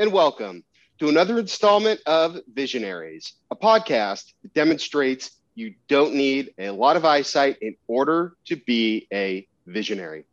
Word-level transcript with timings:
and 0.00 0.14
welcome 0.14 0.64
to 0.98 1.10
another 1.10 1.38
installment 1.38 2.00
of 2.06 2.38
Visionaries, 2.54 3.34
a 3.50 3.54
podcast 3.54 4.32
that 4.42 4.54
demonstrates 4.54 5.32
you 5.54 5.74
don't 5.88 6.14
need 6.14 6.54
a 6.58 6.70
lot 6.70 6.96
of 6.96 7.04
eyesight 7.04 7.58
in 7.60 7.76
order 7.86 8.32
to 8.46 8.56
be 8.56 9.06
a 9.12 9.46
visionary. 9.66 10.24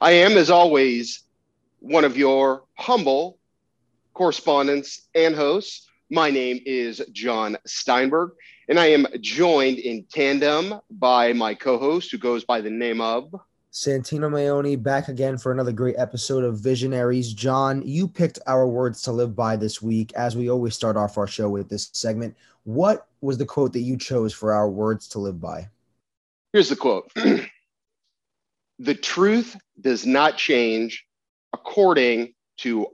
I 0.00 0.10
am, 0.14 0.32
as 0.32 0.50
always, 0.50 1.22
one 1.78 2.04
of 2.04 2.16
your 2.16 2.64
humble 2.76 3.38
correspondents 4.14 5.02
and 5.14 5.32
hosts. 5.32 5.88
My 6.10 6.30
name 6.30 6.58
is 6.66 7.00
Jon 7.12 7.56
Steinberg, 7.64 8.32
and 8.68 8.80
I 8.80 8.86
am 8.86 9.06
joined 9.20 9.78
in 9.78 10.06
tandem 10.12 10.80
by 10.90 11.34
my 11.34 11.54
co 11.54 11.78
host, 11.78 12.10
who 12.10 12.18
goes 12.18 12.42
by 12.42 12.60
the 12.60 12.70
name 12.70 13.00
of 13.00 13.32
Santino 13.74 14.30
Maione 14.30 14.80
back 14.80 15.08
again 15.08 15.36
for 15.36 15.50
another 15.50 15.72
great 15.72 15.96
episode 15.98 16.44
of 16.44 16.60
Visionaries. 16.60 17.32
Jon, 17.32 17.82
you 17.84 18.06
picked 18.06 18.38
our 18.46 18.68
words 18.68 19.02
to 19.02 19.10
live 19.10 19.34
by 19.34 19.56
this 19.56 19.82
week, 19.82 20.12
as 20.14 20.36
we 20.36 20.48
always 20.48 20.76
start 20.76 20.96
off 20.96 21.18
our 21.18 21.26
show 21.26 21.48
with 21.48 21.68
this 21.68 21.90
segment. 21.92 22.36
What 22.62 23.08
was 23.20 23.36
the 23.36 23.44
quote 23.44 23.72
that 23.72 23.80
you 23.80 23.96
chose 23.96 24.32
for 24.32 24.52
our 24.52 24.70
words 24.70 25.08
to 25.08 25.18
live 25.18 25.40
by? 25.40 25.68
Here's 26.52 26.68
the 26.68 26.76
quote 26.76 27.10
The 28.78 28.94
truth 28.94 29.56
does 29.80 30.06
not 30.06 30.38
change 30.38 31.04
according 31.52 32.34
to 32.58 32.86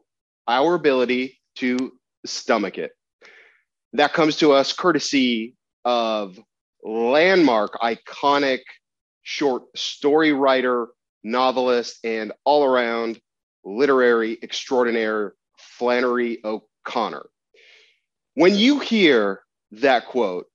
our 0.49 0.77
ability 0.77 1.39
to 1.57 1.93
stomach 2.25 2.79
it. 2.79 2.93
That 3.93 4.15
comes 4.15 4.39
to 4.39 4.53
us 4.53 4.73
courtesy 4.73 5.57
of 5.85 6.41
landmark, 6.83 7.75
iconic 7.83 8.61
short 9.31 9.63
story 9.77 10.33
writer, 10.33 10.89
novelist, 11.23 12.01
and 12.03 12.33
all 12.45 12.65
around 12.65 13.21
literary 13.65 14.37
extraordinaire 14.43 15.35
Flannery 15.57 16.41
O'Connor. 16.45 17.27
When 18.35 18.57
you 18.57 18.81
hear 18.81 19.43
that 19.71 20.07
quote, 20.07 20.47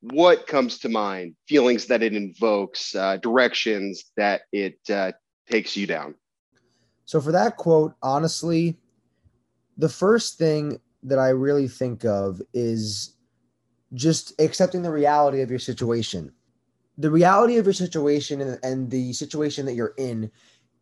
what 0.00 0.46
comes 0.46 0.78
to 0.78 0.88
mind? 0.88 1.34
Feelings 1.46 1.86
that 1.88 2.02
it 2.02 2.14
invokes, 2.14 2.94
uh, 2.94 3.18
directions 3.18 4.04
that 4.16 4.42
it 4.50 4.78
uh, 4.88 5.12
takes 5.50 5.76
you 5.76 5.86
down? 5.86 6.14
So, 7.04 7.20
for 7.20 7.32
that 7.32 7.58
quote, 7.58 7.92
honestly, 8.02 8.78
the 9.76 9.90
first 9.90 10.38
thing 10.38 10.80
that 11.02 11.18
I 11.18 11.28
really 11.30 11.68
think 11.68 12.06
of 12.06 12.40
is 12.54 13.14
just 13.92 14.40
accepting 14.40 14.80
the 14.80 14.90
reality 14.90 15.42
of 15.42 15.50
your 15.50 15.58
situation 15.58 16.32
the 16.98 17.10
reality 17.10 17.56
of 17.56 17.66
your 17.66 17.72
situation 17.72 18.40
and, 18.40 18.58
and 18.62 18.90
the 18.90 19.12
situation 19.12 19.66
that 19.66 19.74
you're 19.74 19.94
in 19.96 20.30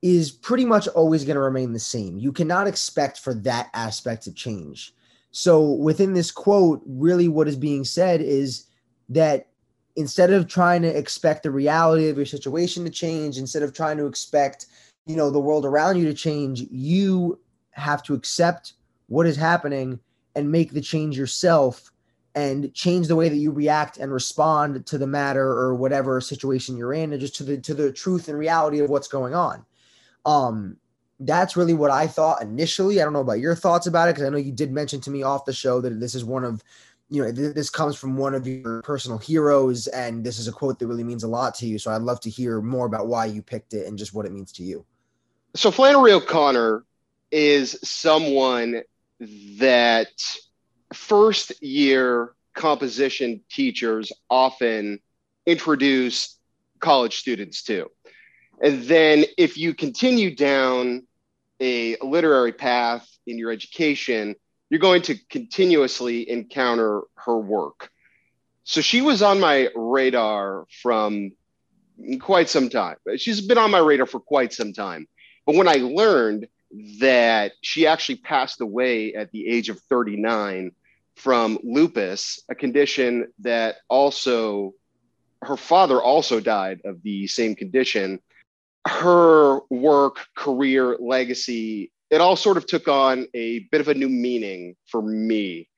is 0.02 0.30
pretty 0.30 0.64
much 0.64 0.86
always 0.88 1.24
going 1.24 1.34
to 1.34 1.40
remain 1.40 1.72
the 1.72 1.78
same. 1.78 2.18
You 2.18 2.32
cannot 2.32 2.66
expect 2.66 3.18
for 3.18 3.34
that 3.34 3.68
aspect 3.74 4.24
to 4.24 4.32
change. 4.32 4.94
So, 5.30 5.72
within 5.72 6.14
this 6.14 6.30
quote, 6.30 6.82
really 6.86 7.28
what 7.28 7.48
is 7.48 7.56
being 7.56 7.84
said 7.84 8.20
is 8.20 8.66
that 9.08 9.48
instead 9.96 10.32
of 10.32 10.48
trying 10.48 10.82
to 10.82 10.96
expect 10.96 11.42
the 11.42 11.50
reality 11.50 12.08
of 12.08 12.16
your 12.16 12.26
situation 12.26 12.84
to 12.84 12.90
change, 12.90 13.36
instead 13.36 13.62
of 13.62 13.72
trying 13.72 13.96
to 13.98 14.06
expect, 14.06 14.66
you 15.06 15.16
know, 15.16 15.30
the 15.30 15.40
world 15.40 15.66
around 15.66 15.96
you 15.96 16.04
to 16.04 16.14
change, 16.14 16.62
you 16.70 17.38
have 17.72 18.02
to 18.04 18.14
accept 18.14 18.74
what 19.08 19.26
is 19.26 19.36
happening 19.36 19.98
and 20.34 20.50
make 20.50 20.72
the 20.72 20.80
change 20.80 21.18
yourself 21.18 21.90
and 22.38 22.72
change 22.72 23.08
the 23.08 23.16
way 23.16 23.28
that 23.28 23.36
you 23.36 23.50
react 23.50 23.98
and 23.98 24.12
respond 24.12 24.86
to 24.86 24.96
the 24.96 25.08
matter 25.08 25.44
or 25.44 25.74
whatever 25.74 26.20
situation 26.20 26.76
you're 26.76 26.92
in 26.92 27.12
and 27.12 27.20
just 27.20 27.34
to 27.34 27.42
the 27.42 27.58
to 27.58 27.74
the 27.74 27.92
truth 27.92 28.28
and 28.28 28.38
reality 28.38 28.78
of 28.78 28.88
what's 28.88 29.08
going 29.08 29.34
on. 29.34 29.64
Um 30.24 30.76
that's 31.20 31.56
really 31.56 31.74
what 31.74 31.90
i 31.90 32.06
thought 32.06 32.42
initially. 32.42 33.00
I 33.00 33.04
don't 33.04 33.12
know 33.12 33.20
about 33.20 33.40
your 33.40 33.56
thoughts 33.56 33.88
about 33.88 34.08
it 34.08 34.12
because 34.14 34.26
i 34.26 34.30
know 34.30 34.38
you 34.38 34.52
did 34.52 34.70
mention 34.70 35.00
to 35.00 35.10
me 35.10 35.24
off 35.24 35.46
the 35.46 35.52
show 35.52 35.80
that 35.80 35.98
this 35.98 36.14
is 36.14 36.24
one 36.24 36.44
of 36.44 36.62
you 37.10 37.24
know 37.24 37.32
th- 37.32 37.54
this 37.56 37.70
comes 37.70 37.96
from 37.96 38.16
one 38.16 38.34
of 38.34 38.46
your 38.46 38.82
personal 38.82 39.18
heroes 39.18 39.88
and 39.88 40.24
this 40.24 40.38
is 40.38 40.46
a 40.46 40.52
quote 40.52 40.78
that 40.78 40.86
really 40.86 41.02
means 41.02 41.24
a 41.24 41.28
lot 41.28 41.56
to 41.56 41.66
you 41.66 41.76
so 41.76 41.90
i'd 41.90 42.02
love 42.02 42.20
to 42.20 42.30
hear 42.30 42.60
more 42.60 42.86
about 42.86 43.08
why 43.08 43.24
you 43.24 43.42
picked 43.42 43.74
it 43.74 43.86
and 43.88 43.98
just 43.98 44.14
what 44.14 44.26
it 44.26 44.32
means 44.32 44.52
to 44.52 44.62
you. 44.62 44.84
So 45.56 45.72
flannery 45.72 46.12
o'connor 46.12 46.84
is 47.32 47.78
someone 47.82 48.82
that 49.58 50.12
first 50.92 51.62
year 51.62 52.34
composition 52.54 53.40
teachers 53.50 54.12
often 54.28 55.00
introduce 55.46 56.38
college 56.80 57.16
students 57.16 57.62
to. 57.64 57.90
And 58.62 58.82
then 58.84 59.24
if 59.36 59.56
you 59.56 59.74
continue 59.74 60.34
down 60.34 61.06
a 61.60 61.96
literary 62.02 62.52
path 62.52 63.08
in 63.26 63.38
your 63.38 63.50
education, 63.50 64.34
you're 64.70 64.80
going 64.80 65.02
to 65.02 65.16
continuously 65.28 66.28
encounter 66.28 67.02
her 67.14 67.38
work. 67.38 67.90
So 68.64 68.80
she 68.80 69.00
was 69.00 69.22
on 69.22 69.40
my 69.40 69.68
radar 69.74 70.66
from 70.82 71.32
quite 72.20 72.48
some 72.48 72.68
time. 72.68 72.96
She's 73.16 73.40
been 73.40 73.58
on 73.58 73.70
my 73.70 73.78
radar 73.78 74.06
for 74.06 74.20
quite 74.20 74.52
some 74.52 74.72
time. 74.72 75.08
But 75.46 75.54
when 75.54 75.68
I 75.68 75.76
learned 75.76 76.48
that 77.00 77.52
she 77.62 77.86
actually 77.86 78.16
passed 78.16 78.60
away 78.60 79.14
at 79.14 79.30
the 79.32 79.46
age 79.46 79.68
of 79.70 79.80
39 79.88 80.72
from 81.18 81.58
lupus, 81.62 82.40
a 82.48 82.54
condition 82.54 83.28
that 83.40 83.76
also 83.88 84.72
her 85.42 85.56
father 85.56 86.00
also 86.00 86.40
died 86.40 86.80
of 86.84 87.02
the 87.02 87.26
same 87.26 87.54
condition. 87.54 88.20
Her 88.86 89.60
work, 89.68 90.26
career, 90.36 90.96
legacy, 90.98 91.92
it 92.10 92.20
all 92.20 92.36
sort 92.36 92.56
of 92.56 92.66
took 92.66 92.88
on 92.88 93.26
a 93.34 93.60
bit 93.70 93.80
of 93.80 93.88
a 93.88 93.94
new 93.94 94.08
meaning 94.08 94.76
for 94.86 95.02
me. 95.02 95.68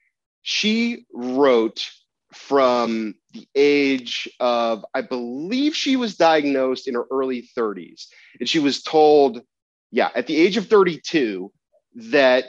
She 0.43 1.07
wrote 1.13 1.91
from 2.33 3.15
the 3.33 3.49
age 3.55 4.29
of, 4.39 4.85
I 4.95 5.01
believe 5.01 5.75
she 5.75 5.97
was 5.97 6.17
diagnosed 6.17 6.87
in 6.87 6.95
her 6.95 7.05
early 7.11 7.49
30s. 7.57 8.07
And 8.39 8.49
she 8.49 8.61
was 8.61 8.83
told, 8.83 9.43
yeah, 9.91 10.11
at 10.15 10.27
the 10.27 10.37
age 10.37 10.57
of 10.57 10.69
32, 10.69 11.51
that 11.97 12.45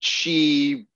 she 0.00 0.86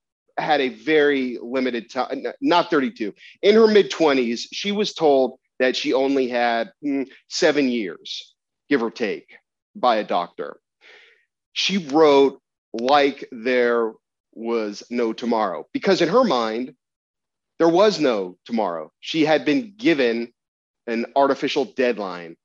had 0.40 0.60
a 0.60 0.70
very 0.70 1.38
limited 1.42 1.90
time, 1.90 2.24
not 2.40 2.70
32. 2.70 3.14
In 3.42 3.54
her 3.54 3.66
mid 3.66 3.90
20s, 3.90 4.46
she 4.52 4.72
was 4.72 4.94
told 4.94 5.38
that 5.58 5.76
she 5.76 5.92
only 5.92 6.28
had 6.28 6.72
mm, 6.84 7.08
seven 7.28 7.68
years, 7.68 8.34
give 8.68 8.82
or 8.82 8.90
take, 8.90 9.36
by 9.74 9.96
a 9.96 10.04
doctor. 10.04 10.58
She 11.52 11.78
wrote 11.78 12.40
like 12.72 13.28
there 13.32 13.92
was 14.32 14.82
no 14.90 15.12
tomorrow 15.12 15.66
because 15.72 16.00
in 16.00 16.08
her 16.08 16.24
mind, 16.24 16.74
there 17.58 17.68
was 17.68 18.00
no 18.00 18.38
tomorrow. 18.46 18.90
She 19.00 19.24
had 19.24 19.44
been 19.44 19.74
given 19.76 20.32
an 20.86 21.06
artificial 21.14 21.66
deadline 21.66 22.36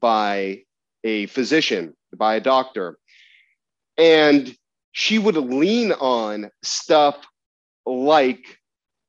by 0.00 0.62
a 1.04 1.26
physician, 1.26 1.94
by 2.16 2.36
a 2.36 2.40
doctor. 2.40 2.98
And 3.98 4.54
she 4.92 5.18
would 5.18 5.36
lean 5.36 5.92
on 5.92 6.50
stuff 6.62 7.16
like 7.86 8.58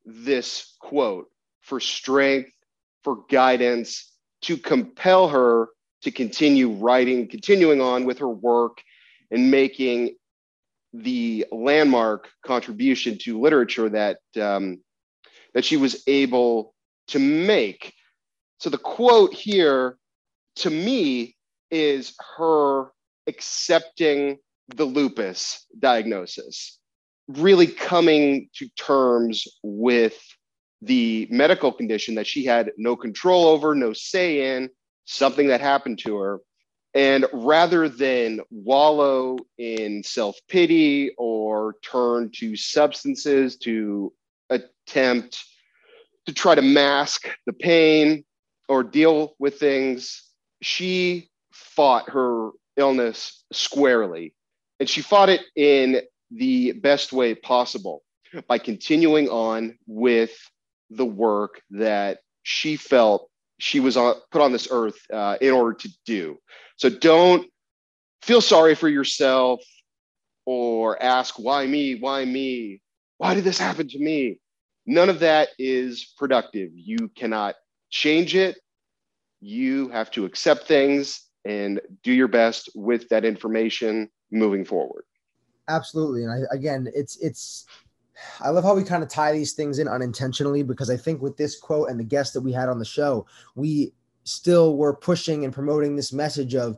this 0.06 0.76
quote 0.80 1.28
for 1.62 1.80
strength, 1.80 2.52
for 3.04 3.24
guidance, 3.30 4.12
to 4.44 4.58
compel 4.58 5.28
her 5.30 5.70
to 6.02 6.12
continue 6.12 6.72
writing, 6.72 7.28
continuing 7.28 7.80
on 7.82 8.06
with 8.06 8.20
her 8.20 8.30
work 8.30 8.82
and 9.30 9.52
making 9.52 10.16
the 10.94 11.46
landmark 11.52 12.30
contribution 12.46 13.18
to 13.20 13.40
literature 13.40 13.90
that 13.90 14.18
um, 14.40 14.82
that 15.54 15.64
she 15.64 15.78
was 15.78 16.04
able 16.08 16.74
to 17.08 17.20
make. 17.20 17.94
So 18.60 18.70
the 18.70 18.78
quote 18.78 19.34
here 19.34 19.98
to 20.58 20.70
me 20.70 21.36
is 21.70 22.16
her 22.38 22.88
accepting 23.28 24.38
the 24.76 24.86
lupus 24.86 25.66
diagnosis 25.80 26.80
really 27.38 27.68
coming 27.68 28.50
to 28.56 28.68
terms 28.70 29.48
with 29.64 30.18
the 30.82 31.28
medical 31.30 31.72
condition 31.72 32.16
that 32.16 32.28
she 32.28 32.46
had 32.46 32.72
no 32.78 32.96
control 32.96 33.46
over, 33.46 33.76
no 33.76 33.94
say 33.94 34.56
in, 34.56 34.70
something 35.06 35.48
that 35.48 35.62
happened 35.62 36.00
to 36.00 36.18
her. 36.18 36.40
And 36.94 37.26
rather 37.32 37.88
than 37.88 38.42
wallow 38.50 39.38
in 39.58 40.04
self 40.04 40.38
pity 40.50 41.12
or 41.18 41.76
turn 41.84 42.32
to 42.36 42.56
substances 42.56 43.56
to 43.58 44.12
attempt 44.50 45.44
to 46.26 46.34
try 46.34 46.56
to 46.56 46.62
mask 46.62 47.30
the 47.46 47.54
pain 47.54 48.26
or 48.68 48.84
deal 48.84 49.36
with 49.40 49.60
things, 49.60 50.24
she 50.62 51.30
fought 51.52 52.10
her 52.10 52.52
illness 52.78 53.44
squarely. 53.54 54.34
And 54.80 54.90
she 54.90 55.02
fought 55.02 55.30
it 55.30 55.42
in 55.56 56.02
the 56.32 56.72
best 56.74 57.14
way 57.14 57.36
possible 57.36 58.04
by 58.48 58.58
continuing 58.58 59.28
on 59.30 59.78
with 59.88 60.32
the 60.90 61.06
work 61.06 61.62
that 61.72 62.20
she 62.44 62.76
felt 62.76 63.30
she 63.60 63.80
was 63.80 63.96
on, 63.96 64.16
put 64.32 64.42
on 64.42 64.52
this 64.52 64.68
earth 64.72 65.00
uh, 65.14 65.38
in 65.42 65.52
order 65.52 65.74
to 65.74 65.90
do. 66.06 66.38
So 66.78 66.90
don't 66.90 67.48
feel 68.22 68.42
sorry 68.42 68.76
for 68.76 68.90
yourself 68.90 69.62
or 70.46 71.02
ask, 71.02 71.38
why 71.38 71.68
me? 71.68 71.96
Why 71.96 72.26
me? 72.26 72.82
Why 73.18 73.36
did 73.36 73.44
this 73.44 73.60
happen 73.60 73.88
to 73.90 74.00
me? 74.00 74.40
None 74.88 75.10
of 75.10 75.20
that 75.20 75.50
is 75.60 76.14
productive. 76.18 76.72
You 76.74 77.10
cannot 77.16 77.56
change 77.92 78.36
it. 78.36 78.58
You 79.42 79.90
have 79.90 80.10
to 80.12 80.26
accept 80.26 80.68
things 80.68 81.22
and 81.46 81.80
do 82.04 82.12
your 82.12 82.28
best 82.28 82.70
with 82.76 83.10
that 83.10 83.26
information 83.26 84.10
moving 84.32 84.66
forward. 84.66 85.04
Absolutely. 85.72 86.24
And 86.24 86.32
I, 86.32 86.56
again, 86.56 86.90
it's, 86.94 87.18
it's, 87.18 87.66
I 88.40 88.50
love 88.50 88.64
how 88.64 88.76
we 88.76 88.84
kind 88.84 89.04
of 89.04 89.10
tie 89.10 89.32
these 89.32 89.54
things 89.54 89.80
in 89.80 89.88
unintentionally 89.88 90.64
because 90.64 90.90
I 90.90 90.98
think 90.98 91.22
with 91.22 91.38
this 91.38 91.60
quote 91.60 91.90
and 91.90 92.00
the 92.00 92.04
guest 92.04 92.34
that 92.34 92.42
we 92.42 92.52
had 92.52 92.70
on 92.70 92.80
the 92.80 92.86
show, 92.86 93.26
we 93.56 93.94
still 94.24 94.78
were 94.78 94.96
pushing 94.96 95.46
and 95.46 95.54
promoting 95.54 95.96
this 95.96 96.14
message 96.14 96.56
of 96.56 96.78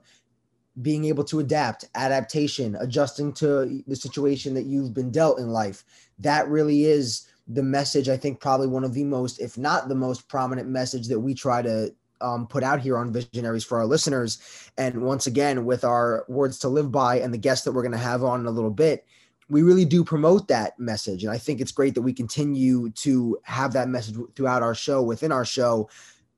being 0.82 1.06
able 1.06 1.24
to 1.26 1.40
adapt, 1.40 1.86
adaptation, 1.96 2.76
adjusting 2.80 3.34
to 3.34 3.84
the 3.88 3.96
situation 3.96 4.54
that 4.54 4.66
you've 4.66 4.94
been 4.94 5.12
dealt 5.12 5.40
in 5.40 5.50
life. 5.50 5.84
That 6.20 6.48
really 6.48 6.86
is 6.86 7.28
the 7.48 7.64
message. 7.64 8.10
I 8.10 8.18
think 8.18 8.40
probably 8.40 8.68
one 8.68 8.84
of 8.84 8.94
the 8.94 9.04
most, 9.04 9.40
if 9.40 9.58
not 9.58 9.88
the 9.88 9.96
most 9.96 10.28
prominent 10.28 10.70
message 10.70 11.08
that 11.10 11.20
we 11.20 11.34
try 11.34 11.62
to 11.62 11.94
um, 12.22 12.48
put 12.48 12.64
out 12.64 12.80
here 12.80 12.98
on 12.98 13.12
Visionaries 13.12 13.64
for 13.64 13.78
our 13.78 13.86
listeners. 13.86 14.40
And 14.78 15.02
once 15.04 15.28
again, 15.28 15.66
with 15.66 15.84
our 15.84 16.26
words 16.28 16.60
to 16.60 16.70
live 16.70 16.92
by 16.92 17.20
and 17.20 17.34
the 17.34 17.38
guests 17.38 17.66
that 17.66 17.72
we're 17.72 17.82
going 17.82 17.92
to 17.92 17.98
have 17.98 18.24
on 18.24 18.40
in 18.40 18.46
a 18.46 18.52
little 18.52 18.72
bit, 18.72 19.06
we 19.50 19.62
really 19.62 19.86
do 19.86 20.04
promote 20.04 20.48
that 20.48 20.80
message. 20.80 21.24
And 21.24 21.32
I 21.32 21.38
think 21.38 21.62
it's 21.62 21.72
great 21.72 21.96
that 21.96 22.02
we 22.02 22.14
continue 22.14 22.90
to 22.92 23.38
have 23.44 23.74
that 23.74 23.90
message 23.90 24.16
throughout 24.36 24.64
our 24.64 24.76
show, 24.76 25.02
within 25.02 25.32
our 25.32 25.46
show, 25.46 25.90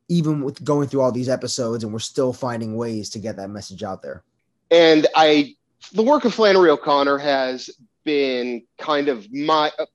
even 0.08 0.44
with 0.44 0.64
going 0.64 0.88
through 0.88 1.02
all 1.02 1.12
these 1.12 1.30
episodes, 1.30 1.84
and 1.84 1.94
we're 1.94 2.00
still 2.00 2.34
finding 2.34 2.76
ways 2.76 3.10
to 3.12 3.20
get 3.20 3.36
that 3.38 3.50
message 3.50 3.84
out 3.84 4.02
there. 4.02 4.24
And 4.72 5.08
I, 5.16 5.56
the 5.94 6.04
work 6.04 6.26
of 6.26 6.34
Flannery 6.34 6.70
O'Connor 6.70 7.18
has 7.20 7.70
been 8.04 8.64
kind 8.78 9.08
of 9.08 9.32
my. 9.32 9.72
Uh, 9.78 9.86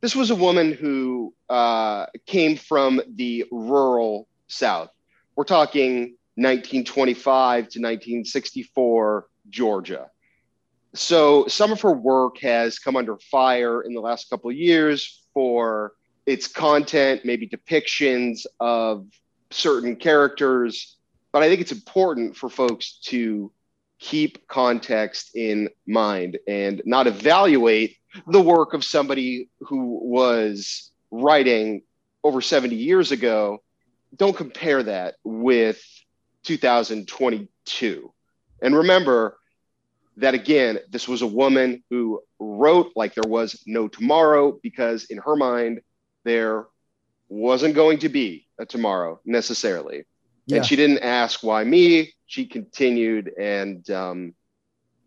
this 0.00 0.14
was 0.14 0.30
a 0.30 0.34
woman 0.34 0.72
who 0.72 1.32
uh, 1.48 2.06
came 2.26 2.56
from 2.56 3.00
the 3.14 3.44
rural 3.50 4.28
South. 4.48 4.90
We're 5.36 5.44
talking 5.44 6.16
1925 6.36 7.54
to 7.56 7.80
1964 7.80 9.26
Georgia 9.50 10.10
so 10.94 11.46
some 11.48 11.72
of 11.72 11.80
her 11.80 11.92
work 11.92 12.38
has 12.38 12.78
come 12.78 12.96
under 12.96 13.18
fire 13.18 13.82
in 13.82 13.94
the 13.94 14.00
last 14.00 14.30
couple 14.30 14.48
of 14.48 14.56
years 14.56 15.24
for 15.34 15.92
its 16.24 16.46
content, 16.46 17.22
maybe 17.24 17.48
depictions 17.48 18.46
of 18.60 19.06
certain 19.50 19.96
characters. 19.96 20.96
But 21.32 21.42
I 21.42 21.48
think 21.48 21.60
it's 21.60 21.72
important 21.72 22.36
for 22.36 22.48
folks 22.48 23.00
to 23.06 23.50
keep 23.98 24.46
context 24.46 25.34
in 25.34 25.68
mind 25.86 26.38
and 26.46 26.80
not 26.84 27.08
evaluate 27.08 27.96
the 28.28 28.40
work 28.40 28.72
of 28.72 28.84
somebody 28.84 29.48
who 29.60 29.98
was 30.00 30.92
writing 31.10 31.82
over 32.22 32.40
70 32.40 32.76
years 32.76 33.10
ago. 33.10 33.62
Don't 34.16 34.36
compare 34.36 34.82
that 34.82 35.16
with 35.24 35.82
2022. 36.44 38.12
And 38.62 38.76
remember, 38.76 39.38
that 40.16 40.34
again, 40.34 40.78
this 40.90 41.08
was 41.08 41.22
a 41.22 41.26
woman 41.26 41.82
who 41.90 42.22
wrote 42.38 42.92
like 42.94 43.14
there 43.14 43.28
was 43.28 43.62
no 43.66 43.88
tomorrow 43.88 44.58
because 44.62 45.04
in 45.06 45.18
her 45.18 45.36
mind, 45.36 45.80
there 46.24 46.66
wasn't 47.28 47.74
going 47.74 47.98
to 47.98 48.08
be 48.08 48.46
a 48.58 48.66
tomorrow 48.66 49.20
necessarily. 49.24 50.04
Yeah. 50.46 50.58
And 50.58 50.66
she 50.66 50.76
didn't 50.76 50.98
ask 50.98 51.42
why 51.42 51.64
me. 51.64 52.12
She 52.26 52.46
continued. 52.46 53.32
And 53.38 53.88
um, 53.90 54.34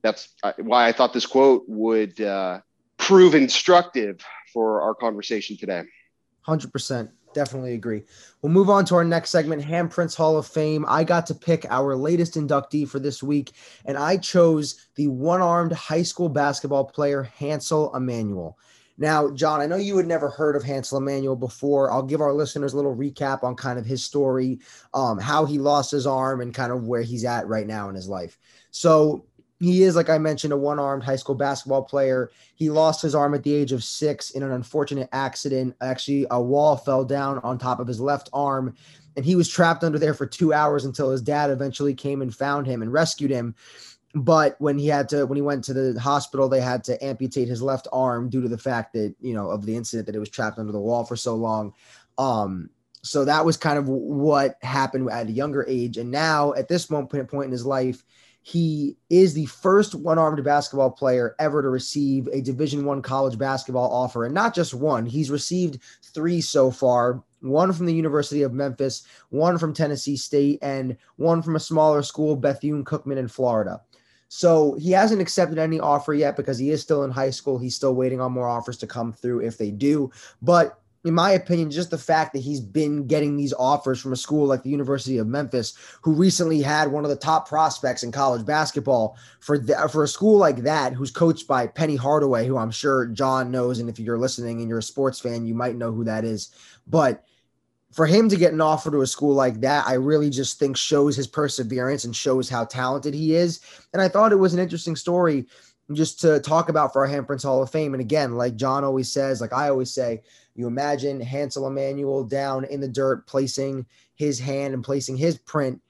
that's 0.01 0.29
uh, 0.43 0.53
why 0.57 0.87
I 0.87 0.91
thought 0.91 1.13
this 1.13 1.25
quote 1.25 1.63
would 1.67 2.19
uh, 2.19 2.59
prove 2.97 3.35
instructive 3.35 4.19
for 4.53 4.81
our 4.81 4.95
conversation 4.95 5.57
today. 5.57 5.83
100% 6.47 7.11
definitely 7.37 7.75
agree. 7.75 8.01
We'll 8.41 8.51
move 8.51 8.69
on 8.69 8.83
to 8.85 8.95
our 8.95 9.03
next 9.03 9.29
segment, 9.29 9.61
Handprints 9.61 10.15
Hall 10.15 10.37
of 10.37 10.47
Fame. 10.47 10.85
I 10.87 11.03
got 11.03 11.27
to 11.27 11.35
pick 11.35 11.65
our 11.69 11.95
latest 11.95 12.33
inductee 12.33 12.89
for 12.89 12.97
this 12.97 13.21
week, 13.21 13.51
and 13.85 13.95
I 13.95 14.17
chose 14.17 14.87
the 14.95 15.07
one 15.07 15.41
armed 15.41 15.71
high 15.71 16.01
school 16.01 16.29
basketball 16.29 16.85
player, 16.85 17.21
Hansel 17.23 17.95
Emmanuel. 17.95 18.57
Now, 18.97 19.29
Jon, 19.29 19.61
I 19.61 19.67
know 19.67 19.75
you 19.75 19.95
had 19.97 20.07
never 20.07 20.31
heard 20.31 20.55
of 20.55 20.63
Hansel 20.63 20.97
Emmanuel 20.97 21.35
before. 21.35 21.91
I'll 21.91 22.01
give 22.01 22.21
our 22.21 22.33
listeners 22.33 22.73
a 22.73 22.75
little 22.75 22.95
recap 22.95 23.43
on 23.43 23.55
kind 23.55 23.77
of 23.77 23.85
his 23.85 24.03
story, 24.03 24.59
um, 24.95 25.19
how 25.19 25.45
he 25.45 25.59
lost 25.59 25.91
his 25.91 26.07
arm, 26.07 26.41
and 26.41 26.51
kind 26.51 26.71
of 26.71 26.87
where 26.87 27.03
he's 27.03 27.23
at 27.23 27.47
right 27.47 27.67
now 27.67 27.87
in 27.89 27.93
his 27.93 28.09
life. 28.09 28.39
So, 28.71 29.25
he 29.59 29.83
is, 29.83 29.95
like 29.95 30.09
I 30.09 30.17
mentioned, 30.17 30.53
a 30.53 30.57
one 30.57 30.79
armed 30.79 31.03
high 31.03 31.15
school 31.15 31.35
basketball 31.35 31.83
player. 31.83 32.29
He 32.55 32.69
lost 32.69 33.01
his 33.01 33.15
arm 33.15 33.33
at 33.33 33.43
the 33.43 33.53
age 33.53 33.71
of 33.71 33.83
six 33.83 34.29
in 34.31 34.43
an 34.43 34.51
unfortunate 34.51 35.09
accident. 35.11 35.75
Actually, 35.81 36.27
a 36.29 36.41
wall 36.41 36.77
fell 36.77 37.03
down 37.03 37.39
on 37.39 37.57
top 37.57 37.79
of 37.79 37.87
his 37.87 37.99
left 37.99 38.29
arm, 38.33 38.75
and 39.15 39.25
he 39.25 39.35
was 39.35 39.49
trapped 39.49 39.83
under 39.83 39.97
there 39.97 40.13
for 40.13 40.27
two 40.27 40.53
hours 40.53 40.85
until 40.85 41.09
his 41.09 41.21
dad 41.21 41.49
eventually 41.49 41.95
came 41.95 42.21
and 42.21 42.35
found 42.35 42.67
him 42.67 42.81
and 42.81 42.93
rescued 42.93 43.31
him. 43.31 43.55
But 44.13 44.55
when 44.59 44.77
he 44.77 44.87
had 44.87 45.09
to, 45.09 45.25
when 45.25 45.35
he 45.35 45.41
went 45.41 45.63
to 45.65 45.73
the 45.73 45.99
hospital, 45.99 46.47
they 46.49 46.61
had 46.61 46.83
to 46.85 47.03
amputate 47.03 47.47
his 47.47 47.61
left 47.61 47.87
arm 47.91 48.29
due 48.29 48.41
to 48.41 48.47
the 48.47 48.57
fact 48.57 48.93
that, 48.93 49.15
you 49.19 49.33
know, 49.33 49.49
of 49.49 49.65
the 49.65 49.75
incident 49.75 50.05
that 50.05 50.15
it 50.15 50.19
was 50.19 50.29
trapped 50.29 50.59
under 50.59 50.71
the 50.71 50.79
wall 50.79 51.03
for 51.03 51.15
so 51.15 51.35
long. 51.35 51.73
Um, 52.17 52.69
so 53.03 53.25
that 53.25 53.45
was 53.45 53.57
kind 53.57 53.77
of 53.77 53.87
what 53.87 54.57
happened 54.61 55.09
at 55.09 55.27
a 55.27 55.31
younger 55.31 55.65
age. 55.67 55.97
And 55.97 56.09
now 56.09 56.53
at 56.53 56.67
this 56.67 56.89
moment 56.89 57.29
point 57.29 57.45
in 57.45 57.51
his 57.51 57.65
life, 57.65 58.03
he 58.47 58.95
is 59.09 59.33
the 59.33 59.45
first 59.47 59.93
one-armed 59.93 60.41
basketball 60.41 60.89
player 60.89 61.35
ever 61.37 61.61
to 61.61 61.67
receive 61.67 62.29
a 62.31 62.39
division 62.39 62.85
one 62.85 63.01
college 63.01 63.37
basketball 63.37 63.91
offer. 63.91 64.23
And 64.23 64.33
not 64.33 64.55
just 64.55 64.73
one 64.73 65.05
he's 65.05 65.29
received 65.29 65.81
three 66.01 66.39
so 66.39 66.71
far. 66.71 67.21
One 67.41 67.73
from 67.73 67.87
the 67.87 67.93
university 67.93 68.43
of 68.43 68.53
memphis 68.53 69.03
one 69.31 69.57
from 69.57 69.73
tennessee 69.73 70.15
state 70.15 70.59
and 70.61 70.95
one 71.17 71.41
from 71.41 71.57
a 71.57 71.59
smaller 71.59 72.01
school 72.01 72.37
bethune 72.37 72.85
cookman 72.85 73.17
in 73.17 73.27
florida. 73.27 73.81
So 74.29 74.75
he 74.75 74.91
hasn't 74.91 75.21
accepted 75.21 75.57
any 75.57 75.81
offer 75.81 76.13
yet 76.13 76.37
because 76.37 76.57
he 76.57 76.69
is 76.69 76.81
still 76.81 77.03
in 77.03 77.11
high 77.11 77.31
school. 77.31 77.59
He's 77.59 77.75
still 77.75 77.95
waiting 77.95 78.21
on 78.21 78.31
more 78.31 78.47
offers 78.47 78.77
to 78.77 78.87
come 78.87 79.11
through 79.11 79.41
if 79.41 79.57
they 79.57 79.71
do. 79.71 80.09
But 80.41 80.79
in 81.07 81.13
my 81.13 81.31
opinion, 81.31 81.71
just 81.71 81.89
the 81.89 81.97
fact 81.97 82.33
that 82.33 82.39
he's 82.39 82.59
been 82.59 83.07
getting 83.07 83.37
these 83.37 83.53
offers 83.53 83.99
from 83.99 84.13
a 84.13 84.17
school 84.17 84.45
like 84.45 84.63
the 84.63 84.69
University 84.69 85.17
of 85.17 85.27
Memphis, 85.27 85.73
who 86.01 86.13
recently 86.13 86.61
had 86.61 86.91
one 86.91 87.03
of 87.03 87.09
the 87.09 87.15
top 87.15 87.47
prospects 87.47 88.03
in 88.03 88.11
college 88.11 88.45
basketball, 88.45 89.17
for 89.39 89.57
the, 89.57 89.89
for 89.91 90.03
a 90.03 90.07
school 90.07 90.37
like 90.37 90.57
that, 90.57 90.93
who's 90.93 91.11
coached 91.11 91.47
by 91.47 91.67
Penny 91.67 91.95
Hardaway, 91.95 92.45
who 92.45 92.57
I'm 92.57 92.71
sure 92.71 93.07
Jon 93.07 93.51
knows, 93.51 93.79
and 93.79 93.89
if 93.89 93.99
you're 93.99 94.17
listening 94.17 94.59
and 94.59 94.69
you're 94.69 94.79
a 94.79 94.83
sports 94.83 95.19
fan, 95.19 95.45
you 95.45 95.53
might 95.53 95.75
know 95.75 95.91
who 95.91 96.03
that 96.03 96.25
is. 96.25 96.49
But 96.87 97.23
for 97.93 98.05
him 98.05 98.29
to 98.29 98.35
get 98.35 98.53
an 98.53 98.61
offer 98.61 98.91
to 98.91 99.01
a 99.01 99.07
school 99.07 99.33
like 99.33 99.61
that, 99.61 99.87
I 99.87 99.93
really 99.93 100.29
just 100.29 100.59
think 100.59 100.77
shows 100.77 101.15
his 101.15 101.25
perseverance 101.25 102.03
and 102.03 102.15
shows 102.15 102.49
how 102.49 102.65
talented 102.65 103.13
he 103.13 103.33
is. 103.33 103.61
And 103.93 104.01
I 104.01 104.09
thought 104.09 104.31
it 104.31 104.35
was 104.35 104.53
an 104.53 104.59
interesting 104.59 104.95
story 104.95 105.47
just 105.93 106.19
to 106.21 106.39
talk 106.39 106.69
about 106.69 106.91
for 106.91 107.05
our 107.05 107.11
Handprints 107.11 107.43
Hall 107.43 107.63
of 107.63 107.71
Fame. 107.71 107.93
And 107.93 108.01
again, 108.01 108.35
like 108.35 108.55
Jon 108.55 108.83
always 108.83 109.11
says, 109.11 109.39
like 109.39 109.53
I 109.53 109.69
always 109.69 109.91
say, 109.91 110.21
you 110.55 110.67
imagine 110.67 111.21
Hansel 111.21 111.67
Emmanuel 111.67 112.23
down 112.23 112.65
in 112.65 112.81
the 112.81 112.87
dirt, 112.87 113.25
placing 113.27 113.85
his 114.15 114.39
hand 114.39 114.73
and 114.73 114.83
placing 114.83 115.17
his 115.17 115.37
print 115.37 115.81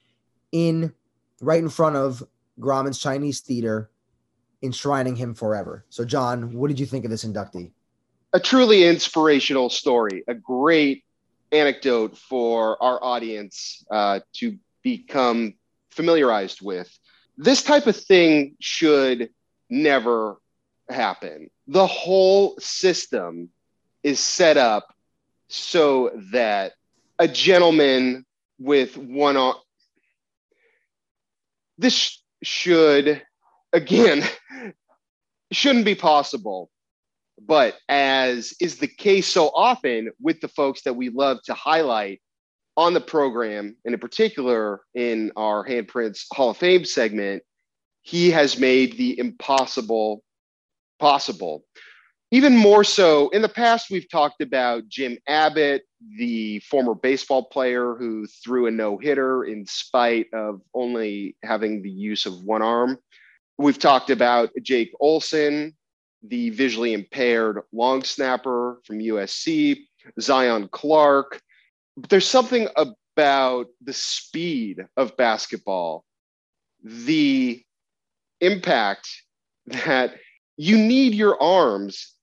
in 0.52 0.94
right 1.42 1.62
in 1.62 1.70
front 1.70 1.96
of 1.96 2.24
Grauman's 2.60 3.00
Chinese 3.00 3.40
Theater, 3.40 3.90
enshrining 4.62 5.16
him 5.16 5.34
forever. 5.34 5.86
So, 5.90 6.04
Jon, 6.04 6.54
what 6.54 6.68
did 6.68 6.80
you 6.80 6.86
think 6.86 7.06
of 7.06 7.12
this 7.12 7.26
inductee? 7.26 7.72
A 8.34 8.40
truly 8.40 8.84
inspirational 8.84 9.70
story, 9.70 10.24
a 10.28 10.34
great 10.34 11.04
anecdote 11.52 12.18
for 12.18 12.82
our 12.84 13.02
audience 13.04 13.86
uh, 13.90 14.20
to 14.34 14.58
become 14.84 15.54
familiarized 15.92 16.62
with. 16.62 16.92
This 17.38 17.64
type 17.64 17.88
of 17.88 17.96
thing 17.96 18.56
should 18.60 19.30
never 19.70 20.38
happen. 20.90 21.50
The 21.68 21.88
whole 21.88 22.58
system 22.60 23.50
is 24.04 24.20
set 24.20 24.58
up 24.58 24.94
so 25.50 26.12
that 26.32 26.74
a 27.20 27.28
gentleman 27.28 28.26
with 28.60 28.98
one 28.98 29.38
arm 29.38 29.56
this 31.78 32.22
should 32.44 33.22
again 33.74 34.24
shouldn't 35.52 35.86
be 35.86 35.96
possible 35.96 36.70
but 37.40 37.76
as 37.88 38.54
is 38.60 38.78
the 38.78 38.88
case 38.88 39.28
so 39.28 39.48
often 39.56 40.10
with 40.20 40.42
the 40.42 40.48
folks 40.48 40.82
that 40.82 40.96
we 40.96 41.10
love 41.10 41.42
to 41.44 41.54
highlight 41.54 42.22
on 42.76 42.94
the 42.94 43.02
program 43.02 43.76
and 43.86 43.94
in 43.94 44.00
particular 44.00 44.82
in 44.96 45.32
our 45.36 45.66
handprints 45.66 46.26
hall 46.32 46.52
of 46.52 46.58
fame 46.58 46.84
segment 46.84 47.44
he 48.08 48.32
has 48.32 48.58
made 48.58 48.98
the 48.98 49.18
impossible 49.20 50.24
possible 51.00 51.64
even 52.32 52.56
more 52.56 52.84
so 52.84 53.30
in 53.30 53.42
the 53.42 53.50
past 53.50 53.88
we've 53.92 54.10
talked 54.10 54.42
about 54.42 54.88
jim 54.88 55.18
abbott 55.28 55.84
the 56.18 56.60
former 56.62 56.96
baseball 56.96 57.44
player 57.44 57.96
who 57.96 58.26
threw 58.44 58.68
a 58.68 58.72
no-hitter 58.72 59.44
in 59.44 59.66
spite 59.66 60.28
of 60.34 60.62
only 60.74 61.36
having 61.44 61.82
the 61.82 61.90
use 61.90 62.26
of 62.26 62.34
one 62.44 62.62
arm 62.62 62.98
we've 63.58 63.80
talked 63.80 64.10
about 64.10 64.50
jake 64.64 64.92
olson 65.00 65.74
the 66.24 66.50
visually 66.52 66.94
impaired 66.94 67.62
long 67.72 68.04
snapper 68.04 68.80
from 68.86 69.00
USC, 69.00 69.80
Zion 70.20 70.70
Clark. 70.72 71.40
But 71.96 72.10
there's 72.10 72.28
something 72.28 72.68
about 72.76 73.68
the 73.82 73.94
speed 73.94 74.86
of 74.96 75.18
basketball, 75.18 76.06
the 76.84 77.64
impact 78.42 79.10
that 79.68 80.16
you 80.58 80.78
need 80.78 81.14
your 81.14 81.42
arms, 81.42 82.14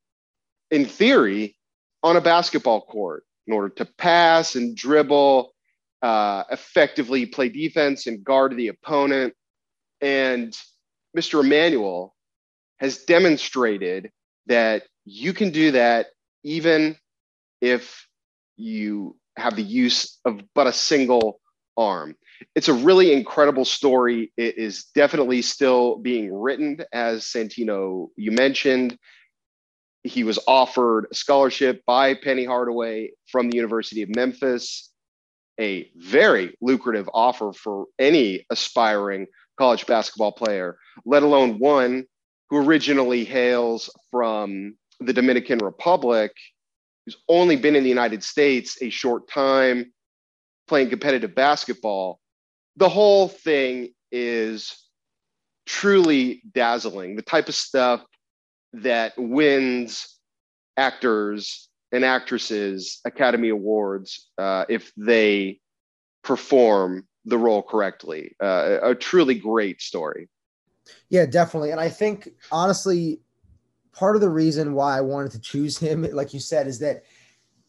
in 0.71 0.87
theory, 0.87 1.57
on 2.03 2.17
a 2.17 2.21
basketball 2.21 2.83
court 2.83 3.25
in 3.47 3.55
order 3.55 3.69
to 3.69 3.85
pass 3.85 4.57
and 4.57 4.77
dribble, 4.77 5.55
uh, 6.03 6.45
effectively 6.51 7.27
play 7.27 7.49
defense 7.49 8.07
and 8.07 8.25
guard 8.25 8.57
the 8.57 8.69
opponent. 8.69 9.35
And 10.01 10.57
Mr. 11.17 11.43
Emmanuel 11.43 12.15
has 12.79 13.05
demonstrated 13.05 14.11
that 14.47 14.85
you 15.05 15.33
can 15.33 15.51
do 15.51 15.71
that 15.73 16.07
even 16.43 16.97
if 17.61 18.07
you 18.57 19.17
have 19.37 19.57
the 19.57 19.63
use 19.63 20.19
of 20.25 20.43
but 20.55 20.67
a 20.67 20.73
single 20.73 21.41
arm. 21.77 22.15
It's 22.55 22.69
a 22.69 22.75
really 22.75 23.13
incredible 23.13 23.65
story. 23.65 24.33
It 24.37 24.59
is 24.59 24.85
definitely 24.95 25.43
still 25.43 25.99
being 25.99 26.33
written, 26.33 26.79
as 26.93 27.25
Santino, 27.25 28.09
you 28.17 28.31
mentioned. 28.33 28.99
He 30.03 30.25
was 30.25 30.39
offered 30.47 31.07
a 31.11 31.15
scholarship 31.15 31.83
by 31.87 32.15
Penny 32.15 32.45
Hardaway 32.45 33.13
from 33.31 33.49
the 33.49 33.57
University 33.57 34.03
of 34.03 34.15
Memphis, 34.15 34.91
a 35.59 35.91
very 35.97 36.57
lucrative 36.61 37.09
offer 37.15 37.53
for 37.53 37.87
any 37.99 38.45
aspiring 38.51 39.27
college 39.57 39.87
basketball 39.87 40.33
player, 40.33 40.77
let 41.07 41.23
alone 41.23 41.59
one 41.59 42.05
who 42.51 42.59
originally 42.59 43.25
hails 43.25 43.89
from 44.11 44.77
the 45.01 45.13
Dominican 45.13 45.59
Republic, 45.59 46.33
who's 47.05 47.17
only 47.29 47.57
been 47.57 47.77
in 47.77 47.83
the 47.83 47.89
United 47.89 48.23
States 48.23 48.79
a 48.83 48.91
short 48.91 49.29
time 49.29 49.93
playing 50.67 50.91
competitive 50.91 51.35
basketball. 51.35 52.21
The 52.77 52.89
whole 52.89 53.29
thing 53.29 53.95
is 54.11 54.77
truly 55.67 56.43
dazzling. 56.53 57.17
The 57.17 57.23
type 57.23 57.49
of 57.49 57.55
stuff 57.55 58.05
that 58.73 59.13
wins 59.17 60.19
actors 60.77 61.69
and 61.93 62.05
actresses 62.05 63.01
Academy 63.05 63.51
Awards 63.51 64.29
uh, 64.37 64.65
if 64.69 64.93
they 64.97 65.61
perform 66.23 67.07
the 67.25 67.39
role 67.39 67.63
correctly. 67.63 68.35
Uh, 68.43 68.79
a 68.83 68.95
truly 68.95 69.37
great 69.37 69.81
story. 69.81 70.29
Yeah, 71.09 71.27
definitely. 71.27 71.71
And 71.71 71.81
I 71.81 71.89
think 71.89 72.31
honestly, 72.51 73.21
part 73.93 74.17
of 74.17 74.23
the 74.23 74.29
reason 74.29 74.75
why 74.75 74.99
I 74.99 75.01
wanted 75.01 75.33
to 75.33 75.41
choose 75.41 75.79
him, 75.79 76.03
like 76.13 76.35
you 76.35 76.41
said, 76.41 76.67
is 76.67 76.81
that 76.81 77.05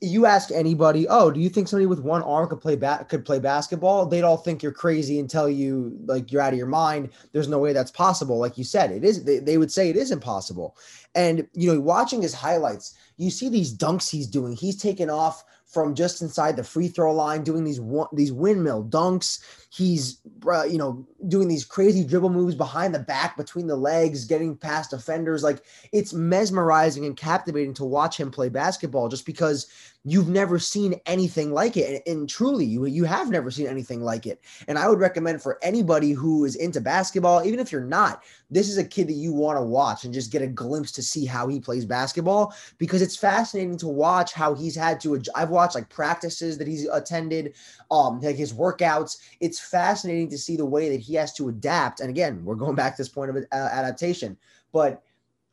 you 0.01 0.25
ask 0.25 0.51
anybody, 0.51 1.07
oh, 1.07 1.31
do 1.31 1.39
you 1.39 1.49
think 1.49 1.67
somebody 1.67 1.85
with 1.85 1.99
one 1.99 2.21
arm 2.23 2.49
could 2.49 2.61
play 2.61 2.75
bat 2.75 3.07
could 3.09 3.25
play 3.25 3.39
basketball? 3.39 4.05
They'd 4.05 4.23
all 4.23 4.37
think 4.37 4.61
you're 4.61 4.71
crazy 4.71 5.19
and 5.19 5.29
tell 5.29 5.49
you 5.49 5.97
like 6.05 6.31
you're 6.31 6.41
out 6.41 6.53
of 6.53 6.57
your 6.57 6.67
mind. 6.67 7.09
There's 7.31 7.47
no 7.47 7.59
way 7.59 7.73
that's 7.73 7.91
possible. 7.91 8.37
Like 8.37 8.57
you 8.57 8.63
said, 8.63 8.91
it 8.91 9.03
is. 9.03 9.23
They, 9.23 9.39
they 9.39 9.57
would 9.57 9.71
say 9.71 9.89
it 9.89 9.95
is 9.95 10.11
impossible. 10.11 10.77
And 11.15 11.47
you 11.53 11.73
know, 11.73 11.79
watching 11.79 12.21
his 12.21 12.33
highlights, 12.33 12.95
you 13.17 13.29
see 13.29 13.49
these 13.49 13.75
dunks 13.75 14.09
he's 14.09 14.27
doing. 14.27 14.55
He's 14.55 14.81
taken 14.81 15.09
off 15.09 15.43
from 15.75 15.93
just 15.93 16.21
inside 16.21 16.55
the 16.55 16.63
free 16.63 16.87
throw 16.87 17.13
line, 17.13 17.43
doing 17.43 17.65
these 17.65 17.81
these 18.13 18.31
windmill 18.31 18.85
dunks. 18.85 19.43
He's 19.69 20.21
uh, 20.47 20.63
you 20.63 20.77
know 20.77 21.05
doing 21.27 21.49
these 21.49 21.65
crazy 21.65 22.05
dribble 22.05 22.29
moves 22.29 22.55
behind 22.55 22.95
the 22.95 22.99
back, 22.99 23.35
between 23.35 23.67
the 23.67 23.75
legs, 23.75 24.23
getting 24.23 24.55
past 24.55 24.91
defenders. 24.91 25.43
Like 25.43 25.63
it's 25.91 26.13
mesmerizing 26.13 27.05
and 27.05 27.17
captivating 27.17 27.73
to 27.73 27.83
watch 27.83 28.17
him 28.17 28.31
play 28.31 28.47
basketball, 28.47 29.09
just 29.09 29.25
because 29.25 29.67
you've 30.05 30.29
never 30.29 30.59
seen 30.59 31.01
anything 31.07 31.51
like 31.51 31.75
it, 31.75 32.03
and, 32.05 32.17
and 32.17 32.29
truly, 32.29 32.63
you 32.63 32.85
you 32.85 33.03
have 33.05 33.29
never 33.29 33.49
seen 33.49 33.67
anything 33.67 34.01
like 34.01 34.25
it. 34.25 34.39
And 34.67 34.77
I 34.77 34.87
would 34.87 34.99
recommend 34.99 35.41
for 35.41 35.57
anybody 35.63 36.11
who 36.11 36.45
is 36.45 36.55
into 36.55 36.79
basketball, 36.79 37.43
even 37.43 37.59
if 37.59 37.71
you're 37.71 37.81
not, 37.81 38.23
this 38.49 38.69
is 38.69 38.77
a 38.77 38.83
kid 38.83 39.07
that 39.07 39.13
you 39.13 39.33
want 39.33 39.57
to 39.57 39.63
watch 39.63 40.05
and 40.05 40.13
just 40.13 40.31
get 40.31 40.43
a 40.43 40.47
glimpse 40.47 40.91
to 40.93 41.03
see 41.03 41.25
how 41.25 41.47
he 41.47 41.59
plays 41.59 41.85
basketball 41.85 42.53
because 42.77 43.01
it's 43.01 43.17
fascinating 43.17 43.77
to 43.77 43.87
watch 43.87 44.31
how 44.31 44.53
he's 44.53 44.75
had 44.75 44.99
to. 45.01 45.21
I've 45.33 45.49
watched 45.49 45.75
like 45.75 45.89
practices 45.89 46.57
that 46.59 46.67
he's 46.67 46.87
attended, 46.87 47.55
um, 47.89 48.21
like 48.21 48.35
his 48.35 48.53
workouts. 48.53 49.17
It's 49.39 49.59
fascinating 49.59 50.29
to 50.29 50.37
see 50.37 50.55
the 50.55 50.65
way 50.65 50.89
that 50.89 51.01
he 51.01 51.15
has 51.15 51.33
to 51.33 51.49
adapt. 51.49 51.99
And 51.99 52.09
again, 52.09 52.45
we're 52.45 52.55
going 52.55 52.75
back 52.75 52.95
to 52.95 53.01
this 53.01 53.09
point 53.09 53.31
of 53.31 53.37
uh, 53.37 53.55
adaptation, 53.55 54.37
but 54.71 55.01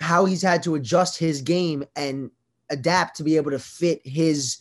how 0.01 0.25
he's 0.25 0.43
had 0.43 0.63
to 0.65 0.75
adjust 0.75 1.17
his 1.17 1.41
game 1.41 1.85
and 1.97 2.31
adapt 2.73 3.17
to 3.19 3.25
be 3.25 3.37
able 3.37 3.53
to 3.53 3.59
fit 3.59 4.01
his 4.05 4.59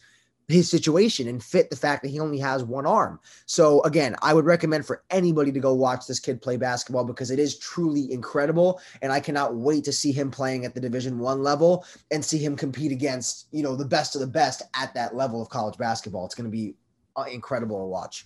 his 0.52 0.70
situation 0.70 1.28
and 1.28 1.44
fit 1.44 1.70
the 1.70 1.76
fact 1.76 2.04
that 2.04 2.10
he 2.10 2.20
only 2.20 2.38
has 2.38 2.64
one 2.64 2.86
arm. 2.86 3.20
So 3.46 3.82
again, 3.84 4.16
I 4.22 4.34
would 4.34 4.46
recommend 4.46 4.86
for 4.86 5.04
anybody 5.10 5.52
to 5.52 5.60
go 5.60 5.74
watch 5.74 6.06
this 6.06 6.20
kid 6.20 6.42
play 6.42 6.58
basketball 6.58 7.06
because 7.06 7.32
it 7.32 7.40
is 7.40 7.58
truly 7.58 8.12
incredible 8.12 8.82
and 9.02 9.12
I 9.12 9.20
cannot 9.20 9.56
wait 9.56 9.84
to 9.86 9.92
see 9.92 10.12
him 10.12 10.30
playing 10.30 10.66
at 10.66 10.76
the 10.76 10.82
Division 10.82 11.18
1 11.18 11.42
level 11.42 11.86
and 12.12 12.24
see 12.24 12.38
him 12.38 12.56
compete 12.56 12.92
against, 12.92 13.48
you 13.52 13.64
know, 13.64 13.76
the 13.76 13.86
best 13.86 14.16
of 14.16 14.22
the 14.22 14.28
best 14.28 14.62
at 14.76 14.94
that 14.94 15.16
level 15.16 15.42
of 15.42 15.50
college 15.50 15.78
basketball. 15.78 16.26
It's 16.26 16.36
going 16.36 16.52
to 16.52 16.56
be 16.56 16.76
uh, 17.16 17.24
incredible 17.32 17.80
to 17.80 17.86
watch. 17.86 18.26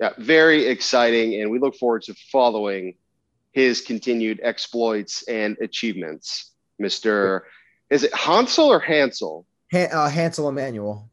Yeah, 0.00 0.12
very 0.18 0.66
exciting 0.66 1.40
and 1.42 1.50
we 1.50 1.58
look 1.58 1.76
forward 1.76 2.02
to 2.02 2.14
following 2.30 2.94
his 3.52 3.80
continued 3.80 4.40
exploits 4.42 5.22
and 5.28 5.56
achievements. 5.60 6.52
Mr. 6.80 7.42
Is 7.92 8.04
it 8.04 8.14
Hansel 8.14 8.72
or 8.72 8.80
Hansel? 8.80 9.44
Han- 9.70 9.92
uh, 9.92 10.08
Hansel 10.08 10.48
Emmanuel 10.48 11.10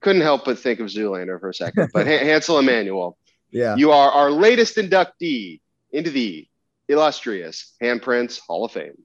couldn't 0.00 0.22
help 0.22 0.44
but 0.44 0.58
think 0.58 0.80
of 0.80 0.88
Zoolander 0.88 1.38
for 1.38 1.50
a 1.50 1.54
second. 1.54 1.90
But 1.92 2.06
Hansel 2.06 2.58
Emmanuel, 2.58 3.16
yeah, 3.50 3.76
you 3.76 3.92
are 3.92 4.10
our 4.10 4.30
latest 4.30 4.76
inductee 4.76 5.60
into 5.92 6.10
the 6.10 6.48
illustrious 6.88 7.76
Handprints 7.80 8.40
Hall 8.40 8.64
of 8.64 8.72
Fame. 8.72 8.98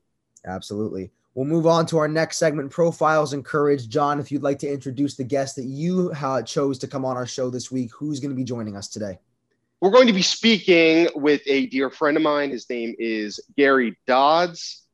Absolutely. 0.47 1.11
We'll 1.35 1.45
move 1.45 1.67
on 1.67 1.85
to 1.87 1.97
our 1.97 2.07
next 2.07 2.37
segment, 2.37 2.71
Profiles 2.71 3.33
and 3.33 3.45
Courage. 3.45 3.87
Jon, 3.87 4.19
if 4.19 4.31
you'd 4.31 4.41
like 4.41 4.57
to 4.59 4.71
introduce 4.71 5.15
the 5.15 5.23
guest 5.23 5.57
that 5.57 5.65
you 5.65 6.11
uh, 6.19 6.41
chose 6.41 6.79
to 6.79 6.87
come 6.87 7.05
on 7.05 7.17
our 7.17 7.27
show 7.27 7.51
this 7.51 7.69
week, 7.69 7.91
who's 7.93 8.19
going 8.19 8.31
to 8.31 8.35
be 8.35 8.45
joining 8.45 8.75
us 8.75 8.87
today? 8.87 9.19
We're 9.81 9.91
going 9.91 10.07
to 10.07 10.13
be 10.13 10.21
speaking 10.21 11.09
with 11.13 11.41
a 11.45 11.67
dear 11.67 11.91
friend 11.91 12.15
of 12.17 12.23
mine. 12.23 12.51
His 12.51 12.67
name 12.69 12.95
is 12.97 13.39
Gary 13.57 13.97
Dodds, 14.07 14.84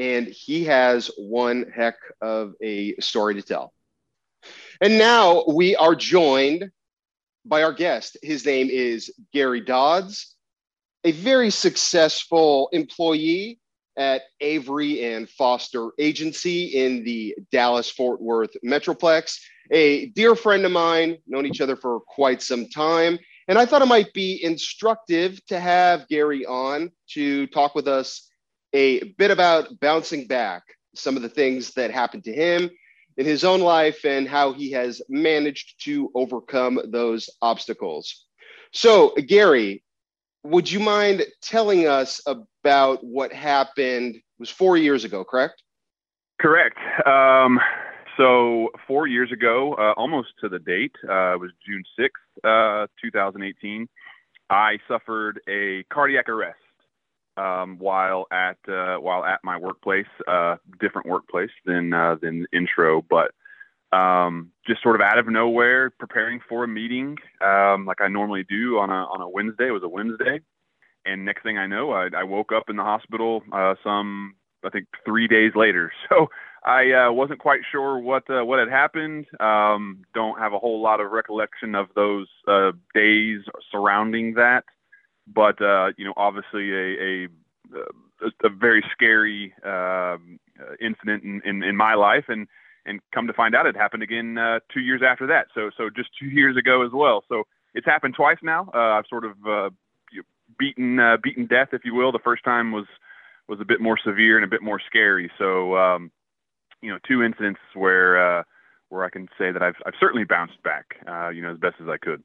and 0.00 0.26
he 0.28 0.64
has 0.64 1.10
one 1.18 1.66
heck 1.74 1.96
of 2.22 2.54
a 2.62 2.96
story 3.00 3.34
to 3.34 3.42
tell. 3.42 3.74
And 4.80 4.98
now 4.98 5.44
we 5.46 5.76
are 5.76 5.94
joined 5.94 6.70
by 7.44 7.62
our 7.62 7.72
guest. 7.74 8.16
His 8.22 8.46
name 8.46 8.70
is 8.70 9.12
Gary 9.34 9.60
Dodds, 9.60 10.34
a 11.04 11.12
very 11.12 11.50
successful 11.50 12.70
employee 12.72 13.60
at 13.98 14.22
Avery 14.40 15.04
and 15.04 15.28
Foster 15.28 15.90
Agency 15.98 16.64
in 16.68 17.04
the 17.04 17.36
Dallas 17.52 17.90
Fort 17.90 18.22
Worth 18.22 18.56
Metroplex. 18.64 19.38
A 19.70 20.06
dear 20.06 20.34
friend 20.34 20.64
of 20.64 20.72
mine, 20.72 21.18
known 21.26 21.44
each 21.44 21.60
other 21.60 21.76
for 21.76 22.00
quite 22.00 22.40
some 22.40 22.70
time. 22.70 23.18
And 23.48 23.58
I 23.58 23.66
thought 23.66 23.82
it 23.82 23.86
might 23.86 24.14
be 24.14 24.42
instructive 24.42 25.44
to 25.46 25.60
have 25.60 26.08
Gary 26.08 26.46
on 26.46 26.90
to 27.10 27.46
talk 27.48 27.74
with 27.74 27.86
us 27.86 28.29
a 28.72 29.04
bit 29.18 29.30
about 29.30 29.80
bouncing 29.80 30.26
back, 30.26 30.62
some 30.94 31.16
of 31.16 31.22
the 31.22 31.28
things 31.28 31.72
that 31.74 31.90
happened 31.90 32.24
to 32.24 32.32
him 32.32 32.70
in 33.16 33.26
his 33.26 33.44
own 33.44 33.60
life 33.60 34.04
and 34.04 34.28
how 34.28 34.52
he 34.52 34.70
has 34.72 35.02
managed 35.08 35.84
to 35.84 36.10
overcome 36.14 36.80
those 36.86 37.28
obstacles. 37.42 38.26
So, 38.72 39.14
Gary, 39.26 39.82
would 40.42 40.70
you 40.70 40.80
mind 40.80 41.24
telling 41.42 41.86
us 41.86 42.20
about 42.26 43.04
what 43.04 43.32
happened? 43.32 44.16
It 44.16 44.22
was 44.38 44.50
four 44.50 44.76
years 44.76 45.04
ago, 45.04 45.24
correct? 45.24 45.62
Correct. 46.40 46.78
Um, 47.06 47.60
so, 48.16 48.70
four 48.86 49.06
years 49.06 49.32
ago, 49.32 49.74
uh, 49.74 49.92
almost 49.96 50.28
to 50.40 50.48
the 50.48 50.58
date, 50.58 50.94
uh, 51.08 51.34
it 51.34 51.40
was 51.40 51.50
June 51.66 51.82
6th, 51.98 52.84
uh, 52.84 52.86
2018, 53.02 53.88
I 54.48 54.78
suffered 54.88 55.40
a 55.48 55.84
cardiac 55.92 56.28
arrest 56.28 56.58
um, 57.40 57.78
while 57.78 58.26
at 58.30 58.58
uh, 58.68 58.96
while 58.96 59.24
at 59.24 59.40
my 59.42 59.56
workplace, 59.56 60.06
uh, 60.28 60.56
different 60.78 61.08
workplace 61.08 61.50
than 61.64 61.92
uh, 61.92 62.16
than 62.20 62.46
intro, 62.52 63.02
but 63.08 63.32
um, 63.96 64.52
just 64.66 64.82
sort 64.82 64.94
of 64.94 65.00
out 65.00 65.18
of 65.18 65.26
nowhere, 65.26 65.90
preparing 65.90 66.40
for 66.48 66.64
a 66.64 66.68
meeting 66.68 67.16
um, 67.44 67.86
like 67.86 68.00
I 68.00 68.08
normally 68.08 68.44
do 68.48 68.78
on 68.78 68.90
a 68.90 69.04
on 69.04 69.20
a 69.20 69.28
Wednesday. 69.28 69.68
It 69.68 69.72
was 69.72 69.82
a 69.82 69.88
Wednesday, 69.88 70.40
and 71.06 71.24
next 71.24 71.42
thing 71.42 71.58
I 71.58 71.66
know, 71.66 71.92
I, 71.92 72.08
I 72.16 72.24
woke 72.24 72.52
up 72.52 72.64
in 72.68 72.76
the 72.76 72.84
hospital 72.84 73.42
uh, 73.52 73.74
some 73.82 74.34
I 74.64 74.68
think 74.68 74.86
three 75.04 75.28
days 75.28 75.52
later. 75.54 75.92
So 76.10 76.26
I 76.62 76.92
uh, 76.92 77.12
wasn't 77.12 77.40
quite 77.40 77.60
sure 77.72 77.98
what 77.98 78.28
uh, 78.28 78.44
what 78.44 78.58
had 78.58 78.68
happened. 78.68 79.24
Um, 79.40 80.04
don't 80.12 80.38
have 80.38 80.52
a 80.52 80.58
whole 80.58 80.82
lot 80.82 81.00
of 81.00 81.10
recollection 81.10 81.74
of 81.74 81.86
those 81.94 82.28
uh, 82.46 82.72
days 82.94 83.40
surrounding 83.72 84.34
that 84.34 84.64
but 85.32 85.60
uh, 85.62 85.88
you 85.96 86.04
know, 86.04 86.14
obviously 86.16 86.72
a, 86.72 87.24
a 87.24 87.28
a, 88.44 88.48
very 88.50 88.84
scary 88.92 89.54
uh, 89.64 90.16
incident 90.80 91.24
in, 91.24 91.40
in, 91.44 91.62
in 91.62 91.76
my 91.76 91.94
life, 91.94 92.24
and 92.28 92.46
and 92.86 93.00
come 93.14 93.26
to 93.26 93.32
find 93.32 93.54
out 93.54 93.66
it 93.66 93.76
happened 93.76 94.02
again 94.02 94.38
uh, 94.38 94.58
two 94.72 94.80
years 94.80 95.02
after 95.06 95.26
that. 95.26 95.46
So 95.54 95.70
so 95.76 95.90
just 95.94 96.10
two 96.18 96.26
years 96.26 96.56
ago 96.56 96.84
as 96.84 96.92
well. 96.92 97.24
So 97.28 97.44
it's 97.74 97.86
happened 97.86 98.14
twice 98.16 98.38
now. 98.42 98.68
Uh, 98.74 98.98
I've 98.98 99.06
sort 99.08 99.24
of 99.24 99.32
uh, 99.46 99.70
beaten 100.58 100.98
uh, 100.98 101.16
beaten 101.22 101.46
death, 101.46 101.68
if 101.72 101.84
you 101.84 101.94
will. 101.94 102.12
The 102.12 102.18
first 102.18 102.44
time 102.44 102.72
was 102.72 102.86
was 103.48 103.60
a 103.60 103.64
bit 103.64 103.80
more 103.80 103.98
severe 103.98 104.36
and 104.36 104.44
a 104.44 104.48
bit 104.48 104.62
more 104.62 104.80
scary. 104.86 105.30
So 105.38 105.76
um, 105.76 106.10
you 106.82 106.90
know, 106.90 106.98
two 107.06 107.22
incidents 107.22 107.60
where 107.74 108.40
uh, 108.40 108.42
where 108.88 109.04
I 109.04 109.10
can 109.10 109.28
say 109.38 109.50
that 109.52 109.62
I've 109.62 109.76
I've 109.86 109.94
certainly 109.98 110.24
bounced 110.24 110.62
back, 110.62 110.96
uh, 111.08 111.30
you 111.30 111.42
know, 111.42 111.52
as 111.52 111.58
best 111.58 111.76
as 111.80 111.88
I 111.88 111.96
could. 111.96 112.22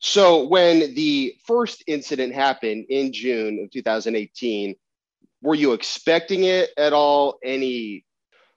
So 0.00 0.46
when 0.46 0.94
the 0.94 1.34
first 1.46 1.84
incident 1.86 2.34
happened 2.34 2.86
in 2.88 3.12
June 3.12 3.62
of 3.62 3.70
2018, 3.70 4.74
were 5.42 5.54
you 5.54 5.72
expecting 5.72 6.44
it 6.44 6.70
at 6.78 6.92
all? 6.94 7.38
Any 7.44 8.04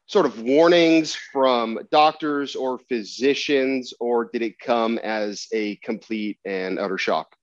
sort 0.06 0.26
of 0.26 0.42
warnings 0.42 1.16
from 1.16 1.80
doctors 1.92 2.56
or 2.56 2.80
physicians, 2.90 3.94
or 4.00 4.30
did 4.32 4.42
it 4.42 4.58
come 4.60 4.98
as 5.00 5.48
a 5.52 5.76
complete 5.78 6.40
and 6.46 6.80
utter 6.80 6.98
shock? 6.98 7.36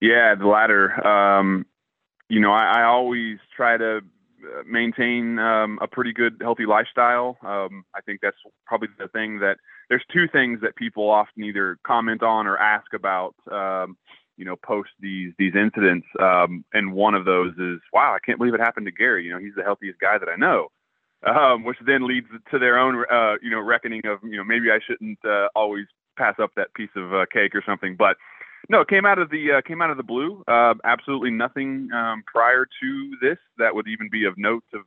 Yeah, 0.00 0.34
the 0.34 0.46
latter. 0.46 1.04
Um, 1.06 1.66
you 2.28 2.40
know, 2.40 2.52
I, 2.52 2.80
I, 2.80 2.82
always 2.84 3.38
try 3.54 3.76
to 3.76 3.98
uh, 3.98 4.62
maintain 4.66 5.38
um, 5.38 5.78
a 5.80 5.86
pretty 5.86 6.12
good, 6.12 6.38
healthy 6.40 6.66
lifestyle. 6.66 7.36
Um, 7.44 7.84
I 7.94 8.00
think 8.00 8.20
that's 8.20 8.36
probably 8.66 8.88
the 8.98 9.08
thing 9.08 9.38
that 9.40 9.58
there's 9.88 10.04
two 10.12 10.26
things 10.28 10.60
that 10.62 10.76
people 10.76 11.10
often 11.10 11.44
either 11.44 11.78
comment 11.86 12.22
on 12.22 12.46
or 12.46 12.56
ask 12.58 12.92
about. 12.94 13.34
Um, 13.50 13.96
you 14.38 14.46
know, 14.46 14.56
post 14.56 14.88
these 14.98 15.32
these 15.38 15.54
incidents, 15.54 16.06
um, 16.18 16.64
and 16.72 16.94
one 16.94 17.14
of 17.14 17.26
those 17.26 17.52
is, 17.58 17.80
"Wow, 17.92 18.14
I 18.14 18.18
can't 18.24 18.38
believe 18.38 18.54
it 18.54 18.60
happened 18.60 18.86
to 18.86 18.92
Gary." 18.92 19.24
You 19.24 19.32
know, 19.32 19.38
he's 19.38 19.54
the 19.54 19.62
healthiest 19.62 20.00
guy 20.00 20.16
that 20.16 20.28
I 20.28 20.36
know 20.36 20.68
um, 21.26 21.64
which 21.64 21.78
then 21.86 22.06
leads 22.06 22.26
to 22.50 22.58
their 22.58 22.78
own, 22.78 23.04
uh, 23.10 23.34
you 23.42 23.50
know, 23.50 23.60
reckoning 23.60 24.02
of, 24.06 24.18
you 24.22 24.36
know, 24.36 24.44
maybe 24.44 24.70
I 24.70 24.78
shouldn't 24.84 25.18
uh, 25.24 25.48
always 25.54 25.86
pass 26.16 26.34
up 26.40 26.50
that 26.56 26.74
piece 26.74 26.90
of 26.96 27.14
uh, 27.14 27.26
cake 27.32 27.54
or 27.54 27.62
something. 27.64 27.96
But 27.96 28.16
no, 28.68 28.80
it 28.80 28.88
came 28.88 29.06
out 29.06 29.18
of 29.18 29.30
the 29.30 29.52
uh, 29.58 29.60
came 29.62 29.82
out 29.82 29.90
of 29.90 29.96
the 29.96 30.02
blue. 30.02 30.42
Uh, 30.48 30.74
absolutely 30.84 31.30
nothing 31.30 31.88
um, 31.94 32.22
prior 32.26 32.66
to 32.80 33.12
this 33.20 33.38
that 33.58 33.74
would 33.74 33.88
even 33.88 34.08
be 34.10 34.24
of 34.24 34.34
note 34.36 34.64
of 34.74 34.82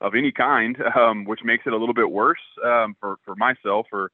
of 0.00 0.14
any 0.14 0.32
kind, 0.32 0.76
um, 0.96 1.24
which 1.24 1.40
makes 1.44 1.64
it 1.66 1.72
a 1.72 1.76
little 1.76 1.94
bit 1.94 2.10
worse 2.10 2.38
um, 2.64 2.94
for 3.00 3.16
for 3.24 3.34
myself 3.36 3.86
or 3.92 4.10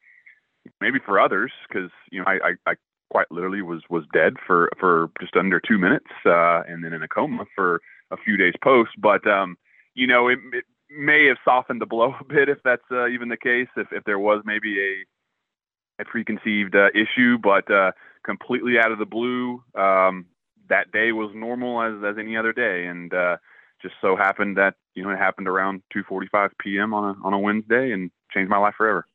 maybe 0.80 0.99
for 1.04 1.20
others 1.20 1.52
because 1.68 1.90
you 2.11 2.20
know 2.20 2.25
I, 2.26 2.50
I, 2.66 2.70
I 2.70 2.75
quite 3.11 3.30
literally 3.30 3.62
was 3.62 3.82
was 3.88 4.04
dead 4.12 4.35
for 4.46 4.70
for 4.78 5.11
just 5.20 5.37
under 5.37 5.61
two 5.61 5.78
minutes 5.78 6.11
uh, 6.25 6.62
and 6.68 6.85
then 6.85 6.92
in 6.92 7.02
a 7.02 7.08
coma 7.08 7.44
for 7.54 7.80
a 8.11 8.16
few 8.16 8.37
days 8.37 8.54
post. 8.62 8.90
But 8.99 9.26
um, 9.26 9.56
you 9.94 10.06
know, 10.06 10.28
it, 10.28 10.38
it 10.52 10.64
may 10.90 11.26
have 11.26 11.38
softened 11.44 11.80
the 11.80 11.87
blow 11.87 12.14
a 12.20 12.25
bit 12.25 12.49
if 12.49 12.58
that's 12.64 12.82
uh, 12.90 13.08
even 13.08 13.28
the 13.28 13.37
case. 13.37 13.68
If 13.76 13.88
if 13.92 14.04
there 14.04 14.18
was 14.18 14.42
maybe 14.44 14.78
a 14.80 16.02
a 16.02 16.04
preconceived 16.04 16.76
uh, 16.76 16.88
issue, 16.94 17.38
but 17.38 17.70
uh, 17.70 17.92
completely 18.25 18.78
out 18.78 18.92
of 18.92 18.99
the 18.99 19.06
blue, 19.06 19.62
um, 19.75 20.26
that 20.68 20.92
day 20.92 21.12
was 21.12 21.30
normal 21.35 21.82
as 21.82 21.94
as 22.04 22.18
any 22.18 22.37
other 22.37 22.52
day, 22.52 22.87
and 22.87 23.12
uh, 23.14 23.37
just 23.80 23.94
so 24.00 24.16
happened 24.16 24.56
that 24.56 24.75
you 24.94 25.02
know 25.02 25.11
it 25.11 25.18
happened 25.18 25.49
around 25.49 25.82
2:45 25.94 26.50
p.m. 26.58 26.92
on 26.92 27.16
a 27.16 27.26
on 27.26 27.32
a 27.32 27.38
Wednesday 27.38 27.92
and 27.92 28.11
changed 28.32 28.50
my 28.50 28.58
life 28.58 28.75
forever. 28.76 29.06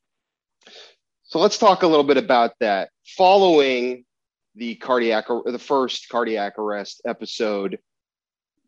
So 1.32 1.40
let's 1.40 1.58
talk 1.58 1.84
a 1.84 1.88
little 1.88 2.04
bit 2.04 2.18
about 2.18 2.56
that. 2.60 2.90
Following 3.16 4.04
the 4.56 4.76
cardiac, 4.76 5.28
the 5.46 5.58
first 5.58 6.10
cardiac 6.10 6.60
arrest 6.60 7.02
episode, 7.06 7.80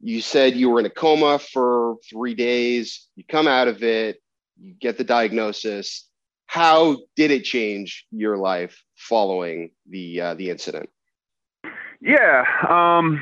you 0.01 0.22
said 0.22 0.55
you 0.55 0.70
were 0.70 0.79
in 0.79 0.86
a 0.86 0.89
coma 0.89 1.39
for 1.39 1.97
three 2.10 2.36
days. 2.36 3.10
You 3.17 3.26
come 3.28 3.49
out 3.49 3.67
of 3.67 3.84
it, 3.84 4.21
you 4.58 4.73
get 4.80 4.97
the 4.97 5.04
diagnosis. 5.04 6.08
How 6.45 6.99
did 7.17 7.32
it 7.32 7.43
change 7.43 8.06
your 8.12 8.38
life 8.38 8.82
following 8.95 9.71
the 9.89 10.21
uh, 10.21 10.34
the 10.36 10.49
incident? 10.49 10.89
Yeah. 11.99 12.45
Um, 12.69 13.21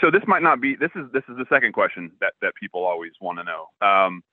so 0.00 0.10
this 0.10 0.22
might 0.26 0.42
not 0.42 0.60
be. 0.60 0.74
This 0.74 0.90
is 0.96 1.04
this 1.12 1.22
is 1.28 1.36
the 1.36 1.46
second 1.48 1.74
question 1.74 2.10
that 2.20 2.32
that 2.42 2.54
people 2.60 2.84
always 2.84 3.12
want 3.20 3.38
to 3.38 3.44
know. 3.44 3.66
Um, 3.86 4.24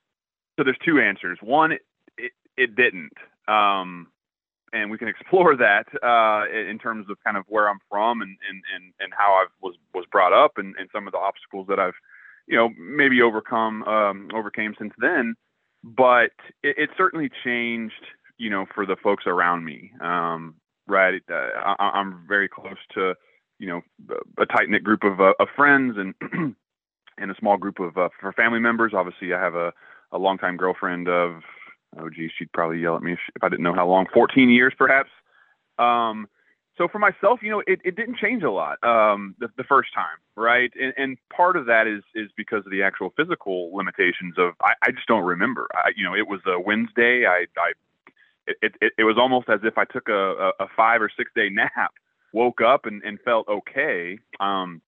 so 0.57 0.63
there's 0.63 0.79
two 0.83 0.99
answers. 0.99 1.37
One, 1.41 1.73
it 1.73 2.31
it, 2.57 2.75
didn't. 2.75 3.13
Um, 3.47 4.07
and 4.75 4.91
we 4.91 4.97
can 4.97 5.07
explore 5.15 5.55
that 5.55 5.85
uh, 6.03 6.45
in 6.51 6.77
terms 6.77 7.07
of 7.09 7.17
kind 7.23 7.37
of 7.37 7.45
where 7.47 7.69
I'm 7.69 7.79
from 7.89 8.21
and 8.21 8.37
and 8.49 8.61
and, 8.75 8.93
and 8.99 9.13
how 9.17 9.31
I 9.33 9.45
was 9.61 9.75
was 9.93 10.05
brought 10.11 10.33
up 10.33 10.53
and, 10.57 10.75
and 10.77 10.89
some 10.93 11.07
of 11.07 11.13
the 11.13 11.19
obstacles 11.19 11.67
that 11.69 11.79
I've 11.79 11.95
you 12.47 12.57
know 12.57 12.69
maybe 12.77 13.21
overcome 13.21 13.83
um, 13.83 14.29
overcame 14.33 14.75
since 14.77 14.93
then. 14.99 15.35
But 15.83 16.31
it, 16.63 16.75
it, 16.77 16.89
certainly 16.97 17.29
changed 17.43 18.05
you 18.37 18.49
know 18.49 18.65
for 18.73 18.85
the 18.85 18.95
folks 19.01 19.23
around 19.27 19.65
me. 19.65 19.91
Um, 20.01 20.55
right, 20.87 21.21
uh, 21.31 21.73
I, 21.79 21.99
am 21.99 22.25
very 22.27 22.49
close 22.49 22.77
to 22.95 23.13
you 23.59 23.67
know 23.67 23.81
a 24.39 24.45
tight 24.45 24.69
knit 24.69 24.83
group 24.83 25.03
of, 25.03 25.21
uh, 25.21 25.33
of 25.39 25.47
friends 25.55 25.95
and 25.97 26.13
and 27.17 27.31
a 27.31 27.35
small 27.39 27.57
group 27.57 27.79
of 27.79 27.97
uh, 27.97 28.09
for 28.19 28.33
family 28.33 28.59
members. 28.59 28.93
Obviously, 28.95 29.33
I 29.33 29.41
have 29.41 29.55
a 29.55 29.71
a 30.11 30.17
longtime 30.17 30.57
girlfriend 30.57 31.07
of 31.07 31.41
oh 31.99 32.09
geez, 32.09 32.31
she'd 32.37 32.51
probably 32.51 32.79
yell 32.79 32.95
at 32.95 33.03
me 33.03 33.13
if, 33.13 33.19
I 33.41 33.49
didn't 33.49 33.63
know 33.63 33.73
how 33.73 33.87
long, 33.87 34.07
14 34.13 34.49
years 34.49 34.73
perhaps. 34.77 35.09
Um, 35.77 36.27
so 36.77 36.89
for 36.89 36.99
myself, 36.99 37.39
you 37.41 37.51
know, 37.51 37.63
it, 37.65 37.79
it 37.85 37.95
didn't 37.95 38.17
change 38.17 38.43
a 38.43 38.51
lot 38.51 38.83
um, 38.83 39.35
the, 39.39 39.47
the 39.57 39.63
first 39.63 39.93
time, 39.93 40.17
right? 40.35 40.71
And, 40.79 40.93
and 40.97 41.17
part 41.35 41.55
of 41.55 41.67
that 41.67 41.87
is 41.87 42.03
is 42.13 42.29
because 42.35 42.65
of 42.65 42.71
the 42.71 42.83
actual 42.83 43.13
physical 43.15 43.73
limitations 43.73 44.35
of 44.37 44.53
I, 44.61 44.73
I 44.81 44.91
just 44.91 45.07
don't 45.07 45.23
remember. 45.23 45.67
I, 45.73 45.91
you 45.95 46.03
know, 46.03 46.15
it 46.15 46.27
was 46.27 46.41
a 46.45 46.59
Wednesday. 46.59 47.25
I, 47.25 47.45
I 47.57 47.71
it, 48.47 48.75
it, 48.81 48.93
it 48.97 49.03
was 49.03 49.15
almost 49.17 49.49
as 49.49 49.61
if 49.63 49.77
I 49.77 49.85
took 49.85 50.09
a, 50.09 50.51
a 50.59 50.67
five 50.75 51.01
or 51.01 51.09
six 51.15 51.31
day 51.35 51.49
nap, 51.51 51.93
woke 52.33 52.61
up 52.61 52.85
and, 52.85 53.01
and 53.03 53.19
felt 53.21 53.47
okay. 53.47 54.19
Um, 54.39 54.81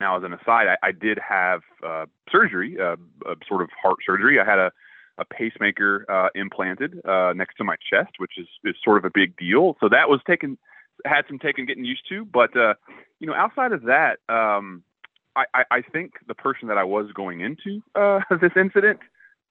now, 0.00 0.16
as 0.16 0.22
an 0.22 0.32
aside, 0.32 0.66
I, 0.68 0.88
I 0.88 0.92
did 0.92 1.18
have 1.18 1.62
uh, 1.84 2.06
surgery, 2.30 2.76
uh, 2.80 2.96
a 3.26 3.34
sort 3.48 3.62
of 3.62 3.70
heart 3.82 3.98
surgery. 4.06 4.38
I 4.38 4.44
had 4.44 4.58
a 4.58 4.70
a 5.18 5.24
pacemaker 5.24 6.04
uh, 6.08 6.28
implanted 6.34 7.00
uh, 7.06 7.32
next 7.34 7.56
to 7.56 7.64
my 7.64 7.76
chest, 7.90 8.12
which 8.18 8.32
is, 8.38 8.46
is 8.64 8.74
sort 8.82 8.98
of 8.98 9.04
a 9.04 9.10
big 9.12 9.36
deal. 9.36 9.76
So 9.80 9.88
that 9.88 10.08
was 10.08 10.20
taken, 10.26 10.58
had 11.04 11.22
some 11.28 11.38
taken 11.38 11.66
getting 11.66 11.84
used 11.84 12.08
to. 12.08 12.24
But, 12.24 12.56
uh, 12.56 12.74
you 13.20 13.26
know, 13.26 13.34
outside 13.34 13.72
of 13.72 13.82
that, 13.82 14.18
um, 14.28 14.82
I, 15.36 15.44
I, 15.54 15.64
I, 15.70 15.82
think 15.82 16.14
the 16.26 16.34
person 16.34 16.68
that 16.68 16.78
I 16.78 16.84
was 16.84 17.10
going 17.12 17.40
into 17.40 17.82
uh, 17.94 18.20
this 18.40 18.52
incident 18.56 19.00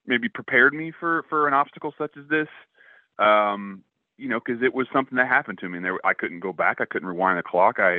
maybe 0.05 0.29
prepared 0.29 0.73
me 0.73 0.91
for, 0.97 1.25
for 1.29 1.47
an 1.47 1.53
obstacle 1.53 1.93
such 1.97 2.15
as 2.17 2.27
this. 2.29 2.47
Um, 3.19 3.83
you 4.17 4.27
know, 4.29 4.39
because 4.43 4.63
it 4.63 4.73
was 4.73 4.87
something 4.91 5.15
that 5.17 5.27
happened 5.27 5.59
to 5.59 5.69
me, 5.69 5.77
and 5.77 5.85
there, 5.85 5.99
I 6.03 6.13
couldn't 6.13 6.39
go 6.39 6.51
back. 6.51 6.77
I 6.81 6.85
couldn't 6.85 7.07
rewind 7.07 7.37
the 7.37 7.43
clock. 7.43 7.75
I, 7.77 7.97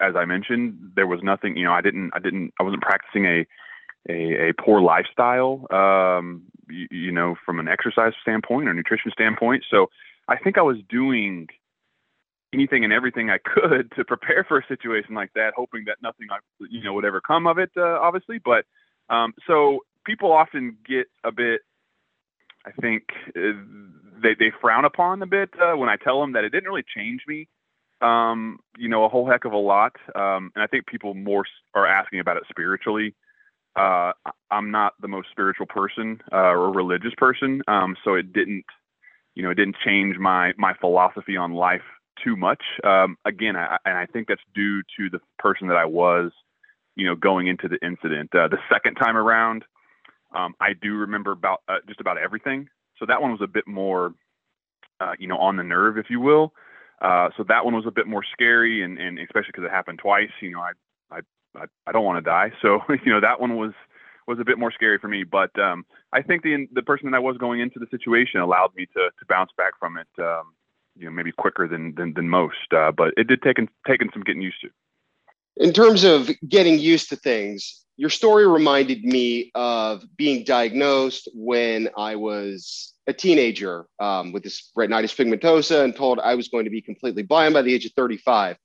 as 0.00 0.16
I 0.16 0.24
mentioned, 0.24 0.92
there 0.96 1.06
was 1.06 1.20
nothing. 1.22 1.56
You 1.56 1.64
know, 1.64 1.72
I 1.72 1.80
didn't, 1.80 2.10
I 2.14 2.18
didn't, 2.18 2.52
I 2.58 2.64
wasn't 2.64 2.82
practicing 2.82 3.26
a 3.26 3.46
a, 4.08 4.50
a 4.50 4.54
poor 4.54 4.80
lifestyle, 4.80 5.66
um, 5.70 6.42
you, 6.68 6.86
you, 6.90 7.12
know, 7.12 7.36
from 7.44 7.58
an 7.58 7.68
exercise 7.68 8.12
standpoint 8.22 8.68
or 8.68 8.74
nutrition 8.74 9.10
standpoint. 9.12 9.64
So 9.70 9.86
I 10.28 10.36
think 10.36 10.58
I 10.58 10.62
was 10.62 10.78
doing 10.88 11.48
anything 12.52 12.84
and 12.84 12.92
everything 12.92 13.30
I 13.30 13.38
could 13.38 13.92
to 13.96 14.04
prepare 14.04 14.44
for 14.44 14.58
a 14.58 14.66
situation 14.66 15.14
like 15.14 15.32
that, 15.34 15.52
hoping 15.56 15.84
that 15.86 15.98
nothing, 16.02 16.28
you 16.70 16.82
know, 16.82 16.94
would 16.94 17.04
ever 17.04 17.20
come 17.20 17.46
of 17.46 17.58
it, 17.58 17.70
uh, 17.76 17.98
obviously. 18.00 18.38
But 18.38 18.64
um, 19.08 19.34
so 19.46 19.80
people 20.04 20.32
often 20.32 20.76
get 20.86 21.06
a 21.24 21.32
bit, 21.32 21.60
I 22.64 22.72
think, 22.72 23.04
uh, 23.36 23.52
they, 24.22 24.34
they 24.38 24.50
frown 24.60 24.84
upon 24.84 25.20
a 25.22 25.26
bit 25.26 25.50
uh, 25.60 25.76
when 25.76 25.88
I 25.90 25.96
tell 25.96 26.20
them 26.20 26.32
that 26.32 26.44
it 26.44 26.50
didn't 26.50 26.68
really 26.68 26.84
change 26.96 27.20
me 27.28 27.48
um, 28.00 28.58
you 28.76 28.88
know, 28.88 29.04
a 29.04 29.08
whole 29.08 29.28
heck 29.28 29.44
of 29.44 29.52
a 29.52 29.56
lot. 29.56 29.96
Um, 30.14 30.50
and 30.54 30.62
I 30.62 30.66
think 30.66 30.86
people 30.86 31.14
more 31.14 31.44
are 31.74 31.86
asking 31.86 32.20
about 32.20 32.36
it 32.36 32.44
spiritually 32.48 33.14
uh, 33.76 34.12
I'm 34.50 34.70
not 34.70 34.94
the 35.00 35.08
most 35.08 35.28
spiritual 35.30 35.66
person 35.66 36.20
uh, 36.32 36.36
or 36.52 36.72
religious 36.72 37.12
person, 37.16 37.62
um, 37.68 37.96
so 38.04 38.14
it 38.14 38.32
didn't, 38.32 38.64
you 39.34 39.42
know, 39.42 39.50
it 39.50 39.56
didn't 39.56 39.76
change 39.84 40.16
my 40.18 40.52
my 40.56 40.74
philosophy 40.80 41.36
on 41.36 41.52
life 41.52 41.82
too 42.24 42.36
much. 42.36 42.62
Um, 42.84 43.16
again, 43.24 43.56
I, 43.56 43.76
and 43.84 43.96
I 43.98 44.06
think 44.06 44.28
that's 44.28 44.40
due 44.54 44.82
to 44.96 45.10
the 45.10 45.20
person 45.38 45.68
that 45.68 45.76
I 45.76 45.84
was, 45.84 46.32
you 46.94 47.06
know, 47.06 47.14
going 47.14 47.46
into 47.48 47.68
the 47.68 47.78
incident. 47.86 48.34
Uh, 48.34 48.48
the 48.48 48.58
second 48.72 48.94
time 48.94 49.16
around, 49.16 49.64
um, 50.34 50.54
I 50.60 50.72
do 50.80 50.94
remember 50.94 51.32
about 51.32 51.60
uh, 51.68 51.78
just 51.86 52.00
about 52.00 52.18
everything. 52.18 52.68
So 52.98 53.06
that 53.06 53.20
one 53.20 53.30
was 53.30 53.42
a 53.42 53.46
bit 53.46 53.66
more, 53.66 54.14
uh, 55.00 55.12
you 55.18 55.28
know, 55.28 55.36
on 55.36 55.56
the 55.56 55.62
nerve, 55.62 55.98
if 55.98 56.06
you 56.08 56.20
will. 56.20 56.52
Uh, 57.02 57.28
so 57.36 57.44
that 57.48 57.64
one 57.64 57.74
was 57.74 57.84
a 57.86 57.90
bit 57.90 58.06
more 58.06 58.24
scary, 58.32 58.82
and, 58.82 58.98
and 58.98 59.18
especially 59.18 59.50
because 59.52 59.64
it 59.64 59.70
happened 59.70 59.98
twice. 59.98 60.30
You 60.40 60.52
know, 60.52 60.60
I 60.60 60.72
I 61.56 61.64
I, 61.86 61.92
don't 61.92 62.04
want 62.04 62.22
to 62.22 62.28
die. 62.28 62.52
So 62.62 62.80
you 63.04 63.12
know 63.12 63.20
that 63.20 63.40
one 63.40 63.56
was 63.56 63.72
was 64.26 64.38
a 64.40 64.44
bit 64.44 64.58
more 64.58 64.72
scary 64.72 64.98
for 64.98 65.08
me. 65.08 65.24
But 65.24 65.56
um, 65.58 65.84
I 66.12 66.22
think 66.22 66.42
the 66.42 66.66
the 66.72 66.82
person 66.82 67.10
that 67.10 67.16
I 67.16 67.20
was 67.20 67.36
going 67.38 67.60
into 67.60 67.78
the 67.78 67.86
situation 67.90 68.40
allowed 68.40 68.74
me 68.76 68.86
to 68.86 69.10
to 69.18 69.26
bounce 69.28 69.50
back 69.56 69.72
from 69.78 69.96
it. 69.96 70.08
Um, 70.18 70.54
you 70.98 71.04
know, 71.04 71.10
maybe 71.10 71.32
quicker 71.32 71.68
than 71.68 71.94
than, 71.94 72.14
than 72.14 72.28
most. 72.28 72.72
Uh, 72.72 72.92
but 72.92 73.12
it 73.16 73.26
did 73.26 73.42
take 73.42 73.56
taken 73.86 74.10
some 74.12 74.22
getting 74.22 74.42
used 74.42 74.60
to. 74.62 74.68
In 75.58 75.72
terms 75.72 76.04
of 76.04 76.30
getting 76.48 76.78
used 76.78 77.08
to 77.10 77.16
things, 77.16 77.84
your 77.96 78.10
story 78.10 78.46
reminded 78.46 79.04
me 79.04 79.50
of 79.54 80.04
being 80.16 80.44
diagnosed 80.44 81.28
when 81.34 81.88
I 81.96 82.16
was 82.16 82.92
a 83.06 83.12
teenager 83.12 83.86
um, 84.00 84.32
with 84.32 84.42
this 84.42 84.70
retinitis 84.76 85.16
pigmentosa 85.16 85.82
and 85.82 85.96
told 85.96 86.18
I 86.20 86.34
was 86.34 86.48
going 86.48 86.64
to 86.64 86.70
be 86.70 86.82
completely 86.82 87.22
blind 87.22 87.54
by 87.54 87.62
the 87.62 87.72
age 87.72 87.86
of 87.86 87.92
35. 87.92 88.56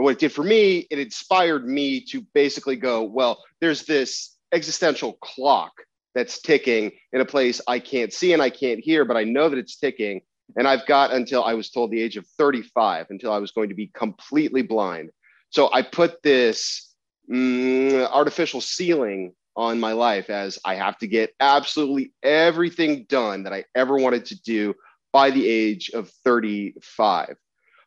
And 0.00 0.04
what 0.06 0.12
it 0.12 0.18
did 0.18 0.32
for 0.32 0.42
me, 0.42 0.86
it 0.90 0.98
inspired 0.98 1.68
me 1.68 2.00
to 2.06 2.22
basically 2.32 2.76
go, 2.76 3.02
well, 3.02 3.44
there's 3.60 3.82
this 3.82 4.34
existential 4.50 5.18
clock 5.20 5.72
that's 6.14 6.40
ticking 6.40 6.92
in 7.12 7.20
a 7.20 7.26
place 7.26 7.60
I 7.68 7.80
can't 7.80 8.10
see 8.10 8.32
and 8.32 8.40
I 8.40 8.48
can't 8.48 8.80
hear, 8.80 9.04
but 9.04 9.18
I 9.18 9.24
know 9.24 9.50
that 9.50 9.58
it's 9.58 9.76
ticking. 9.76 10.22
And 10.56 10.66
I've 10.66 10.86
got 10.86 11.12
until 11.12 11.44
I 11.44 11.52
was 11.52 11.68
told 11.68 11.90
the 11.90 12.00
age 12.00 12.16
of 12.16 12.26
35 12.38 13.08
until 13.10 13.30
I 13.30 13.36
was 13.36 13.50
going 13.50 13.68
to 13.68 13.74
be 13.74 13.88
completely 13.88 14.62
blind. 14.62 15.10
So 15.50 15.68
I 15.70 15.82
put 15.82 16.22
this 16.22 16.94
mm, 17.30 18.10
artificial 18.10 18.62
ceiling 18.62 19.34
on 19.54 19.78
my 19.78 19.92
life 19.92 20.30
as 20.30 20.58
I 20.64 20.76
have 20.76 20.96
to 21.00 21.08
get 21.08 21.34
absolutely 21.40 22.14
everything 22.22 23.04
done 23.06 23.42
that 23.42 23.52
I 23.52 23.66
ever 23.74 23.98
wanted 23.98 24.24
to 24.24 24.40
do 24.40 24.72
by 25.12 25.30
the 25.30 25.46
age 25.46 25.90
of 25.90 26.08
35. 26.24 27.36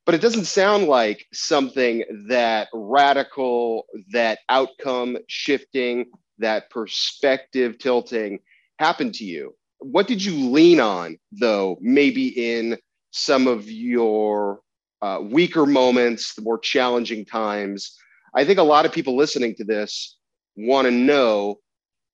But 0.05 0.15
it 0.15 0.21
doesn't 0.21 0.45
sound 0.45 0.87
like 0.87 1.25
something 1.31 2.03
that 2.27 2.67
radical, 2.73 3.85
that 4.11 4.39
outcome 4.49 5.17
shifting, 5.27 6.07
that 6.39 6.69
perspective 6.69 7.77
tilting 7.77 8.39
happened 8.79 9.13
to 9.15 9.23
you. 9.23 9.55
What 9.79 10.07
did 10.07 10.23
you 10.23 10.49
lean 10.49 10.81
on, 10.81 11.17
though, 11.31 11.77
maybe 11.79 12.27
in 12.27 12.77
some 13.11 13.47
of 13.47 13.69
your 13.71 14.59
uh, 15.01 15.19
weaker 15.21 15.65
moments, 15.65 16.33
the 16.33 16.41
more 16.41 16.59
challenging 16.59 17.23
times? 17.23 17.95
I 18.35 18.43
think 18.43 18.59
a 18.59 18.63
lot 18.63 18.85
of 18.85 18.91
people 18.91 19.15
listening 19.15 19.55
to 19.55 19.63
this 19.63 20.17
want 20.57 20.85
to 20.85 20.91
know 20.91 21.59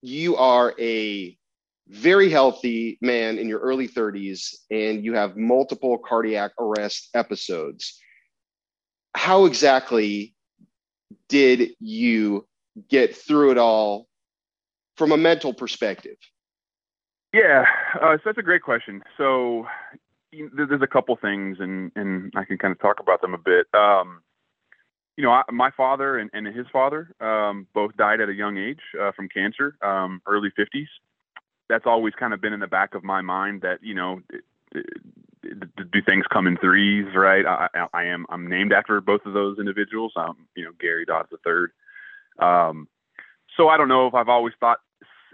you 0.02 0.36
are 0.36 0.76
a 0.80 1.38
very 1.90 2.30
healthy 2.30 2.98
man 3.02 3.40
in 3.40 3.48
your 3.48 3.60
early 3.60 3.88
30s 3.88 4.54
and 4.70 5.04
you 5.04 5.16
have 5.16 5.36
multiple 5.36 5.98
cardiac 5.98 6.52
arrest 6.60 7.10
episodes. 7.16 8.00
How 9.16 9.46
exactly 9.46 10.36
did 11.28 11.72
you 11.80 12.48
get 12.90 13.16
through 13.16 13.52
it 13.52 13.58
all 13.58 14.08
from 14.98 15.12
a 15.12 15.18
mental 15.18 15.54
perspective? 15.54 16.18
Yeah, 17.34 17.66
uh, 18.02 18.18
so 18.18 18.22
that's 18.26 18.38
a 18.38 18.44
great 18.44 18.64
question. 18.64 19.02
So 19.18 19.66
there's 20.32 20.82
a 20.82 20.88
couple 20.88 21.16
things, 21.16 21.58
and 21.60 21.92
and 21.96 22.34
I 22.36 22.44
can 22.44 22.58
kind 22.58 22.72
of 22.72 22.80
talk 22.80 23.00
about 23.00 23.22
them 23.22 23.34
a 23.34 23.38
bit. 23.38 23.68
Um, 23.74 24.22
you 25.16 25.24
know, 25.24 25.32
I, 25.32 25.44
my 25.52 25.70
father 25.72 26.18
and, 26.18 26.30
and 26.34 26.48
his 26.48 26.66
father 26.72 27.14
um, 27.20 27.68
both 27.74 27.96
died 27.98 28.22
at 28.22 28.30
a 28.30 28.34
young 28.34 28.58
age 28.58 28.80
uh, 29.00 29.12
from 29.12 29.28
cancer, 29.30 29.76
um, 29.84 30.22
early 30.26 30.50
50s. 30.58 30.88
That's 31.70 31.86
always 31.86 32.14
kind 32.20 32.34
of 32.34 32.42
been 32.42 32.54
in 32.54 32.60
the 32.60 32.68
back 32.68 32.96
of 32.96 33.04
my 33.04 33.22
mind 33.22 33.62
that, 33.62 33.80
you 33.82 33.94
know, 33.94 34.22
do 34.74 36.02
things 36.06 36.26
come 36.32 36.48
in 36.48 36.58
threes, 36.58 37.06
right? 37.16 37.46
I, 37.46 37.88
I, 37.94 38.04
am, 38.06 38.26
I'm 38.30 38.48
named 38.48 38.74
after 38.74 39.00
both 39.02 39.22
of 39.26 39.34
those 39.34 39.60
individuals. 39.60 40.14
Um, 40.16 40.48
you 40.56 40.66
know, 40.66 40.72
Gary 40.80 41.06
Dodds 41.06 41.30
the 41.32 41.38
third. 41.38 41.72
Um, 42.40 42.88
so 43.56 43.70
I 43.70 43.78
don't 43.78 43.88
know 43.88 44.08
if 44.08 44.14
I've 44.14 44.30
always 44.30 44.54
thought 44.60 44.80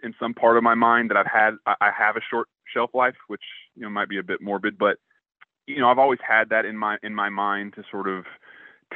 in 0.04 0.14
some 0.20 0.34
part 0.34 0.58
of 0.58 0.64
my 0.64 0.76
mind 0.76 1.10
that 1.10 1.18
I've 1.18 1.26
had, 1.26 1.56
I 1.66 1.92
have 1.98 2.18
a 2.18 2.22
short 2.30 2.48
shelf 2.72 2.92
life, 2.94 3.16
which, 3.28 3.44
you 3.76 3.84
know, 3.84 3.90
might 3.90 4.10
be 4.10 4.18
a 4.18 4.24
bit 4.24 4.42
morbid, 4.42 4.78
but, 4.78 4.98
you 5.68 5.80
know, 5.80 5.90
I've 5.90 6.00
always 6.00 6.20
had 6.28 6.50
that 6.50 6.66
in 6.66 6.78
my, 6.78 6.98
in 7.02 7.16
my 7.16 7.30
mind 7.30 7.74
to 7.76 7.84
sort 7.90 8.08
of, 8.08 8.26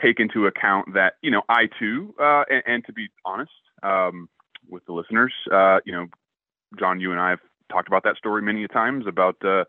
take 0.01 0.19
into 0.19 0.47
account 0.47 0.93
that 0.93 1.13
you 1.21 1.31
know 1.31 1.41
I 1.49 1.67
too, 1.79 2.13
uh, 2.19 2.43
and, 2.49 2.63
and, 2.65 2.85
to 2.85 2.93
be 2.93 3.09
honest 3.25 3.51
um, 3.83 4.29
with 4.69 4.85
the 4.85 4.93
listeners, 4.93 5.33
uh, 5.51 5.79
you 5.85 5.91
know, 5.91 6.07
Jon, 6.77 6.99
you 6.99 7.11
and 7.11 7.19
I 7.19 7.31
have 7.31 7.39
talked 7.71 7.87
about 7.87 8.03
that 8.03 8.17
story 8.17 8.41
many 8.41 8.67
times 8.67 9.05
about 9.07 9.37
uh, 9.43 9.63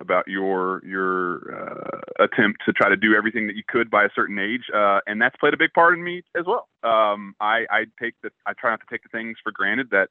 about 0.00 0.26
your 0.26 0.82
your 0.84 1.54
uh, 1.54 2.24
attempt 2.24 2.62
to 2.64 2.72
try 2.72 2.88
to 2.88 2.96
do 2.96 3.14
everything 3.14 3.46
that 3.46 3.56
you 3.56 3.62
could 3.66 3.90
by 3.90 4.04
a 4.04 4.08
certain 4.14 4.38
age, 4.38 4.64
uh, 4.74 5.00
and 5.06 5.20
that's 5.20 5.36
played 5.36 5.54
a 5.54 5.58
big 5.58 5.72
part 5.74 5.94
in 5.94 6.02
me 6.02 6.22
as 6.38 6.44
well. 6.46 6.68
Um, 6.82 7.34
I, 7.40 7.66
I 7.70 7.84
take 8.02 8.14
the 8.22 8.30
I 8.46 8.52
try 8.54 8.70
not 8.70 8.80
to 8.80 8.86
take 8.90 9.02
the 9.02 9.08
things 9.10 9.36
for 9.42 9.52
granted 9.52 9.90
that 9.90 10.08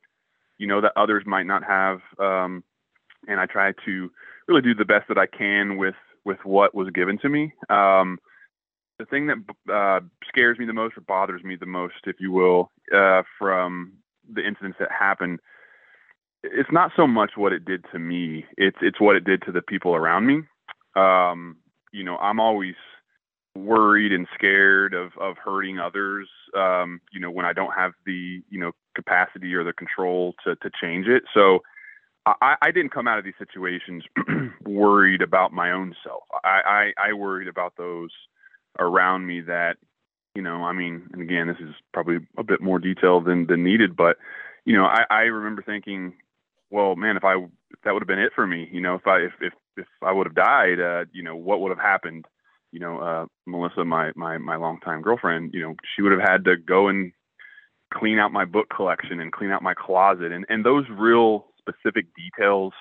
you 0.57 0.67
know 0.67 0.81
that 0.81 0.93
others 0.95 1.23
might 1.25 1.47
not 1.47 1.63
have, 1.63 1.99
um, 2.19 2.63
and 3.27 3.39
I 3.39 3.45
try 3.45 3.73
to 3.85 4.11
really 4.47 4.61
do 4.61 4.75
the 4.75 4.85
best 4.85 5.07
that 5.07 5.17
I 5.17 5.25
can 5.25 5.77
with 5.77 5.95
with 6.25 6.39
what 6.43 6.75
was 6.75 6.89
given 6.91 7.17
to 7.19 7.29
me. 7.29 7.53
Um, 7.69 8.19
the 8.99 9.05
thing 9.05 9.27
that 9.27 9.37
uh, 9.73 10.01
scares 10.27 10.59
me 10.59 10.65
the 10.65 10.73
most 10.73 10.97
or 10.97 11.01
bothers 11.01 11.43
me 11.43 11.55
the 11.55 11.65
most, 11.65 11.95
if 12.05 12.17
you 12.19 12.31
will, 12.31 12.69
uh, 12.93 13.23
from 13.37 13.93
the 14.31 14.45
incidents 14.45 14.77
that 14.79 14.91
happened, 14.91 15.39
it's 16.43 16.71
not 16.71 16.91
so 16.95 17.07
much 17.07 17.31
what 17.35 17.53
it 17.53 17.65
did 17.65 17.85
to 17.91 17.99
me. 17.99 18.45
It's 18.57 18.77
it's 18.81 18.99
what 18.99 19.15
it 19.15 19.23
did 19.23 19.41
to 19.43 19.51
the 19.51 19.61
people 19.61 19.95
around 19.95 20.25
me. 20.25 20.41
Um, 20.95 21.57
you 21.91 22.03
know, 22.03 22.17
I'm 22.17 22.39
always 22.39 22.75
worried 23.55 24.11
and 24.11 24.27
scared 24.35 24.93
of 24.93 25.11
of 25.19 25.37
hurting 25.37 25.79
others. 25.79 26.27
Um, 26.55 27.01
you 27.11 27.19
know, 27.19 27.31
when 27.31 27.45
I 27.45 27.53
don't 27.53 27.73
have 27.73 27.91
the 28.05 28.41
you 28.49 28.59
know 28.59 28.71
capacity 28.95 29.53
or 29.53 29.63
the 29.63 29.73
control 29.73 30.35
to 30.45 30.55
to 30.55 30.69
change 30.81 31.07
it. 31.07 31.23
So. 31.33 31.59
I, 32.41 32.57
I 32.61 32.71
didn't 32.71 32.91
come 32.91 33.07
out 33.07 33.17
of 33.17 33.23
these 33.23 33.39
situations 33.39 34.03
worried 34.65 35.21
about 35.23 35.51
my 35.51 35.71
own 35.71 35.95
self. 36.03 36.23
I, 36.43 36.91
I, 36.99 37.09
I 37.09 37.13
worried 37.13 37.47
about 37.47 37.73
those 37.75 38.11
around 38.77 39.25
me 39.25 39.41
that 39.41 39.77
you 40.35 40.41
know 40.41 40.63
i 40.63 40.73
mean 40.73 41.07
and 41.13 41.21
again 41.21 41.47
this 41.47 41.57
is 41.59 41.73
probably 41.93 42.17
a 42.37 42.43
bit 42.43 42.61
more 42.61 42.79
detailed 42.79 43.25
than 43.25 43.47
than 43.47 43.63
needed 43.63 43.95
but 43.95 44.17
you 44.65 44.75
know 44.75 44.85
i 44.85 45.03
i 45.09 45.21
remember 45.21 45.61
thinking 45.61 46.13
well 46.69 46.95
man 46.95 47.17
if 47.17 47.23
i 47.23 47.35
if 47.35 47.81
that 47.83 47.93
would 47.93 48.01
have 48.01 48.07
been 48.07 48.19
it 48.19 48.31
for 48.35 48.47
me 48.47 48.67
you 48.71 48.81
know 48.81 48.95
if 48.95 49.07
i 49.07 49.17
if 49.19 49.33
if, 49.41 49.53
if 49.77 49.87
i 50.03 50.11
would 50.11 50.27
have 50.27 50.35
died 50.35 50.79
uh 50.79 51.05
you 51.11 51.23
know 51.23 51.35
what 51.35 51.61
would 51.61 51.69
have 51.69 51.79
happened 51.79 52.25
you 52.71 52.79
know 52.79 52.99
uh 52.99 53.25
melissa 53.45 53.83
my 53.85 54.11
my 54.15 54.37
my 54.37 54.55
longtime 54.55 55.01
girlfriend 55.01 55.51
you 55.53 55.61
know 55.61 55.75
she 55.95 56.01
would 56.01 56.11
have 56.11 56.21
had 56.21 56.45
to 56.45 56.55
go 56.57 56.87
and 56.87 57.11
clean 57.93 58.19
out 58.19 58.31
my 58.31 58.45
book 58.45 58.67
collection 58.75 59.19
and 59.19 59.31
clean 59.31 59.49
out 59.49 59.63
my 59.63 59.73
closet 59.73 60.31
and 60.31 60.45
and 60.49 60.65
those 60.65 60.85
real 60.89 61.47
specific 61.59 62.05
details 62.15 62.73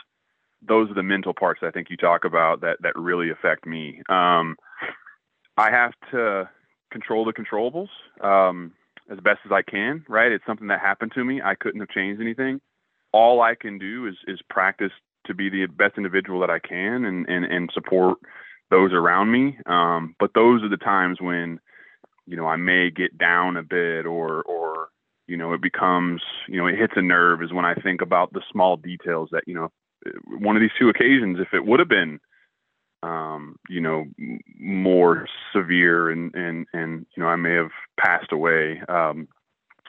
those 0.66 0.90
are 0.90 0.94
the 0.94 1.03
mental 1.03 1.35
parts 1.35 1.61
I 1.62 1.70
think 1.70 1.90
you 1.90 1.96
talk 1.96 2.24
about 2.24 2.61
that 2.62 2.79
that 2.83 2.96
really 2.96 3.31
affect 3.31 3.66
me. 3.66 4.03
Um, 4.09 4.57
I 5.57 5.70
have 5.70 5.92
to 6.12 6.48
control 6.90 7.24
the 7.24 7.33
controllables 7.33 7.88
um, 8.22 8.72
as 9.11 9.18
best 9.20 9.40
as 9.44 9.53
I 9.53 9.62
can. 9.62 10.05
Right, 10.09 10.33
it's 10.33 10.46
something 10.46 10.68
that 10.68 10.81
happened 10.81 11.12
to 11.14 11.24
me. 11.24 11.40
I 11.42 11.55
couldn't 11.55 11.81
have 11.81 11.90
changed 11.90 12.20
anything. 12.20 12.61
All 13.12 13.40
I 13.40 13.55
can 13.55 13.79
do 13.79 14.07
is 14.07 14.16
is 14.27 14.40
practice 14.51 14.92
to 15.27 15.35
be 15.35 15.49
the 15.49 15.66
best 15.66 15.97
individual 15.97 16.40
that 16.40 16.51
I 16.51 16.59
can 16.59 17.05
and 17.05 17.29
and 17.29 17.44
and 17.44 17.71
support 17.73 18.18
those 18.71 18.92
around 18.92 19.31
me. 19.31 19.59
Um, 19.66 20.14
but 20.18 20.35
those 20.35 20.62
are 20.62 20.68
the 20.68 20.77
times 20.77 21.21
when 21.21 21.61
you 22.27 22.37
know 22.37 22.47
I 22.47 22.57
may 22.57 22.90
get 22.90 23.16
down 23.16 23.57
a 23.57 23.62
bit 23.62 24.07
or 24.07 24.42
or 24.42 24.88
you 25.27 25.37
know 25.37 25.53
it 25.53 25.62
becomes 25.62 26.23
you 26.49 26.59
know 26.59 26.66
it 26.66 26.79
hits 26.79 26.94
a 26.97 27.03
nerve 27.03 27.42
is 27.42 27.53
when 27.53 27.64
I 27.64 27.75
think 27.75 28.03
about 28.03 28.33
the 28.33 28.42
small 28.51 28.77
details 28.77 29.31
that 29.33 29.44
you 29.47 29.55
know 29.55 29.71
one 30.38 30.57
of 30.57 30.61
these 30.61 30.71
two 30.79 30.88
occasions 30.88 31.38
if 31.40 31.53
it 31.53 31.64
would 31.64 31.81
have 31.81 31.88
been 31.88 32.21
um, 33.03 33.57
you 33.68 33.81
know, 33.81 34.07
more 34.59 35.27
severe 35.53 36.11
and, 36.11 36.35
and, 36.35 36.66
and, 36.73 37.07
you 37.14 37.23
know, 37.23 37.29
I 37.29 37.37
may 37.37 37.55
have 37.55 37.71
passed 37.99 38.33
away, 38.33 38.81
um, 38.88 39.29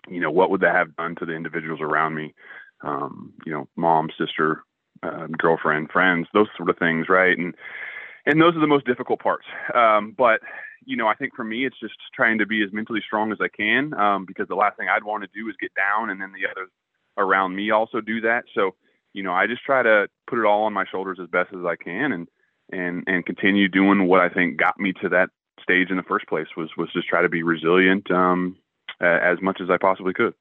you 0.07 0.19
know, 0.19 0.31
what 0.31 0.49
would 0.51 0.61
that 0.61 0.75
have 0.75 0.95
done 0.95 1.15
to 1.15 1.25
the 1.25 1.33
individuals 1.33 1.81
around 1.81 2.15
me? 2.15 2.33
Um, 2.81 3.33
you 3.45 3.51
know, 3.51 3.67
mom, 3.75 4.09
sister, 4.17 4.63
uh, 5.03 5.27
girlfriend, 5.37 5.91
friends, 5.91 6.27
those 6.33 6.47
sort 6.57 6.69
of 6.69 6.77
things. 6.77 7.07
Right. 7.09 7.37
And, 7.37 7.55
and 8.25 8.41
those 8.41 8.55
are 8.55 8.61
the 8.61 8.67
most 8.67 8.85
difficult 8.85 9.19
parts. 9.19 9.45
Um, 9.73 10.13
but, 10.17 10.39
you 10.85 10.97
know, 10.97 11.07
I 11.07 11.15
think 11.15 11.35
for 11.35 11.43
me, 11.43 11.65
it's 11.65 11.79
just 11.79 11.95
trying 12.13 12.37
to 12.39 12.45
be 12.45 12.63
as 12.63 12.71
mentally 12.73 13.01
strong 13.05 13.31
as 13.31 13.39
I 13.41 13.47
can, 13.47 13.93
um, 13.93 14.25
because 14.25 14.47
the 14.47 14.55
last 14.55 14.77
thing 14.77 14.87
I'd 14.89 15.03
want 15.03 15.23
to 15.23 15.29
do 15.33 15.49
is 15.49 15.55
get 15.59 15.71
down 15.75 16.09
and 16.09 16.21
then 16.21 16.31
the 16.31 16.49
others 16.49 16.69
around 17.17 17.55
me 17.55 17.71
also 17.71 18.01
do 18.01 18.21
that. 18.21 18.43
So, 18.55 18.75
you 19.13 19.23
know, 19.23 19.33
I 19.33 19.47
just 19.47 19.63
try 19.63 19.83
to 19.83 20.07
put 20.27 20.39
it 20.39 20.45
all 20.45 20.63
on 20.63 20.73
my 20.73 20.85
shoulders 20.85 21.19
as 21.21 21.27
best 21.29 21.53
as 21.53 21.65
I 21.65 21.75
can. 21.75 22.11
And, 22.11 22.27
and 22.71 23.03
and 23.07 23.25
continue 23.25 23.67
doing 23.67 24.07
what 24.07 24.19
I 24.19 24.29
think 24.29 24.57
got 24.57 24.79
me 24.79 24.93
to 25.01 25.09
that 25.09 25.29
stage 25.59 25.89
in 25.89 25.97
the 25.97 26.03
first 26.03 26.27
place 26.27 26.45
was 26.55 26.69
was 26.77 26.87
just 26.93 27.07
try 27.07 27.23
to 27.23 27.27
be 27.27 27.41
resilient 27.41 28.11
um, 28.11 28.57
as 29.01 29.41
much 29.41 29.59
as 29.59 29.71
I 29.71 29.77
possibly 29.77 30.13
could. 30.13 30.35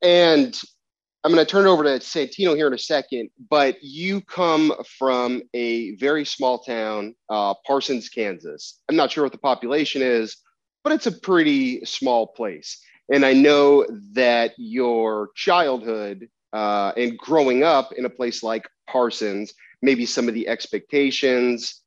And 0.00 0.58
I'm 1.24 1.32
going 1.32 1.44
to 1.44 1.50
turn 1.50 1.66
it 1.66 1.70
over 1.70 1.84
to 1.84 2.00
Santino 2.00 2.56
here 2.56 2.66
in 2.66 2.74
a 2.74 2.78
second, 2.78 3.30
but 3.48 3.82
you 3.82 4.20
come 4.22 4.72
from 4.98 5.42
a 5.54 5.94
very 5.96 6.24
small 6.24 6.58
town, 6.58 7.14
uh, 7.28 7.54
Parsons, 7.64 8.08
Kansas. 8.08 8.80
I'm 8.88 8.96
not 8.96 9.12
sure 9.12 9.24
what 9.24 9.32
the 9.32 9.38
population 9.38 10.02
is, 10.02 10.36
but 10.82 10.92
it's 10.92 11.06
a 11.06 11.12
pretty 11.12 11.84
small 11.84 12.26
place. 12.26 12.80
And 13.12 13.24
I 13.24 13.34
know 13.34 13.86
that 14.14 14.54
your 14.58 15.30
childhood 15.36 16.28
uh, 16.52 16.92
and 16.96 17.16
growing 17.16 17.62
up 17.62 17.92
in 17.92 18.04
a 18.04 18.10
place 18.10 18.42
like 18.42 18.68
Parsons 18.88 19.54
maybe 19.82 20.06
some 20.06 20.28
of 20.28 20.34
the 20.34 20.48
expectations 20.48 21.82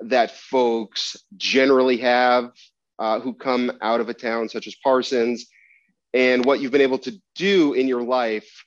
that 0.00 0.30
folks 0.36 1.16
generally 1.36 1.98
have 1.98 2.50
uh, 2.98 3.20
who 3.20 3.34
come 3.34 3.70
out 3.82 4.00
of 4.00 4.08
a 4.08 4.14
town 4.14 4.48
such 4.48 4.66
as 4.66 4.74
Parsons 4.82 5.46
and 6.14 6.44
what 6.44 6.60
you've 6.60 6.72
been 6.72 6.80
able 6.80 6.98
to 6.98 7.12
do 7.34 7.74
in 7.74 7.86
your 7.86 8.02
life 8.02 8.64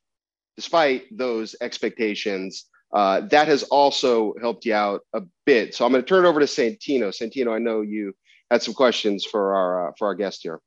despite 0.60 1.06
those 1.18 1.56
expectations. 1.62 2.66
Uh, 2.92 3.22
that 3.22 3.48
has 3.48 3.64
also 3.64 4.34
helped 4.42 4.66
you 4.66 4.74
out 4.74 5.06
a 5.14 5.22
bit. 5.46 5.74
So 5.74 5.86
I'm 5.86 5.92
going 5.94 6.04
to 6.04 6.08
turn 6.08 6.26
it 6.26 6.28
over 6.28 6.42
to 6.42 6.46
Santino. 6.46 7.16
Santino, 7.16 7.56
I 7.56 7.60
know 7.60 7.80
you 7.80 8.14
had 8.52 8.62
some 8.62 8.74
questions 8.74 9.24
for 9.24 9.56
our 9.56 9.88
uh, 9.88 9.92
for 9.98 10.08
our 10.08 10.16
guest 10.16 10.42
here. 10.44 10.60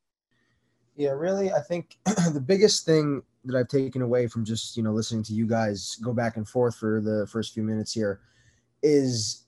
Yeah, 0.95 1.11
really, 1.11 1.51
I 1.51 1.59
think 1.59 1.95
the 2.33 2.41
biggest 2.43 2.87
thing 2.87 3.21
that 3.45 3.55
I've 3.55 3.67
taken 3.67 4.01
away 4.01 4.25
from 4.25 4.45
just 4.45 4.75
you 4.75 4.81
know 4.81 4.93
listening 4.93 5.21
to 5.25 5.33
you 5.33 5.45
guys 5.45 5.95
go 6.01 6.11
back 6.11 6.37
and 6.37 6.47
forth 6.47 6.75
for 6.75 6.99
the 6.99 7.27
first 7.27 7.53
few 7.53 7.61
minutes 7.61 7.93
here 7.93 8.21
is 8.81 9.43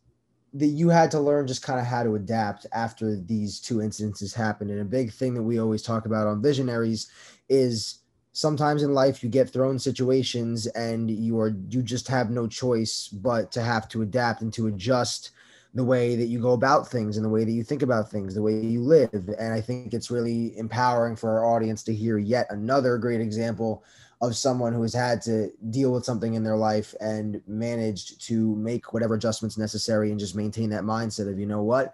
that 0.54 0.68
you 0.68 0.90
had 0.90 1.10
to 1.12 1.20
learn 1.20 1.48
just 1.48 1.64
kind 1.64 1.80
of 1.80 1.88
how 1.88 2.04
to 2.04 2.16
adapt 2.16 2.68
after 2.72 3.16
these 3.16 3.60
two 3.60 3.78
incidences 3.78 4.34
happened. 4.34 4.70
And 4.70 4.82
a 4.82 4.86
big 4.86 5.12
thing 5.12 5.34
that 5.34 5.44
we 5.44 5.60
always 5.60 5.82
talk 5.82 6.06
about 6.06 6.28
on 6.28 6.42
visionaries 6.42 7.08
is 7.50 8.05
sometimes 8.36 8.84
in 8.84 8.94
life 8.94 9.24
you 9.24 9.30
get 9.30 9.50
thrown 9.50 9.80
situations 9.80 10.68
and 10.68 11.10
you 11.10 11.40
are 11.40 11.56
you 11.70 11.82
just 11.82 12.06
have 12.10 12.30
no 12.30 12.48
choice 12.48 13.08
but 13.08 13.50
to 13.50 13.62
have 13.62 13.88
to 13.88 14.02
adapt 14.02 14.42
and 14.42 14.52
to 14.52 14.68
adjust 14.68 15.32
the 15.74 15.84
way 15.84 16.18
that 16.18 16.26
you 16.26 16.40
go 16.40 16.52
about 16.52 16.90
things 16.90 17.16
and 17.16 17.26
the 17.26 17.30
way 17.30 17.46
that 17.46 17.52
you 17.52 17.64
think 17.64 17.82
about 17.82 18.10
things, 18.10 18.34
the 18.34 18.42
way 18.42 18.60
you 18.60 18.82
live. 18.82 19.30
And 19.38 19.54
I 19.54 19.60
think 19.60 19.94
it's 19.94 20.10
really 20.10 20.58
empowering 20.58 21.18
for 21.18 21.30
our 21.32 21.46
audience 21.46 21.84
to 21.84 21.94
hear 21.94 22.18
yet 22.18 22.48
another 22.50 22.98
great 22.98 23.20
example 23.20 23.84
of 24.22 24.38
someone 24.38 24.74
who 24.74 24.82
has 24.82 24.94
had 24.94 25.22
to 25.24 25.52
deal 25.70 25.92
with 25.92 26.06
something 26.06 26.34
in 26.34 26.44
their 26.44 26.56
life 26.56 26.96
and 27.02 27.42
managed 27.46 28.22
to 28.28 28.56
make 28.56 28.94
whatever 28.94 29.16
adjustments 29.16 29.58
necessary 29.58 30.12
and 30.12 30.20
just 30.20 30.36
maintain 30.36 30.70
that 30.70 30.84
mindset 30.84 31.30
of, 31.30 31.38
you 31.38 31.46
know 31.46 31.62
what, 31.62 31.94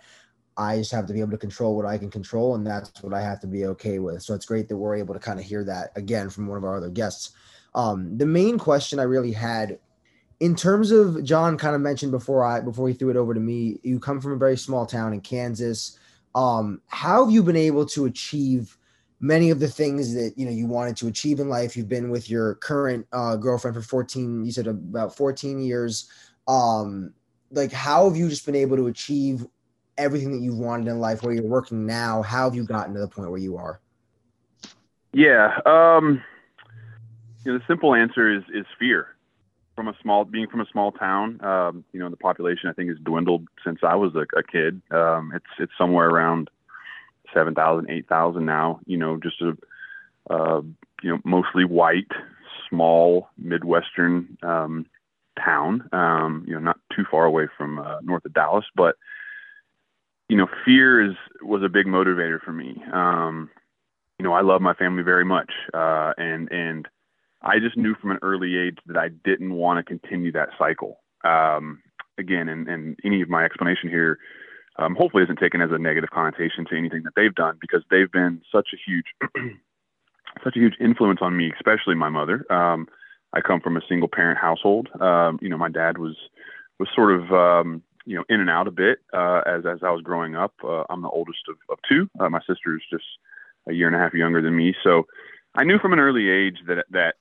I 0.61 0.77
just 0.77 0.91
have 0.91 1.07
to 1.07 1.13
be 1.13 1.19
able 1.19 1.31
to 1.31 1.37
control 1.37 1.75
what 1.75 1.85
I 1.85 1.97
can 1.97 2.09
control, 2.11 2.55
and 2.55 2.65
that's 2.65 3.01
what 3.01 3.13
I 3.13 3.21
have 3.21 3.39
to 3.41 3.47
be 3.47 3.65
okay 3.65 3.99
with. 3.99 4.21
So 4.21 4.33
it's 4.33 4.45
great 4.45 4.67
that 4.69 4.77
we're 4.77 4.95
able 4.95 5.13
to 5.13 5.19
kind 5.19 5.39
of 5.39 5.45
hear 5.45 5.63
that 5.65 5.91
again 5.95 6.29
from 6.29 6.47
one 6.47 6.57
of 6.57 6.63
our 6.63 6.77
other 6.77 6.89
guests. 6.89 7.31
Um, 7.73 8.17
the 8.17 8.25
main 8.25 8.57
question 8.57 8.99
I 8.99 9.03
really 9.03 9.31
had 9.31 9.79
in 10.41 10.55
terms 10.55 10.89
of 10.89 11.23
Jon 11.23 11.55
kind 11.57 11.75
of 11.75 11.81
mentioned 11.81 12.11
before 12.11 12.43
I 12.43 12.59
before 12.59 12.87
he 12.87 12.95
threw 12.95 13.11
it 13.11 13.15
over 13.15 13.33
to 13.33 13.39
me, 13.39 13.79
you 13.83 13.99
come 13.99 14.19
from 14.19 14.33
a 14.33 14.37
very 14.37 14.57
small 14.57 14.85
town 14.85 15.13
in 15.13 15.21
Kansas. 15.21 15.99
Um, 16.33 16.81
how 16.87 17.23
have 17.23 17.33
you 17.33 17.43
been 17.43 17.55
able 17.55 17.85
to 17.87 18.05
achieve 18.05 18.77
many 19.19 19.51
of 19.51 19.59
the 19.59 19.67
things 19.67 20.15
that 20.15 20.33
you 20.35 20.45
know 20.45 20.51
you 20.51 20.65
wanted 20.65 20.97
to 20.97 21.07
achieve 21.07 21.39
in 21.39 21.47
life? 21.47 21.77
You've 21.77 21.89
been 21.89 22.09
with 22.09 22.29
your 22.29 22.55
current 22.55 23.05
uh, 23.13 23.35
girlfriend 23.35 23.75
for 23.75 23.83
14, 23.83 24.43
you 24.43 24.51
said 24.51 24.67
about 24.67 25.15
14 25.15 25.59
years. 25.59 26.09
Um, 26.47 27.13
like 27.51 27.71
how 27.71 28.07
have 28.07 28.17
you 28.17 28.27
just 28.27 28.45
been 28.45 28.55
able 28.55 28.77
to 28.77 28.87
achieve 28.87 29.45
everything 30.01 30.31
that 30.31 30.41
you've 30.41 30.57
wanted 30.57 30.87
in 30.87 30.99
life 30.99 31.23
where 31.23 31.33
you're 31.33 31.43
working 31.43 31.85
now? 31.85 32.21
How 32.21 32.45
have 32.45 32.55
you 32.55 32.63
gotten 32.63 32.93
to 32.95 32.99
the 32.99 33.07
point 33.07 33.29
where 33.29 33.39
you 33.39 33.57
are? 33.57 33.79
Yeah. 35.13 35.59
Um, 35.65 36.21
you 37.45 37.51
know, 37.51 37.57
the 37.59 37.63
simple 37.67 37.95
answer 37.95 38.33
is 38.33 38.43
is 38.53 38.65
fear 38.79 39.15
from 39.75 39.87
a 39.87 39.97
small 40.01 40.25
being 40.25 40.47
from 40.47 40.61
a 40.61 40.65
small 40.71 40.91
town 40.91 41.43
um, 41.43 41.83
you 41.91 41.99
know 41.99 42.09
the 42.09 42.17
population 42.17 42.69
i 42.69 42.73
think 42.73 42.89
has 42.89 42.97
dwindled 42.99 43.47
since 43.63 43.79
i 43.83 43.95
was 43.95 44.13
a, 44.15 44.25
a 44.37 44.43
kid 44.43 44.81
um, 44.91 45.31
it's 45.33 45.45
it's 45.59 45.71
somewhere 45.77 46.09
around 46.09 46.49
7000 47.33 47.89
8000 47.89 48.45
now 48.45 48.79
you 48.85 48.97
know 48.97 49.17
just 49.17 49.41
a 49.41 49.57
uh, 50.29 50.61
you 51.01 51.09
know 51.09 51.19
mostly 51.23 51.65
white 51.65 52.11
small 52.69 53.29
midwestern 53.37 54.37
um, 54.43 54.85
town 55.43 55.89
um, 55.93 56.43
you 56.47 56.53
know 56.53 56.59
not 56.59 56.77
too 56.95 57.03
far 57.09 57.25
away 57.25 57.47
from 57.57 57.79
uh, 57.79 57.99
north 58.01 58.25
of 58.25 58.33
dallas 58.33 58.65
but 58.75 58.95
you 60.31 60.37
know 60.37 60.47
fear 60.65 61.03
is 61.03 61.15
was 61.41 61.61
a 61.63 61.69
big 61.69 61.85
motivator 61.85 62.39
for 62.41 62.53
me 62.53 62.81
um, 62.93 63.49
you 64.17 64.23
know 64.23 64.33
i 64.33 64.41
love 64.41 64.61
my 64.61 64.73
family 64.73 65.03
very 65.03 65.25
much 65.25 65.51
uh, 65.73 66.13
and 66.17 66.51
and 66.51 66.87
I 67.41 67.59
just 67.59 67.77
knew 67.77 67.95
from 67.95 68.11
an 68.11 68.19
early 68.21 68.55
age 68.57 68.77
that 68.85 68.97
I 68.97 69.09
didn't 69.09 69.53
want 69.53 69.77
to 69.77 69.83
continue 69.83 70.31
that 70.33 70.49
cycle. 70.59 70.99
Um, 71.23 71.81
again, 72.17 72.49
and, 72.49 72.67
and 72.67 72.99
any 73.03 73.21
of 73.21 73.29
my 73.29 73.43
explanation 73.43 73.89
here 73.89 74.19
um, 74.77 74.95
hopefully 74.95 75.23
isn't 75.23 75.39
taken 75.39 75.61
as 75.61 75.71
a 75.71 75.77
negative 75.77 76.11
connotation 76.11 76.65
to 76.69 76.77
anything 76.77 77.03
that 77.03 77.13
they've 77.15 77.33
done 77.33 77.57
because 77.59 77.83
they've 77.89 78.11
been 78.11 78.41
such 78.51 78.69
a 78.73 78.77
huge, 78.85 79.05
such 80.43 80.55
a 80.55 80.59
huge 80.59 80.75
influence 80.79 81.19
on 81.21 81.35
me, 81.35 81.51
especially 81.55 81.95
my 81.95 82.09
mother. 82.09 82.45
Um, 82.51 82.87
I 83.33 83.41
come 83.41 83.59
from 83.59 83.77
a 83.77 83.81
single 83.87 84.07
parent 84.07 84.37
household. 84.37 84.89
Um, 84.99 85.39
you 85.41 85.49
know, 85.49 85.57
my 85.57 85.69
dad 85.69 85.97
was 85.97 86.15
was 86.79 86.89
sort 86.95 87.13
of 87.13 87.31
um, 87.31 87.83
you 88.05 88.15
know 88.15 88.23
in 88.29 88.39
and 88.39 88.49
out 88.49 88.67
a 88.67 88.71
bit 88.71 88.99
uh, 89.13 89.41
as 89.45 89.65
as 89.65 89.79
I 89.83 89.91
was 89.91 90.01
growing 90.01 90.35
up. 90.35 90.53
Uh, 90.63 90.83
I'm 90.89 91.01
the 91.01 91.09
oldest 91.09 91.41
of, 91.49 91.57
of 91.69 91.79
two. 91.87 92.09
Uh, 92.19 92.29
my 92.29 92.39
sister 92.39 92.75
is 92.75 92.81
just 92.89 93.05
a 93.67 93.73
year 93.73 93.87
and 93.87 93.95
a 93.95 93.99
half 93.99 94.13
younger 94.13 94.41
than 94.41 94.55
me, 94.55 94.75
so 94.83 95.03
I 95.55 95.63
knew 95.63 95.79
from 95.79 95.93
an 95.93 95.99
early 95.99 96.29
age 96.29 96.57
that 96.67 96.85
that 96.91 97.15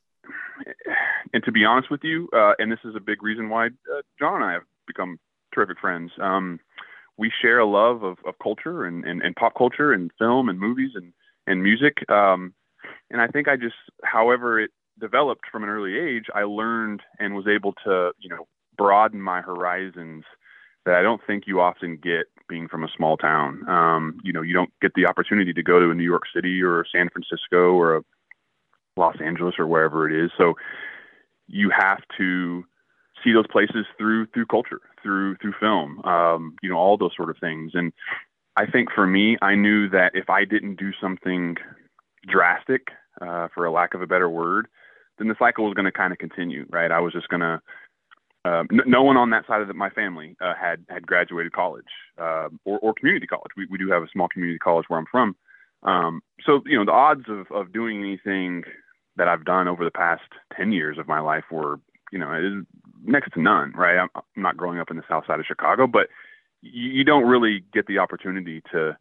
and 1.33 1.43
to 1.45 1.53
be 1.53 1.65
honest 1.65 1.91
with 1.91 2.01
you, 2.05 2.29
uh, 2.33 2.53
and 2.59 2.71
this 2.71 2.79
is 2.85 2.95
a 2.97 3.01
big 3.01 3.23
reason 3.23 3.49
why 3.49 3.67
uh, 3.67 4.03
Jon 4.19 4.37
and 4.37 4.45
I 4.45 4.53
have 4.53 4.63
become 4.87 5.19
terrific 5.55 5.79
friends. 5.79 6.13
Um, 6.21 6.61
we 7.17 7.31
share 7.43 7.59
a 7.59 7.67
love 7.67 8.03
of, 8.03 8.19
of 8.27 8.35
culture 8.43 8.85
and, 8.85 9.05
and, 9.05 9.23
and, 9.23 9.37
pop 9.37 9.55
culture 9.57 9.93
and 9.93 10.11
film 10.19 10.49
and 10.49 10.59
movies 10.59 10.93
and, 10.95 11.13
and 11.47 11.63
music. 11.63 12.09
Um, 12.11 12.55
and 13.11 13.21
I 13.21 13.27
think 13.27 13.47
I 13.47 13.57
just, 13.57 13.75
however 14.03 14.59
it 14.59 14.71
developed 14.99 15.45
from 15.51 15.63
an 15.63 15.69
early 15.69 15.99
age, 15.99 16.27
I 16.35 16.45
learned 16.45 17.03
and 17.19 17.35
was 17.35 17.47
able 17.47 17.75
to, 17.85 18.13
you 18.19 18.31
know, 18.31 18.47
broaden 18.77 19.21
my 19.21 19.43
horizons 19.43 20.25
that 20.87 20.95
I 20.95 21.03
don't 21.03 21.21
think 21.27 21.45
you 21.47 21.61
often 21.61 21.97
get 21.97 22.27
being 22.49 22.69
from 22.69 22.85
a 22.85 22.89
small 22.97 23.17
town. 23.17 23.69
Um, 23.69 24.21
you 24.25 24.33
know, 24.33 24.43
you 24.43 24.55
don't 24.55 24.71
get 24.81 24.93
the 24.95 25.07
opportunity 25.07 25.53
to 25.53 25.63
go 25.63 25.79
to 25.79 25.91
a 25.91 25.95
New 25.95 26.05
York 26.05 26.25
City 26.35 26.63
or 26.63 26.85
San 26.91 27.09
Francisco 27.11 27.73
or 27.73 27.97
a 27.97 28.03
Los 28.97 29.17
Angeles 29.23 29.55
or 29.59 29.67
wherever 29.67 30.09
it 30.09 30.25
is. 30.25 30.31
So 30.37 30.55
you 31.47 31.71
have 31.71 32.01
to 32.19 32.65
see 33.23 33.33
those 33.33 33.47
places 33.47 33.87
through 33.99 34.27
through 34.27 34.47
culture, 34.47 34.81
through 35.03 35.37
through 35.37 35.55
film, 35.61 36.01
um, 36.05 36.57
you 36.63 36.71
know, 36.71 36.77
all 36.77 36.97
those 36.97 37.15
sort 37.17 37.31
of 37.31 37.37
things. 37.39 37.73
And 37.75 37.93
I 38.57 38.67
think 38.67 38.91
for 38.93 39.07
me, 39.07 39.37
I 39.43 39.55
knew 39.55 39.89
that 39.91 40.13
if 40.15 40.29
I 40.29 40.45
didn't 40.45 40.77
do 40.77 40.93
something 41.01 41.57
drastic, 42.27 42.89
uh, 43.21 43.49
for 43.55 43.65
a 43.65 43.73
lack 43.73 43.95
of 43.95 44.03
a 44.03 44.07
better 44.07 44.29
word, 44.29 44.69
then 45.19 45.29
the 45.29 45.37
cycle 45.39 45.65
was 45.65 45.75
going 45.75 45.85
to 45.85 45.93
kind 45.93 46.13
of 46.13 46.19
continue, 46.19 46.67
right? 46.71 46.91
I 46.91 47.01
was 47.01 47.13
just 47.13 47.29
going 47.29 47.41
to. 47.41 47.61
N- 48.45 48.81
no 48.87 49.03
one 49.03 49.17
on 49.17 49.31
that 49.31 49.47
side 49.47 49.61
of 49.61 49.69
the, 49.69 49.75
my 49.75 49.91
family 49.91 50.37
uh, 50.41 50.55
had 50.61 50.85
had 50.89 51.07
graduated 51.07 51.53
college 51.53 51.85
uh, 52.19 52.49
or, 52.65 52.79
or 52.81 52.95
community 52.95 53.27
college. 53.27 53.53
We, 53.57 53.67
we 53.71 53.79
do 53.79 53.91
have 53.91 54.03
a 54.03 54.09
small 54.13 54.29
community 54.29 54.59
college 54.59 54.87
where 54.89 54.99
I'm 54.99 55.07
from, 55.11 55.37
um, 55.83 56.23
so 56.45 56.63
you 56.67 56.79
know 56.79 56.85
the 56.85 56.93
odds 56.93 57.25
of 57.29 57.51
of 57.53 57.73
doing 57.73 57.99
anything 58.01 58.65
that 59.21 59.29
I've 59.29 59.45
done 59.45 59.69
over 59.69 59.85
the 59.85 59.91
past 59.91 60.23
10 60.57 60.73
years 60.73 60.99
of 60.99 61.07
my 61.07 61.21
life 61.21 61.45
were, 61.51 61.79
you 62.11 62.19
know, 62.19 62.65
next 63.05 63.33
to 63.35 63.41
none, 63.41 63.73
right? 63.77 63.99
I'm, 63.99 64.09
I'm 64.15 64.43
not 64.43 64.57
growing 64.57 64.79
up 64.79 64.91
in 64.91 64.97
the 64.97 65.03
south 65.09 65.25
side 65.27 65.41
of 65.41 65.47
Chicago, 65.47 65.87
but 65.87 66.09
you, 66.63 66.91
you 66.91 67.05
don't 67.05 67.25
really 67.29 67.63
get 67.73 67.87
the 67.87 67.99
opportunity 67.99 68.63
to, 68.73 68.97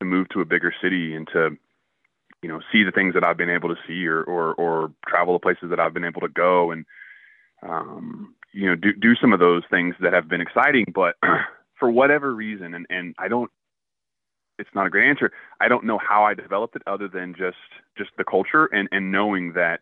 to 0.00 0.04
move 0.04 0.28
to 0.30 0.40
a 0.40 0.44
bigger 0.44 0.72
city 0.82 1.14
and 1.14 1.26
to, 1.32 1.50
you 2.42 2.48
know, 2.48 2.60
see 2.72 2.82
the 2.84 2.90
things 2.90 3.14
that 3.14 3.24
I've 3.24 3.36
been 3.36 3.50
able 3.50 3.68
to 3.68 3.80
see 3.86 4.06
or, 4.06 4.22
or, 4.22 4.54
or 4.54 4.92
travel 5.08 5.34
the 5.34 5.38
places 5.38 5.70
that 5.70 5.80
I've 5.80 5.94
been 5.94 6.04
able 6.04 6.20
to 6.20 6.28
go 6.28 6.70
and, 6.70 6.84
um, 7.62 8.34
you 8.52 8.68
know, 8.68 8.74
do, 8.74 8.92
do 8.92 9.14
some 9.16 9.32
of 9.32 9.40
those 9.40 9.62
things 9.70 9.94
that 10.00 10.12
have 10.12 10.28
been 10.28 10.40
exciting, 10.40 10.86
but 10.94 11.16
for 11.78 11.90
whatever 11.90 12.34
reason, 12.34 12.74
and, 12.74 12.86
and 12.90 13.14
I 13.18 13.28
don't 13.28 13.50
it's 14.58 14.70
not 14.74 14.86
a 14.86 14.90
great 14.90 15.08
answer. 15.08 15.32
I 15.60 15.68
don't 15.68 15.84
know 15.84 15.98
how 15.98 16.24
I 16.24 16.34
developed 16.34 16.76
it 16.76 16.82
other 16.86 17.08
than 17.08 17.34
just 17.34 17.56
just 17.96 18.10
the 18.16 18.24
culture 18.24 18.66
and 18.66 18.88
and 18.92 19.10
knowing 19.10 19.52
that 19.54 19.80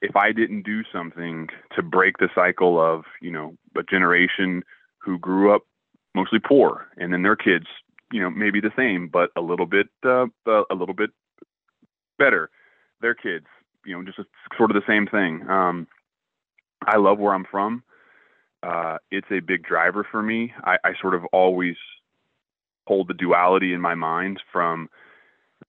if 0.00 0.16
I 0.16 0.32
didn't 0.32 0.62
do 0.62 0.82
something 0.92 1.48
to 1.74 1.82
break 1.82 2.18
the 2.18 2.28
cycle 2.34 2.80
of 2.80 3.04
you 3.20 3.30
know 3.30 3.56
a 3.76 3.82
generation 3.82 4.62
who 4.98 5.18
grew 5.18 5.54
up 5.54 5.62
mostly 6.14 6.38
poor 6.38 6.86
and 6.96 7.12
then 7.12 7.22
their 7.22 7.36
kids 7.36 7.66
you 8.12 8.20
know 8.20 8.30
maybe 8.30 8.60
the 8.60 8.72
same 8.76 9.08
but 9.08 9.30
a 9.36 9.40
little 9.40 9.66
bit 9.66 9.88
uh, 10.04 10.26
a 10.46 10.74
little 10.74 10.94
bit 10.94 11.10
better 12.18 12.50
their 13.00 13.14
kids 13.14 13.46
you 13.84 13.96
know 13.96 14.04
just 14.04 14.18
a, 14.18 14.24
sort 14.56 14.70
of 14.70 14.74
the 14.74 14.90
same 14.92 15.06
thing 15.06 15.48
um, 15.48 15.86
I 16.86 16.96
love 16.96 17.18
where 17.18 17.34
I'm 17.34 17.46
from 17.50 17.82
uh, 18.62 18.98
it's 19.10 19.28
a 19.30 19.40
big 19.40 19.62
driver 19.64 20.06
for 20.10 20.22
me 20.22 20.52
I, 20.64 20.76
I 20.84 20.92
sort 21.00 21.14
of 21.14 21.24
always 21.32 21.76
hold 22.86 23.08
the 23.08 23.14
duality 23.14 23.72
in 23.72 23.80
my 23.80 23.94
mind 23.94 24.40
from 24.50 24.88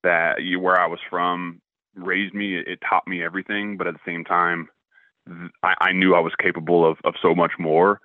that 0.04 0.38
where 0.60 0.80
I 0.80 0.88
was 0.88 1.00
from 1.10 1.62
raised 1.96 2.34
me. 2.34 2.56
It, 2.56 2.68
it 2.68 2.80
taught 2.88 3.08
me 3.08 3.24
everything, 3.24 3.78
but 3.78 3.88
at 3.88 3.94
the 3.94 4.00
same 4.06 4.24
time, 4.24 4.70
I, 5.64 5.76
I 5.82 5.92
knew 5.92 6.16
I 6.16 6.20
was 6.20 6.34
capable 6.42 6.90
of, 6.90 6.98
of 7.04 7.14
so 7.22 7.36
much 7.36 7.52
more. 7.60 8.00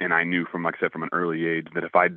And 0.00 0.12
I 0.12 0.24
knew 0.24 0.46
from, 0.50 0.64
like 0.64 0.74
I 0.78 0.80
said, 0.80 0.92
from 0.92 1.02
an 1.02 1.10
early 1.12 1.46
age 1.46 1.68
that 1.74 1.84
if 1.84 1.94
I 1.94 2.08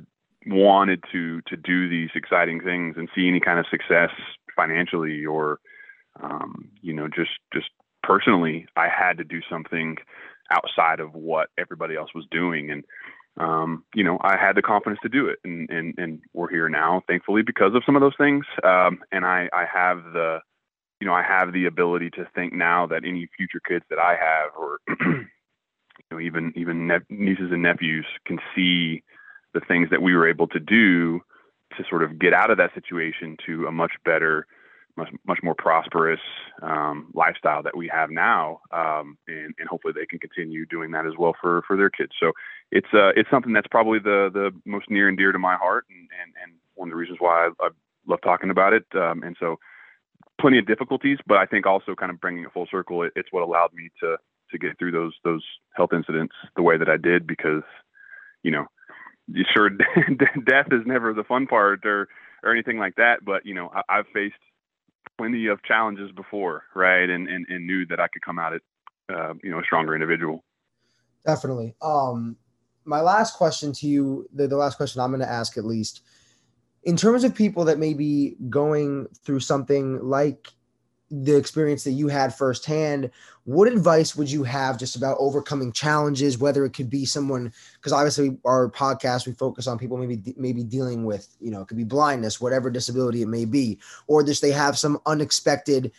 wanted 0.46 1.02
to 1.12 1.40
to 1.42 1.56
do 1.56 1.88
these 1.88 2.10
exciting 2.14 2.60
things 2.60 2.94
and 2.96 3.08
see 3.14 3.28
any 3.28 3.40
kind 3.40 3.58
of 3.58 3.66
success 3.70 4.10
financially 4.56 5.24
or 5.24 5.58
um, 6.22 6.70
you 6.80 6.92
know 6.92 7.06
just 7.06 7.30
just 7.52 7.68
personally, 8.02 8.66
I 8.76 8.88
had 8.88 9.18
to 9.18 9.24
do 9.24 9.40
something 9.48 9.96
outside 10.50 11.00
of 11.00 11.14
what 11.14 11.48
everybody 11.58 11.96
else 11.96 12.10
was 12.14 12.26
doing. 12.30 12.70
And 12.70 12.84
um, 13.38 13.84
you 13.94 14.02
know, 14.02 14.18
I 14.20 14.36
had 14.36 14.56
the 14.56 14.62
confidence 14.62 14.98
to 15.02 15.08
do 15.08 15.28
it, 15.28 15.38
and 15.44 15.70
and 15.70 15.94
and 15.96 16.20
we're 16.32 16.50
here 16.50 16.68
now, 16.68 17.02
thankfully, 17.06 17.42
because 17.42 17.74
of 17.74 17.82
some 17.86 17.94
of 17.94 18.02
those 18.02 18.16
things. 18.18 18.44
Um, 18.64 19.00
and 19.12 19.24
I 19.24 19.48
I 19.52 19.64
have 19.72 20.02
the 20.12 20.40
you 21.00 21.06
know, 21.06 21.14
I 21.14 21.22
have 21.22 21.52
the 21.52 21.66
ability 21.66 22.10
to 22.10 22.26
think 22.34 22.52
now 22.52 22.86
that 22.86 23.04
any 23.04 23.28
future 23.36 23.60
kids 23.66 23.84
that 23.90 23.98
I 23.98 24.16
have, 24.16 24.50
or 24.58 24.80
you 25.00 25.26
know, 26.10 26.20
even 26.20 26.52
even 26.56 26.88
ne- 26.88 27.06
nieces 27.08 27.52
and 27.52 27.62
nephews, 27.62 28.06
can 28.26 28.38
see 28.54 29.02
the 29.54 29.60
things 29.60 29.90
that 29.90 30.02
we 30.02 30.14
were 30.14 30.28
able 30.28 30.48
to 30.48 30.60
do 30.60 31.20
to 31.76 31.84
sort 31.88 32.02
of 32.02 32.18
get 32.18 32.32
out 32.32 32.50
of 32.50 32.58
that 32.58 32.74
situation 32.74 33.36
to 33.46 33.66
a 33.66 33.72
much 33.72 33.92
better, 34.04 34.46
much 34.98 35.08
much 35.26 35.38
more 35.42 35.54
prosperous 35.54 36.20
um, 36.62 37.10
lifestyle 37.14 37.62
that 37.62 37.76
we 37.76 37.88
have 37.88 38.10
now, 38.10 38.60
um, 38.72 39.16
and, 39.26 39.54
and 39.58 39.68
hopefully 39.68 39.94
they 39.96 40.04
can 40.04 40.18
continue 40.18 40.66
doing 40.66 40.90
that 40.90 41.06
as 41.06 41.14
well 41.18 41.34
for 41.40 41.62
for 41.66 41.76
their 41.76 41.88
kids. 41.88 42.12
So 42.20 42.32
it's 42.70 42.88
uh, 42.92 43.10
it's 43.16 43.30
something 43.30 43.52
that's 43.52 43.68
probably 43.68 43.98
the 43.98 44.30
the 44.32 44.50
most 44.66 44.90
near 44.90 45.08
and 45.08 45.16
dear 45.16 45.32
to 45.32 45.38
my 45.38 45.56
heart, 45.56 45.86
and 45.88 46.08
and, 46.20 46.34
and 46.42 46.52
one 46.74 46.88
of 46.88 46.92
the 46.92 46.96
reasons 46.96 47.18
why 47.20 47.46
I, 47.46 47.66
I 47.66 47.68
love 48.06 48.20
talking 48.22 48.50
about 48.50 48.72
it. 48.72 48.84
Um, 48.94 49.22
and 49.22 49.36
so 49.40 49.56
plenty 50.40 50.58
of 50.58 50.66
difficulties, 50.66 51.18
but 51.26 51.38
I 51.38 51.46
think 51.46 51.66
also 51.66 51.94
kind 51.94 52.10
of 52.10 52.20
bringing 52.20 52.44
it 52.44 52.52
full 52.52 52.68
circle, 52.70 53.02
it, 53.02 53.12
it's 53.16 53.28
what 53.32 53.42
allowed 53.42 53.72
me 53.72 53.90
to 54.00 54.16
to 54.50 54.58
get 54.58 54.78
through 54.78 54.92
those 54.92 55.14
those 55.24 55.44
health 55.74 55.90
incidents 55.92 56.34
the 56.56 56.62
way 56.62 56.76
that 56.76 56.88
I 56.88 56.96
did 56.96 57.26
because, 57.26 57.62
you 58.42 58.50
know, 58.50 58.66
sure 59.54 59.70
death 60.46 60.68
is 60.72 60.86
never 60.86 61.12
the 61.12 61.24
fun 61.24 61.46
part 61.46 61.84
or 61.84 62.08
or 62.42 62.52
anything 62.52 62.78
like 62.78 62.96
that, 62.96 63.24
but 63.24 63.44
you 63.44 63.54
know 63.54 63.70
I, 63.88 63.96
have 63.96 64.06
faced 64.12 64.36
plenty 65.18 65.46
of 65.48 65.62
challenges 65.64 66.10
before, 66.12 66.64
right, 66.74 67.10
and, 67.10 67.28
and 67.28 67.46
and 67.48 67.66
knew 67.66 67.84
that 67.86 68.00
I 68.00 68.08
could 68.08 68.22
come 68.22 68.38
out 68.38 68.52
it, 68.52 68.62
uh, 69.12 69.34
you 69.42 69.50
know, 69.50 69.58
a 69.58 69.64
stronger 69.64 69.94
individual. 69.94 70.44
Definitely. 71.26 71.74
Um, 71.82 72.36
my 72.84 73.00
last 73.00 73.36
question 73.36 73.72
to 73.74 73.86
you, 73.86 74.26
the, 74.32 74.48
the 74.48 74.56
last 74.56 74.76
question 74.76 75.02
I'm 75.02 75.10
going 75.10 75.20
to 75.20 75.30
ask 75.30 75.58
at 75.58 75.64
least 75.64 76.02
in 76.84 76.96
terms 76.96 77.24
of 77.24 77.34
people 77.34 77.64
that 77.66 77.78
may 77.78 77.92
be 77.92 78.36
going 78.48 79.08
through 79.24 79.40
something 79.40 79.98
like 80.02 80.48
the 81.10 81.36
experience 81.36 81.84
that 81.84 81.92
you 81.92 82.08
had 82.08 82.34
firsthand, 82.34 83.10
what 83.44 83.66
advice 83.66 84.14
would 84.14 84.30
you 84.30 84.42
have 84.44 84.78
just 84.78 84.94
about 84.94 85.16
overcoming 85.18 85.72
challenges? 85.72 86.38
Whether 86.38 86.64
it 86.64 86.74
could 86.74 86.90
be 86.90 87.06
someone, 87.06 87.52
because 87.74 87.92
obviously 87.92 88.38
our 88.44 88.70
podcast 88.70 89.26
we 89.26 89.32
focus 89.32 89.66
on 89.66 89.78
people 89.78 89.96
maybe 89.96 90.34
maybe 90.36 90.62
dealing 90.62 91.04
with 91.04 91.34
you 91.40 91.50
know 91.50 91.62
it 91.62 91.68
could 91.68 91.76
be 91.76 91.84
blindness, 91.84 92.40
whatever 92.40 92.70
disability 92.70 93.22
it 93.22 93.28
may 93.28 93.44
be, 93.44 93.78
or 94.06 94.22
just 94.22 94.42
they 94.42 94.52
have 94.52 94.78
some 94.78 94.98
unexpected 95.06 95.92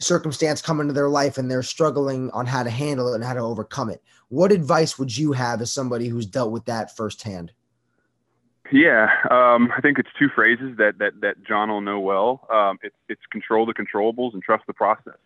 circumstance 0.00 0.62
come 0.62 0.80
into 0.80 0.94
their 0.94 1.10
life 1.10 1.38
and 1.38 1.50
they're 1.50 1.62
struggling 1.62 2.30
on 2.30 2.46
how 2.46 2.62
to 2.62 2.70
handle 2.70 3.12
it 3.12 3.16
and 3.16 3.24
how 3.24 3.34
to 3.34 3.40
overcome 3.40 3.90
it. 3.90 4.02
What 4.28 4.50
advice 4.50 4.98
would 4.98 5.16
you 5.16 5.32
have 5.32 5.60
as 5.60 5.70
somebody 5.70 6.08
who's 6.08 6.26
dealt 6.26 6.52
with 6.52 6.64
that 6.64 6.96
firsthand? 6.96 7.52
Yeah, 8.72 9.08
um, 9.30 9.72
I 9.76 9.80
think 9.80 9.98
it's 9.98 10.08
two 10.18 10.28
phrases 10.34 10.76
that 10.78 10.98
that 10.98 11.20
that 11.22 11.44
Jon 11.46 11.70
will 11.70 11.80
know 11.80 11.98
well. 11.98 12.46
Um, 12.52 12.78
it's 12.82 12.94
it's 13.08 13.20
control 13.30 13.66
the 13.66 13.74
controllables 13.74 14.32
and 14.32 14.42
trust 14.42 14.64
the 14.66 14.72
process, 14.72 15.18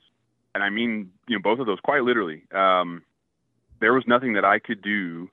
and 0.54 0.64
I 0.64 0.70
mean 0.70 1.10
you 1.28 1.36
know 1.36 1.42
both 1.42 1.58
of 1.58 1.66
those 1.66 1.80
quite 1.80 2.02
literally. 2.02 2.44
Um, 2.52 3.02
there 3.80 3.92
was 3.92 4.04
nothing 4.06 4.32
that 4.34 4.44
I 4.46 4.60
could 4.60 4.80
do, 4.80 5.28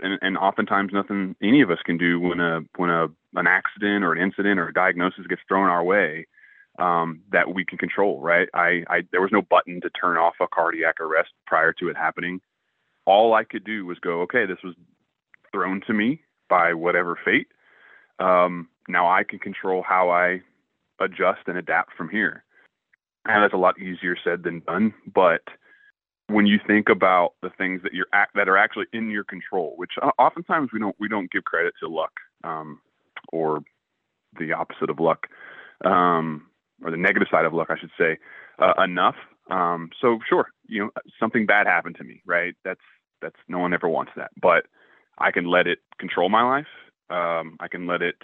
and, 0.00 0.18
and 0.22 0.38
oftentimes 0.38 0.92
nothing 0.92 1.34
any 1.42 1.60
of 1.60 1.70
us 1.70 1.78
can 1.84 1.98
do 1.98 2.20
when 2.20 2.38
a 2.40 2.60
when 2.76 2.90
a 2.90 3.06
an 3.34 3.46
accident 3.48 4.04
or 4.04 4.12
an 4.12 4.22
incident 4.22 4.60
or 4.60 4.68
a 4.68 4.72
diagnosis 4.72 5.26
gets 5.26 5.42
thrown 5.48 5.68
our 5.68 5.82
way 5.82 6.26
um, 6.78 7.20
that 7.32 7.52
we 7.52 7.64
can 7.64 7.78
control. 7.78 8.20
Right? 8.20 8.48
I, 8.54 8.84
I 8.88 9.00
there 9.10 9.22
was 9.22 9.32
no 9.32 9.42
button 9.42 9.80
to 9.80 9.90
turn 9.90 10.16
off 10.18 10.34
a 10.40 10.46
cardiac 10.46 11.00
arrest 11.00 11.30
prior 11.46 11.72
to 11.74 11.88
it 11.88 11.96
happening. 11.96 12.40
All 13.06 13.34
I 13.34 13.42
could 13.42 13.64
do 13.64 13.86
was 13.86 13.98
go, 13.98 14.20
okay, 14.22 14.46
this 14.46 14.58
was 14.62 14.74
thrown 15.50 15.80
to 15.88 15.92
me 15.92 16.20
by 16.50 16.74
whatever 16.74 17.18
fate. 17.24 17.46
Um, 18.18 18.68
now 18.88 19.08
I 19.08 19.22
can 19.24 19.38
control 19.38 19.82
how 19.82 20.10
I 20.10 20.42
adjust 21.00 21.40
and 21.46 21.56
adapt 21.56 21.96
from 21.96 22.10
here. 22.10 22.44
And 23.24 23.42
that's 23.42 23.54
a 23.54 23.58
lot 23.58 23.78
easier 23.78 24.16
said 24.22 24.42
than 24.42 24.60
done. 24.60 24.92
But 25.14 25.42
when 26.28 26.46
you 26.46 26.58
think 26.66 26.88
about 26.88 27.34
the 27.42 27.50
things 27.50 27.82
that 27.82 27.92
you're 27.92 28.06
that 28.34 28.48
are 28.48 28.56
actually 28.56 28.86
in 28.92 29.10
your 29.10 29.24
control, 29.24 29.74
which 29.76 29.92
oftentimes 30.18 30.70
we 30.72 30.78
don't 30.78 30.96
we 30.98 31.08
don't 31.08 31.30
give 31.30 31.44
credit 31.44 31.74
to 31.80 31.88
luck 31.88 32.12
um, 32.44 32.80
or 33.32 33.60
the 34.38 34.52
opposite 34.52 34.90
of 34.90 35.00
luck 35.00 35.26
um, 35.84 36.46
or 36.82 36.90
the 36.90 36.96
negative 36.96 37.28
side 37.30 37.44
of 37.44 37.52
luck, 37.52 37.68
I 37.70 37.78
should 37.78 37.90
say, 37.98 38.18
uh, 38.58 38.82
enough. 38.82 39.16
Um, 39.50 39.90
so 40.00 40.18
sure, 40.28 40.46
you 40.66 40.84
know 40.84 40.90
something 41.18 41.46
bad 41.46 41.66
happened 41.66 41.96
to 41.96 42.04
me, 42.04 42.22
right? 42.24 42.54
That's 42.64 42.80
that's 43.20 43.36
no 43.48 43.58
one 43.58 43.74
ever 43.74 43.88
wants 43.88 44.12
that, 44.16 44.30
but 44.40 44.66
I 45.20 45.30
can 45.30 45.44
let 45.46 45.66
it 45.66 45.78
control 45.98 46.28
my 46.28 46.42
life. 46.42 46.66
Um, 47.10 47.56
I 47.60 47.68
can 47.68 47.86
let 47.86 48.02
it 48.02 48.16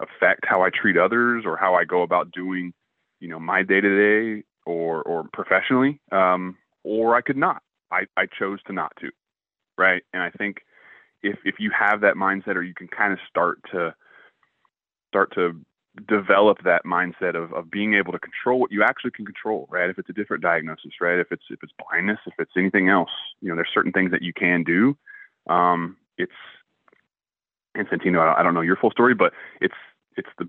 affect 0.00 0.44
how 0.44 0.62
I 0.62 0.70
treat 0.70 0.96
others 0.96 1.44
or 1.46 1.56
how 1.56 1.74
I 1.74 1.84
go 1.84 2.02
about 2.02 2.30
doing, 2.32 2.72
you 3.20 3.28
know, 3.28 3.40
my 3.40 3.62
day 3.62 3.80
to 3.80 4.36
day 4.36 4.44
or 4.66 5.02
or 5.02 5.28
professionally. 5.32 6.00
Um, 6.12 6.56
or 6.84 7.16
I 7.16 7.20
could 7.20 7.36
not. 7.36 7.62
I, 7.90 8.06
I 8.16 8.26
chose 8.26 8.60
to 8.66 8.72
not 8.72 8.92
to. 9.00 9.10
Right. 9.78 10.02
And 10.12 10.22
I 10.22 10.30
think 10.30 10.58
if 11.22 11.38
if 11.44 11.56
you 11.58 11.70
have 11.78 12.00
that 12.02 12.14
mindset 12.14 12.56
or 12.56 12.62
you 12.62 12.74
can 12.74 12.88
kind 12.88 13.12
of 13.12 13.18
start 13.28 13.58
to 13.72 13.94
start 15.08 15.34
to 15.34 15.58
develop 16.08 16.58
that 16.64 16.84
mindset 16.84 17.34
of, 17.34 17.52
of 17.54 17.70
being 17.70 17.94
able 17.94 18.12
to 18.12 18.18
control 18.18 18.60
what 18.60 18.70
you 18.70 18.82
actually 18.82 19.10
can 19.12 19.24
control, 19.24 19.66
right? 19.70 19.88
If 19.88 19.98
it's 19.98 20.10
a 20.10 20.12
different 20.12 20.42
diagnosis, 20.42 20.92
right? 21.00 21.18
If 21.18 21.28
it's 21.30 21.44
if 21.50 21.62
it's 21.62 21.72
blindness, 21.88 22.18
if 22.26 22.34
it's 22.38 22.52
anything 22.56 22.88
else, 22.88 23.10
you 23.40 23.48
know, 23.48 23.56
there's 23.56 23.70
certain 23.72 23.92
things 23.92 24.10
that 24.10 24.22
you 24.22 24.32
can 24.32 24.62
do. 24.62 24.96
Um, 25.48 25.96
it's 26.18 26.32
and 27.74 27.88
Santino, 27.88 28.20
I 28.36 28.42
don't 28.42 28.54
know 28.54 28.62
your 28.62 28.76
full 28.76 28.90
story, 28.90 29.14
but 29.14 29.32
it's 29.60 29.74
it's 30.16 30.28
the 30.38 30.48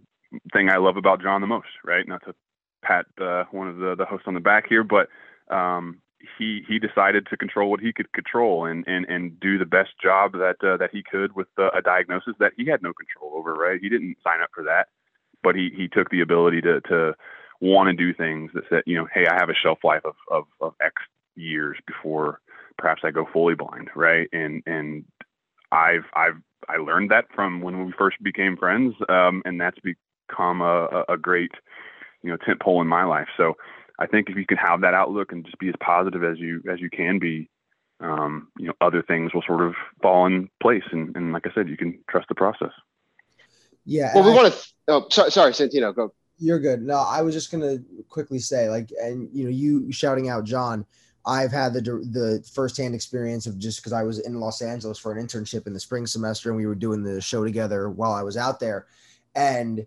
thing 0.54 0.70
I 0.70 0.78
love 0.78 0.98
about 0.98 1.22
Jon 1.22 1.42
the 1.42 1.48
most, 1.48 1.68
right? 1.84 2.08
Not 2.08 2.24
to 2.26 2.36
pat 2.84 3.06
uh, 3.22 3.44
one 3.52 3.68
of 3.68 3.78
the 3.78 3.96
the 3.96 4.06
hosts 4.06 4.28
on 4.28 4.34
the 4.34 4.40
back 4.40 4.66
here, 4.68 4.84
but 4.84 5.10
um, 5.54 6.02
he 6.38 6.64
he 6.68 6.80
decided 6.80 7.28
to 7.28 7.38
control 7.38 7.70
what 7.70 7.80
he 7.80 7.94
could 7.94 8.12
control 8.14 8.66
and 8.66 8.84
and 8.88 9.06
and 9.06 9.40
do 9.40 9.58
the 9.58 9.66
best 9.66 9.92
job 10.02 10.34
that 10.34 10.56
uh, 10.64 10.78
that 10.78 10.90
he 10.92 11.04
could 11.04 11.36
with 11.36 11.48
uh, 11.58 11.70
a 11.78 11.82
diagnosis 11.82 12.34
that 12.40 12.54
he 12.58 12.66
had 12.66 12.82
no 12.82 12.94
control 12.94 13.34
over, 13.36 13.54
right? 13.54 13.80
He 13.82 13.90
didn't 13.90 14.18
sign 14.24 14.42
up 14.42 14.50
for 14.54 14.64
that, 14.64 14.88
but 15.44 15.56
he 15.56 15.70
he 15.76 15.88
took 15.88 16.10
the 16.10 16.22
ability 16.22 16.62
to 16.62 16.82
to 16.82 17.16
want 17.60 17.88
to 17.88 17.94
do 17.94 18.14
things 18.14 18.52
that 18.54 18.64
said, 18.70 18.84
you 18.86 18.96
know, 18.96 19.08
hey, 19.14 19.26
I 19.28 19.34
have 19.40 19.50
a 19.50 19.54
shelf 19.56 19.80
life 19.84 20.06
of 20.06 20.16
of, 20.32 20.46
of 20.62 20.74
X 20.82 20.96
years 21.36 21.78
before 21.86 22.40
perhaps 22.78 23.02
I 23.04 23.12
go 23.12 23.28
fully 23.32 23.56
blind, 23.56 23.90
right? 23.96 24.28
And 24.32 24.64
and 24.66 25.06
I've 25.72 26.06
I've 26.14 26.42
I 26.70 26.78
learned 26.78 27.12
that 27.12 27.26
from 27.34 27.62
when 27.62 27.86
we 27.86 27.94
first 27.98 28.18
became 28.24 28.58
friends, 28.58 28.96
um, 29.10 29.42
and 29.46 29.60
that's 29.60 29.78
become 29.80 30.62
a, 30.62 31.04
a 31.10 31.18
great 31.18 31.52
you 32.24 32.30
know 32.30 32.38
tent 32.38 32.62
pole 32.62 32.82
in 32.82 32.88
my 32.88 33.04
life. 33.04 33.28
So 33.38 33.56
I 34.00 34.08
think 34.08 34.30
if 34.30 34.38
you 34.38 34.46
can 34.46 34.58
have 34.58 34.82
that 34.82 34.94
outlook 34.94 35.32
and 35.32 35.46
just 35.46 35.60
be 35.60 35.70
as 35.70 35.76
positive 35.80 36.24
as 36.24 36.38
you 36.40 36.62
as 36.72 36.80
you 36.80 36.90
can 36.90 37.20
be, 37.20 37.50
um, 38.00 38.50
you 38.58 38.68
know, 38.68 38.74
other 38.82 39.02
things 39.02 39.34
will 39.34 39.44
sort 39.46 39.62
of 39.62 39.74
fall 40.02 40.26
in 40.26 40.50
place. 40.62 40.84
And, 40.92 41.16
and 41.16 41.34
like 41.34 41.48
I 41.48 41.54
said, 41.54 41.70
you 41.70 41.78
can 41.78 42.00
trust 42.10 42.28
the 42.30 42.36
process. 42.36 42.72
Yeah. 43.86 44.12
Well, 44.14 44.24
we 44.24 44.32
want 44.32 44.54
to. 44.54 44.60
Oh, 44.90 45.08
sorry, 45.10 45.32
sorry, 45.32 45.52
Santino, 45.54 45.96
go. 45.96 46.14
You're 46.40 46.60
good. 46.60 46.84
No, 46.84 46.98
I 46.98 47.24
was 47.24 47.34
just 47.34 47.52
gonna 47.52 47.78
quickly 48.10 48.38
say, 48.38 48.70
like, 48.70 48.92
and 49.02 49.30
you 49.34 49.46
know, 49.46 49.50
you 49.50 49.92
shouting 49.92 50.30
out 50.30 50.44
Jon. 50.44 50.86
I've 51.28 51.52
had 51.52 51.74
the 51.74 51.82
the 51.82 52.44
firsthand 52.54 52.96
experience 52.96 53.46
of 53.46 53.60
just 53.60 53.80
because 53.80 53.92
I 53.92 54.04
was 54.04 54.20
in 54.20 54.40
Los 54.40 54.62
Angeles 54.62 54.98
for 54.98 55.12
an 55.12 55.24
internship 55.24 55.68
in 55.68 55.74
the 55.74 55.80
spring 55.80 56.08
semester, 56.08 56.50
and 56.50 56.58
we 56.58 56.66
were 56.66 56.74
doing 56.74 57.04
the 57.04 57.20
show 57.20 57.44
together 57.44 57.90
while 57.90 58.14
I 58.14 58.24
was 58.24 58.38
out 58.38 58.62
there, 58.62 58.88
and 59.36 59.86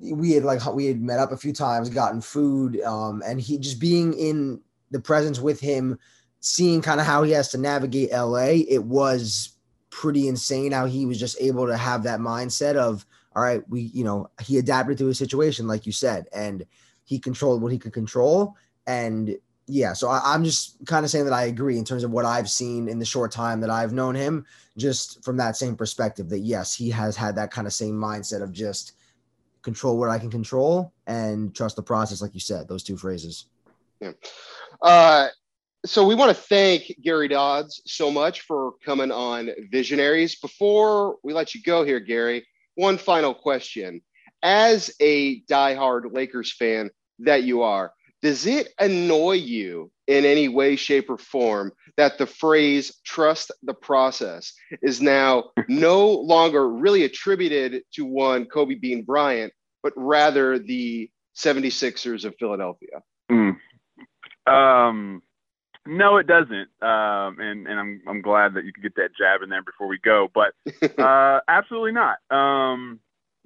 we 0.00 0.32
had 0.32 0.44
like 0.44 0.64
we 0.74 0.86
had 0.86 1.02
met 1.02 1.20
up 1.20 1.32
a 1.32 1.36
few 1.36 1.52
times, 1.52 1.90
gotten 1.90 2.22
food, 2.22 2.80
um, 2.80 3.22
and 3.26 3.40
he 3.40 3.58
just 3.58 3.78
being 3.78 4.14
in 4.14 4.60
the 4.90 5.00
presence 5.00 5.38
with 5.38 5.60
him, 5.60 5.98
seeing 6.40 6.80
kind 6.80 6.98
of 6.98 7.06
how 7.06 7.22
he 7.22 7.32
has 7.32 7.50
to 7.50 7.58
navigate 7.58 8.10
LA, 8.10 8.64
it 8.68 8.84
was 8.84 9.50
pretty 9.90 10.28
insane 10.28 10.72
how 10.72 10.86
he 10.86 11.06
was 11.06 11.20
just 11.20 11.40
able 11.40 11.66
to 11.66 11.76
have 11.76 12.02
that 12.02 12.20
mindset 12.20 12.74
of 12.74 13.06
all 13.36 13.42
right, 13.42 13.68
we 13.68 13.82
you 13.82 14.04
know 14.04 14.30
he 14.42 14.56
adapted 14.56 14.96
to 14.96 15.06
his 15.06 15.18
situation 15.18 15.66
like 15.66 15.84
you 15.84 15.92
said, 15.92 16.26
and 16.32 16.64
he 17.04 17.18
controlled 17.18 17.60
what 17.60 17.72
he 17.72 17.78
could 17.78 17.92
control, 17.92 18.56
and 18.86 19.36
yeah, 19.66 19.94
so 19.94 20.08
I, 20.08 20.34
am 20.34 20.44
just 20.44 20.76
kind 20.86 21.04
of 21.04 21.10
saying 21.10 21.24
that 21.24 21.32
I 21.32 21.44
agree 21.44 21.78
in 21.78 21.84
terms 21.84 22.04
of 22.04 22.10
what 22.10 22.26
I've 22.26 22.50
seen 22.50 22.88
in 22.88 22.98
the 22.98 23.04
short 23.04 23.32
time 23.32 23.60
that 23.60 23.70
I've 23.70 23.92
known 23.92 24.14
him, 24.14 24.44
just 24.76 25.24
from 25.24 25.36
that 25.38 25.56
same 25.56 25.74
perspective 25.74 26.28
that 26.28 26.40
yes, 26.40 26.74
he 26.74 26.90
has 26.90 27.16
had 27.16 27.34
that 27.36 27.50
kind 27.50 27.66
of 27.66 27.72
same 27.72 27.94
mindset 27.94 28.42
of 28.42 28.52
just 28.52 28.92
control 29.62 29.98
what 29.98 30.10
I 30.10 30.18
can 30.18 30.30
control 30.30 30.92
and 31.06 31.54
trust 31.54 31.76
the 31.76 31.82
process, 31.82 32.20
like 32.20 32.34
you 32.34 32.40
said, 32.40 32.68
those 32.68 32.82
two 32.82 32.98
phrases. 32.98 33.46
Yeah. 34.00 34.12
Uh, 34.82 35.28
so 35.86 36.06
we 36.06 36.14
want 36.14 36.34
to 36.34 36.42
thank 36.42 36.94
Gary 37.02 37.28
Dodds 37.28 37.80
so 37.86 38.10
much 38.10 38.42
for 38.42 38.72
coming 38.84 39.10
on 39.10 39.50
Visionaries. 39.70 40.36
Before 40.36 41.16
we 41.22 41.32
let 41.32 41.54
you 41.54 41.62
go 41.62 41.84
here, 41.84 42.00
Gary, 42.00 42.46
one 42.74 42.98
final 42.98 43.32
question. 43.32 44.02
As 44.42 44.90
a 45.00 45.40
diehard 45.42 46.12
Lakers 46.12 46.52
fan 46.52 46.90
that 47.20 47.44
you 47.44 47.62
are, 47.62 47.92
does 48.24 48.46
it 48.46 48.68
annoy 48.78 49.32
you 49.32 49.92
in 50.06 50.24
any 50.24 50.48
way, 50.48 50.76
shape, 50.76 51.10
or 51.10 51.18
form 51.18 51.72
that 51.98 52.16
the 52.16 52.26
phrase 52.26 52.98
trust 53.04 53.52
the 53.62 53.74
process 53.74 54.54
is 54.80 55.02
now 55.02 55.50
no 55.68 56.08
longer 56.08 56.66
really 56.66 57.04
attributed 57.04 57.82
to 57.92 58.06
one 58.06 58.46
Kobe 58.46 58.76
Bean 58.76 59.02
Bryant, 59.02 59.52
but 59.82 59.92
rather 59.94 60.58
the 60.58 61.10
76ers 61.36 62.24
of 62.24 62.34
Philadelphia? 62.38 63.02
Mm. 63.30 63.56
Um, 64.46 65.22
no, 65.86 66.16
it 66.16 66.26
doesn't. 66.26 66.68
Um, 66.80 67.40
and 67.40 67.68
and 67.68 67.78
I'm 67.78 68.02
I'm 68.08 68.22
glad 68.22 68.54
that 68.54 68.64
you 68.64 68.72
could 68.72 68.84
get 68.84 68.96
that 68.96 69.10
jab 69.18 69.42
in 69.42 69.50
there 69.50 69.62
before 69.62 69.86
we 69.86 69.98
go. 70.02 70.28
But 70.34 70.54
uh, 70.98 71.40
absolutely 71.46 71.92
not. 71.92 72.16
Um, 72.30 73.00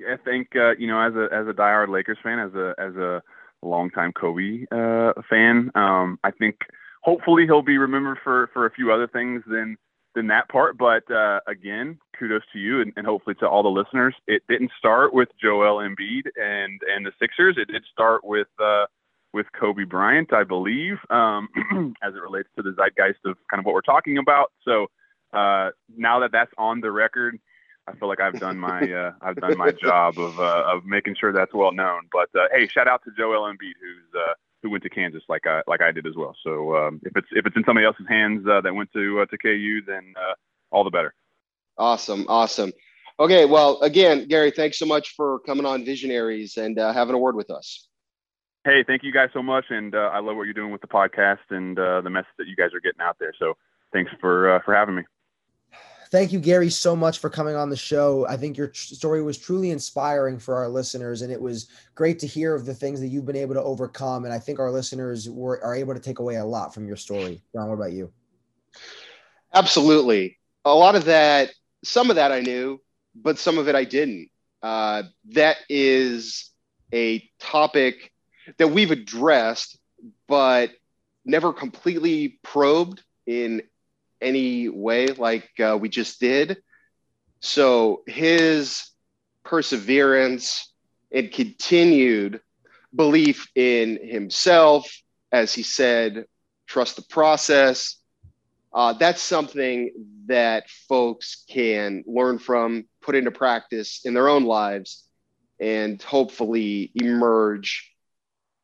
I 0.09 0.19
think 0.25 0.55
uh, 0.55 0.77
you 0.79 0.87
know, 0.87 1.01
as 1.01 1.15
a 1.17 1.35
as 1.35 1.49
a 1.49 1.53
diehard 1.53 1.89
Lakers 1.89 2.19
fan, 2.23 2.39
as 2.39 2.55
a 2.55 2.75
as 2.79 2.95
a 2.95 3.23
longtime 3.63 4.13
Kobe 4.13 4.65
uh, 4.71 5.13
fan, 5.29 5.71
um, 5.75 6.19
I 6.25 6.31
think 6.31 6.57
hopefully 7.03 7.45
he'll 7.45 7.63
be 7.63 7.79
remembered 7.79 8.19
for 8.23 8.51
for 8.53 8.67
a 8.67 8.71
few 8.71 8.93
other 8.93 9.07
things 9.07 9.43
than 9.47 9.77
than 10.15 10.27
that 10.29 10.49
part. 10.49 10.77
But 10.79 11.11
uh, 11.11 11.41
again, 11.47 11.99
kudos 12.19 12.43
to 12.53 12.59
you 12.59 12.81
and, 12.81 12.93
and, 12.97 13.07
hopefully 13.07 13.37
to 13.37 13.49
all 13.49 13.63
the 13.63 13.69
listeners. 13.69 14.15
It 14.27 14.43
didn't 14.49 14.73
start 14.79 15.15
with 15.15 15.29
Joel 15.41 15.79
Embiid 15.79 16.27
and 16.37 16.81
and 16.95 17.07
the 17.07 17.13
Sixers. 17.21 17.57
It 17.59 17.69
did 17.69 17.85
start 17.93 18.25
with 18.25 18.49
uh, 18.63 18.87
with 19.33 19.47
Kobe 19.59 19.85
Bryant, 19.85 20.33
I 20.33 20.45
believe, 20.45 20.97
um, 21.11 21.49
as 22.03 22.15
it 22.15 22.23
relates 22.23 22.49
to 22.57 22.63
the 22.63 22.75
zeitgeist 22.77 23.21
of 23.25 23.37
kind 23.51 23.61
of 23.61 23.67
what 23.67 23.75
we're 23.75 23.81
talking 23.83 24.19
about. 24.19 24.53
So 24.65 24.87
uh, 25.33 25.71
now 25.97 26.21
that 26.21 26.33
that's 26.33 26.53
on 26.57 26.81
the 26.81 26.91
record, 26.91 27.39
I 27.89 27.95
feel 27.99 28.09
like 28.09 28.21
I've 28.21 28.39
done 28.39 28.59
my 28.59 28.81
uh, 28.81 29.13
I've 29.23 29.37
done 29.37 29.57
my 29.57 29.73
job 29.73 30.19
of 30.19 30.39
uh, 30.39 30.65
of 30.67 30.85
making 30.85 31.17
sure 31.19 31.33
that's 31.33 31.55
well 31.55 31.73
known. 31.73 32.03
But 32.13 32.29
uh, 32.39 32.47
hey, 32.53 32.69
shout 32.69 32.87
out 32.87 33.03
to 33.05 33.11
Joel 33.17 33.51
Embiid, 33.51 33.75
who's 33.81 34.15
uh, 34.15 34.35
who 34.63 34.71
went 34.71 34.83
to 34.83 34.91
Kansas 34.91 35.23
like 35.29 35.47
I 35.47 35.63
like 35.67 35.81
I 35.81 35.91
did 35.91 36.07
as 36.07 36.15
well. 36.15 36.37
So 36.45 36.77
um, 36.77 37.01
if 37.05 37.17
it's 37.17 37.29
if 37.33 37.47
it's 37.47 37.57
in 37.57 37.65
somebody 37.65 37.87
else's 37.87 38.07
hands 38.09 38.47
uh, 38.47 38.61
that 38.61 38.75
went 38.75 38.93
to 38.93 39.25
to 39.25 39.39
KU, 39.39 39.81
then 39.87 40.15
all 40.71 40.85
the 40.85 40.91
better. 40.91 41.15
Awesome, 41.79 42.27
awesome. 42.29 42.73
Okay, 43.21 43.47
well, 43.47 43.81
again, 43.81 44.29
Gary, 44.29 44.53
thanks 44.53 44.79
so 44.79 44.87
much 44.87 45.15
for 45.17 45.41
coming 45.41 45.67
on 45.67 45.85
Visionaries 45.85 46.57
and 46.57 46.79
having 46.79 47.15
a 47.15 47.19
word 47.19 47.35
with 47.35 47.51
us. 47.51 47.89
Hey, 48.65 48.85
thank 48.87 49.03
you 49.03 49.13
guys 49.13 49.31
so 49.33 49.43
much, 49.43 49.67
and 49.71 49.95
uh, 49.95 50.11
I 50.13 50.19
love 50.19 50.37
what 50.37 50.43
you're 50.43 50.53
doing 50.53 50.73
with 50.73 50.83
the 50.83 50.89
podcast 50.89 51.39
and 51.51 51.79
uh, 51.79 52.03
the 52.03 52.11
message 52.11 52.35
that 52.39 52.49
you 52.49 52.57
guys 52.57 52.75
are 52.75 52.81
getting 52.81 53.01
out 53.01 53.17
there. 53.19 53.33
So, 53.39 53.57
thanks 53.93 54.11
for 54.21 54.57
uh, 54.57 54.61
for 54.65 54.75
having 54.75 54.97
me. 54.97 55.05
Thank 56.11 56.33
you, 56.33 56.39
Gary, 56.39 56.71
so 56.71 56.97
much 56.97 57.19
for 57.19 57.29
coming 57.29 57.55
on 57.55 57.69
the 57.69 57.77
show. 57.77 58.27
I 58.27 58.39
think 58.39 58.57
your 58.57 58.69
tr- 58.69 58.95
story 58.95 59.23
was 59.23 59.37
truly 59.37 59.71
inspiring 59.71 60.39
for 60.39 60.57
our 60.57 60.69
listeners, 60.69 61.21
and 61.21 61.31
it 61.31 61.41
was 61.41 61.69
great 61.95 62.19
to 62.21 62.27
hear 62.27 62.55
of 62.55 62.65
the 62.65 62.75
things 62.75 63.01
that 63.01 63.09
you've 63.09 63.27
been 63.27 63.37
able 63.37 63.55
to 63.55 63.63
overcome. 63.63 64.25
And 64.25 64.33
I 64.33 64.39
think 64.39 64.59
our 64.59 64.71
listeners 64.71 65.29
were 65.29 65.63
are 65.63 65.75
able 65.75 65.93
to 65.93 66.01
take 66.01 66.19
away 66.19 66.37
a 66.37 66.45
lot 66.45 66.73
from 66.73 66.87
your 66.87 66.97
story. 66.97 67.43
Jon, 67.53 67.69
what 67.69 67.75
about 67.75 67.93
you? 67.93 68.11
Absolutely, 69.53 70.39
a 70.65 70.75
lot 70.75 70.95
of 70.95 71.05
that, 71.07 71.51
some 71.85 72.09
of 72.09 72.17
that 72.17 72.33
I 72.33 72.41
knew, 72.41 72.81
but 73.15 73.39
some 73.39 73.59
of 73.59 73.69
it 73.69 73.75
I 73.75 73.85
didn't. 73.85 74.31
Uh, 74.63 75.03
that 75.33 75.59
is 75.69 76.51
a 76.93 77.29
topic 77.39 78.13
that 78.57 78.69
we've 78.69 78.91
addressed, 78.91 79.79
but 80.27 80.71
never 81.27 81.53
completely 81.53 82.39
probed 82.43 83.03
in 83.27 83.63
any 84.21 84.69
way 84.69 85.09
like 85.09 85.49
uh, 85.61 85.77
we 85.81 85.89
just 85.89 86.21
did. 86.21 86.59
So 87.41 88.03
his 88.07 88.91
perseverance 89.45 90.73
and 91.13 91.31
continued 91.31 92.41
belief 92.95 93.49
in 93.55 93.99
himself, 94.03 94.91
as 95.33 95.55
he 95.55 95.63
said, 95.63 96.25
trust 96.67 96.97
the 96.97 97.03
process. 97.03 97.97
Uh, 98.73 98.93
that's 98.93 99.23
something 99.23 99.91
that 100.27 100.69
folks 100.89 101.45
can 101.49 102.05
learn 102.07 102.39
from, 102.39 102.85
put 103.01 103.15
into 103.15 103.31
practice 103.31 104.01
in 104.05 104.15
their 104.15 104.29
own 104.29 104.45
lives, 104.45 105.05
and 105.59 106.01
hopefully 106.03 106.93
emerge 106.95 107.91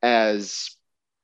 as 0.03 0.77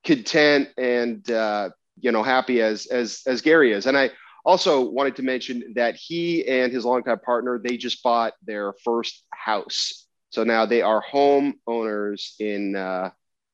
content 0.05 0.71
and 0.79 1.31
uh, 1.31 1.69
you 2.01 2.11
know 2.11 2.23
happy 2.23 2.63
as 2.63 2.87
as 2.87 3.23
as 3.27 3.43
Gary 3.43 3.73
is. 3.73 3.87
And 3.87 3.97
I 3.97 4.11
also 4.45 4.81
wanted 4.81 5.17
to 5.17 5.23
mention 5.23 5.73
that 5.75 5.97
he 5.97 6.47
and 6.47 6.73
his 6.73 6.85
longtime 6.85 7.21
partner 7.21 7.61
they 7.63 7.77
just 7.77 8.03
bought 8.03 8.35
their 8.43 8.75
first 8.85 9.25
house, 9.31 10.07
so 10.31 10.45
now 10.45 10.67
they 10.67 10.83
are 10.83 11.01
home 11.01 11.55
owners 11.67 12.35
in 12.39 12.77
uh, 12.77 13.11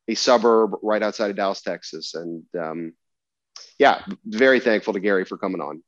a 0.09 0.15
suburb 0.15 0.73
right 0.83 1.03
outside 1.03 1.31
of 1.31 1.37
Dallas, 1.37 1.63
Texas. 1.63 2.15
And 2.15 2.45
um, 2.59 2.93
yeah, 3.79 4.03
very 4.25 4.61
thankful 4.61 4.93
to 4.93 5.01
Gary 5.01 5.25
for 5.25 5.39
coming 5.39 5.61
on. 5.61 5.83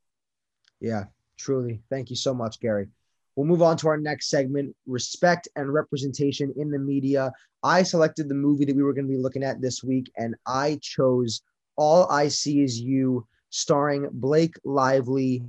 Yeah, 0.81 1.05
truly. 1.39 1.83
Thank 1.91 2.11
you 2.11 2.17
so 2.17 2.35
much, 2.35 2.61
Gary. 2.61 2.89
We'll 3.37 3.47
move 3.47 3.63
on 3.63 3.77
to 3.79 3.89
our 3.89 3.97
next 3.97 4.31
segment 4.31 4.75
respect 4.87 5.49
and 5.55 5.73
representation 5.73 6.53
in 6.57 6.71
the 6.71 6.79
media. 6.79 7.33
I 7.63 7.83
selected 7.83 8.29
the 8.29 8.35
movie 8.35 8.65
that 8.65 8.75
we 8.75 8.83
were 8.83 8.93
going 8.93 9.07
to 9.07 9.13
be 9.13 9.19
looking 9.19 9.45
at 9.45 9.61
this 9.61 9.85
week, 9.85 10.11
and 10.17 10.35
I 10.47 10.79
chose 10.83 11.43
All 11.77 12.11
I 12.11 12.29
See 12.29 12.63
Is 12.63 12.81
You, 12.81 13.27
starring 13.51 14.09
Blake 14.13 14.57
Lively. 14.65 15.43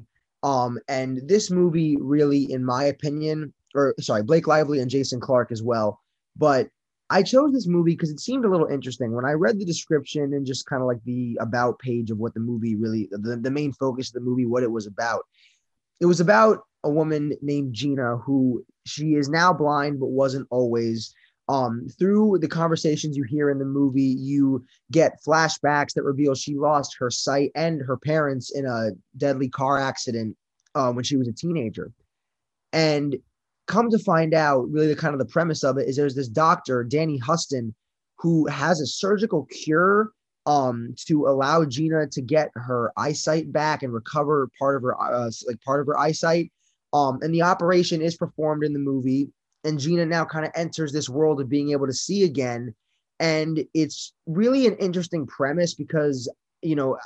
Um, 0.43 0.79
and 0.87 1.21
this 1.27 1.51
movie, 1.51 1.97
really, 1.99 2.51
in 2.51 2.63
my 2.63 2.85
opinion, 2.85 3.53
or 3.75 3.93
sorry, 3.99 4.23
Blake 4.23 4.47
Lively 4.47 4.79
and 4.79 4.89
Jason 4.89 5.19
Clarke 5.19 5.51
as 5.51 5.61
well. 5.61 5.99
But 6.37 6.69
I 7.09 7.23
chose 7.23 7.51
this 7.51 7.67
movie 7.67 7.93
because 7.93 8.11
it 8.11 8.19
seemed 8.19 8.45
a 8.45 8.49
little 8.49 8.67
interesting. 8.67 9.11
When 9.11 9.25
I 9.25 9.31
read 9.31 9.59
the 9.59 9.65
description 9.65 10.33
and 10.33 10.45
just 10.45 10.67
kind 10.67 10.81
of 10.81 10.87
like 10.87 11.03
the 11.05 11.37
about 11.41 11.79
page 11.79 12.11
of 12.11 12.19
what 12.19 12.33
the 12.33 12.39
movie 12.39 12.75
really, 12.75 13.09
the, 13.11 13.35
the 13.35 13.51
main 13.51 13.73
focus 13.73 14.09
of 14.09 14.13
the 14.13 14.29
movie, 14.29 14.45
what 14.45 14.63
it 14.63 14.71
was 14.71 14.85
about, 14.85 15.23
it 15.99 16.05
was 16.05 16.19
about 16.19 16.59
a 16.83 16.89
woman 16.89 17.33
named 17.41 17.73
Gina 17.73 18.17
who 18.17 18.63
she 18.85 19.15
is 19.15 19.27
now 19.27 19.51
blind 19.51 19.99
but 19.99 20.07
wasn't 20.07 20.47
always. 20.49 21.13
Um, 21.49 21.87
through 21.97 22.37
the 22.39 22.47
conversations 22.47 23.17
you 23.17 23.23
hear 23.23 23.49
in 23.49 23.57
the 23.57 23.65
movie, 23.65 24.03
you 24.03 24.63
get 24.91 25.19
flashbacks 25.25 25.93
that 25.93 26.03
reveal 26.03 26.35
she 26.35 26.55
lost 26.55 26.95
her 26.99 27.09
sight 27.09 27.51
and 27.55 27.81
her 27.81 27.97
parents 27.97 28.51
in 28.51 28.67
a 28.67 28.91
deadly 29.17 29.49
car 29.49 29.79
accident 29.79 30.37
uh, 30.75 30.91
when 30.91 31.03
she 31.03 31.17
was 31.17 31.27
a 31.27 31.33
teenager. 31.33 31.91
And 32.71 33.17
come 33.65 33.89
to 33.89 33.97
find 33.97 34.35
out, 34.35 34.69
really, 34.69 34.87
the 34.87 34.95
kind 34.95 35.13
of 35.13 35.19
the 35.19 35.25
premise 35.25 35.63
of 35.63 35.79
it 35.79 35.87
is 35.87 35.95
there's 35.95 36.13
this 36.13 36.27
doctor, 36.27 36.83
Danny 36.83 37.17
Huston, 37.17 37.73
who 38.19 38.45
has 38.47 38.79
a 38.79 38.85
surgical 38.85 39.45
cure 39.45 40.11
um, 40.45 40.93
to 41.07 41.27
allow 41.27 41.65
Gina 41.65 42.07
to 42.07 42.21
get 42.21 42.51
her 42.53 42.91
eyesight 42.95 43.51
back 43.51 43.81
and 43.81 43.93
recover 43.93 44.49
part 44.59 44.75
of 44.75 44.83
her 44.83 45.01
uh, 45.01 45.31
like 45.47 45.61
part 45.61 45.81
of 45.81 45.87
her 45.87 45.97
eyesight. 45.97 46.51
Um, 46.93 47.19
and 47.21 47.33
the 47.33 47.43
operation 47.43 48.01
is 48.01 48.17
performed 48.17 48.63
in 48.63 48.73
the 48.73 48.79
movie, 48.79 49.29
and 49.64 49.80
Gina 49.80 50.05
now 50.05 50.26
kind 50.26 50.45
of 50.45 50.51
enters 50.55 50.91
this 50.91 51.10
world 51.10 51.41
of 51.41 51.49
being 51.49 51.72
able 51.72 51.88
to 51.88 51.93
see 51.93 52.24
again. 52.24 52.74
And 53.20 53.66
it's 53.74 54.14
really 54.26 54.68
an 54.68 54.76
interesting 54.78 55.28
premise 55.28 55.74
because 55.74 56.32
you 56.62 56.76
know 56.76 56.97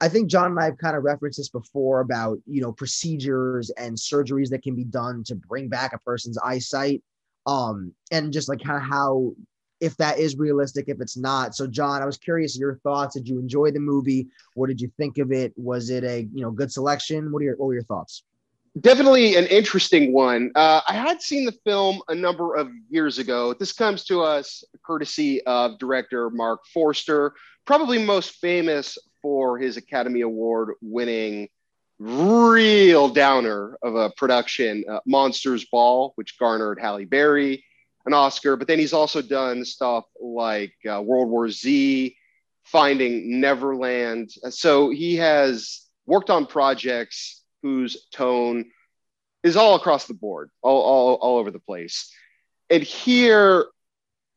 I 0.00 0.08
think 0.08 0.30
Jon 0.30 0.52
and 0.52 0.60
I 0.60 0.66
have 0.66 0.78
kind 0.78 0.96
of 0.96 1.02
referenced 1.02 1.38
this 1.38 1.48
before 1.48 2.00
about 2.00 2.38
you 2.46 2.60
know 2.60 2.72
procedures 2.72 3.70
and 3.70 3.96
surgeries 3.96 4.50
that 4.50 4.62
can 4.62 4.74
be 4.74 4.84
done 4.84 5.24
to 5.24 5.34
bring 5.34 5.68
back 5.68 5.92
a 5.92 5.98
person's 5.98 6.38
eyesight, 6.38 7.02
um, 7.46 7.92
and 8.10 8.32
just 8.32 8.48
like 8.48 8.62
kind 8.62 8.76
of 8.76 8.88
how 8.88 9.32
if 9.80 9.96
that 9.96 10.18
is 10.18 10.36
realistic, 10.36 10.86
if 10.88 11.00
it's 11.00 11.16
not. 11.16 11.54
So, 11.54 11.66
Jon, 11.66 12.02
I 12.02 12.06
was 12.06 12.18
curious 12.18 12.58
your 12.58 12.76
thoughts. 12.78 13.14
Did 13.14 13.28
you 13.28 13.38
enjoy 13.38 13.70
the 13.70 13.80
movie? 13.80 14.28
What 14.54 14.68
did 14.68 14.80
you 14.80 14.90
think 14.96 15.18
of 15.18 15.32
it? 15.32 15.52
Was 15.56 15.90
it 15.90 16.04
a 16.04 16.28
you 16.32 16.42
know 16.42 16.50
good 16.50 16.72
selection? 16.72 17.32
What 17.32 17.42
are 17.42 17.46
your 17.46 17.56
what 17.56 17.66
were 17.66 17.74
your 17.74 17.84
thoughts? 17.84 18.22
Definitely 18.80 19.36
an 19.36 19.46
interesting 19.46 20.12
one. 20.12 20.52
Uh, 20.54 20.80
I 20.88 20.94
had 20.94 21.20
seen 21.20 21.44
the 21.44 21.56
film 21.64 22.00
a 22.08 22.14
number 22.14 22.54
of 22.54 22.70
years 22.88 23.18
ago. 23.18 23.54
This 23.54 23.72
comes 23.72 24.04
to 24.04 24.22
us 24.22 24.62
courtesy 24.84 25.42
of 25.42 25.78
director 25.78 26.30
Marc 26.30 26.66
Forster, 26.66 27.34
probably 27.64 27.98
most 27.98 28.32
famous 28.36 28.98
for 29.20 29.58
his 29.58 29.76
Academy 29.76 30.20
Award 30.20 30.74
winning 30.80 31.48
real 31.98 33.08
downer 33.08 33.76
of 33.82 33.96
a 33.96 34.10
production, 34.10 34.84
uh, 34.88 35.00
Monsters 35.06 35.64
Ball, 35.64 36.12
which 36.14 36.38
garnered 36.38 36.78
Halle 36.80 37.04
Berry 37.04 37.64
an 38.06 38.14
Oscar, 38.14 38.56
but 38.56 38.66
then 38.66 38.78
he's 38.78 38.92
also 38.94 39.20
done 39.20 39.64
stuff 39.64 40.04
like 40.20 40.74
uh, 40.90 41.00
World 41.00 41.28
War 41.28 41.48
Z, 41.50 42.16
Finding 42.64 43.40
Neverland. 43.40 44.30
So 44.50 44.90
he 44.90 45.16
has 45.16 45.86
worked 46.06 46.30
on 46.30 46.46
projects 46.46 47.37
whose 47.62 48.06
tone 48.12 48.70
is 49.42 49.56
all 49.56 49.76
across 49.76 50.06
the 50.06 50.14
board, 50.14 50.50
all, 50.62 50.82
all, 50.82 51.14
all 51.14 51.38
over 51.38 51.50
the 51.50 51.58
place. 51.58 52.12
And 52.70 52.82
here, 52.82 53.66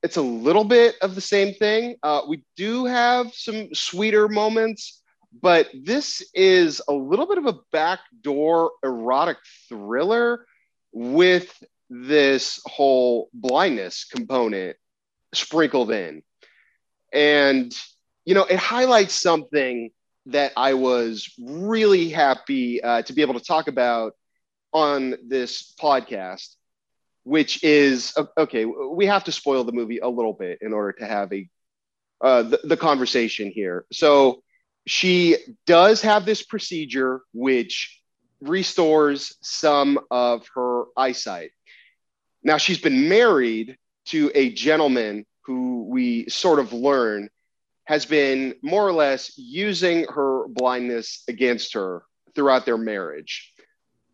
it's 0.03 0.17
a 0.17 0.21
little 0.21 0.63
bit 0.63 0.95
of 1.01 1.15
the 1.15 1.21
same 1.21 1.53
thing. 1.53 1.95
Uh, 2.01 2.21
we 2.27 2.43
do 2.55 2.85
have 2.85 3.33
some 3.33 3.73
sweeter 3.73 4.27
moments, 4.27 5.01
but 5.41 5.69
this 5.73 6.23
is 6.33 6.81
a 6.87 6.93
little 6.93 7.27
bit 7.27 7.37
of 7.37 7.45
a 7.45 7.59
backdoor 7.71 8.71
erotic 8.83 9.37
thriller 9.69 10.45
with 10.91 11.63
this 11.89 12.61
whole 12.65 13.29
blindness 13.33 14.05
component 14.05 14.77
sprinkled 15.33 15.91
in. 15.91 16.23
And, 17.13 17.75
you 18.25 18.33
know, 18.33 18.45
it 18.45 18.57
highlights 18.57 19.13
something 19.13 19.91
that 20.27 20.53
I 20.55 20.75
was 20.75 21.33
really 21.39 22.09
happy 22.09 22.81
uh, 22.81 23.01
to 23.03 23.13
be 23.13 23.21
able 23.21 23.35
to 23.35 23.45
talk 23.45 23.67
about 23.67 24.13
on 24.73 25.15
this 25.27 25.73
podcast, 25.81 26.55
which 27.23 27.63
is 27.63 28.13
okay, 28.37 28.65
we 28.65 29.07
have 29.07 29.23
to 29.25 29.31
spoil 29.31 29.63
the 29.63 29.71
movie 29.71 29.99
a 29.99 30.07
little 30.07 30.33
bit 30.33 30.59
in 30.61 30.73
order 30.73 30.93
to 30.93 31.05
have 31.05 31.31
a 31.33 31.49
uh, 32.21 32.43
the, 32.43 32.59
the 32.63 32.77
conversation 32.77 33.49
here. 33.49 33.85
So 33.91 34.43
she 34.85 35.37
does 35.65 36.01
have 36.01 36.25
this 36.25 36.43
procedure 36.43 37.21
which 37.33 37.99
restores 38.41 39.37
some 39.41 39.99
of 40.09 40.47
her 40.55 40.85
eyesight. 40.97 41.51
Now, 42.43 42.57
she's 42.57 42.79
been 42.79 43.07
married 43.07 43.77
to 44.07 44.31
a 44.33 44.51
gentleman 44.51 45.25
who 45.45 45.85
we 45.89 46.29
sort 46.29 46.59
of 46.59 46.73
learn 46.73 47.29
has 47.85 48.05
been 48.05 48.55
more 48.61 48.87
or 48.87 48.93
less 48.93 49.37
using 49.37 50.05
her 50.07 50.47
blindness 50.47 51.23
against 51.27 51.73
her 51.73 52.03
throughout 52.35 52.65
their 52.65 52.77
marriage. 52.77 53.53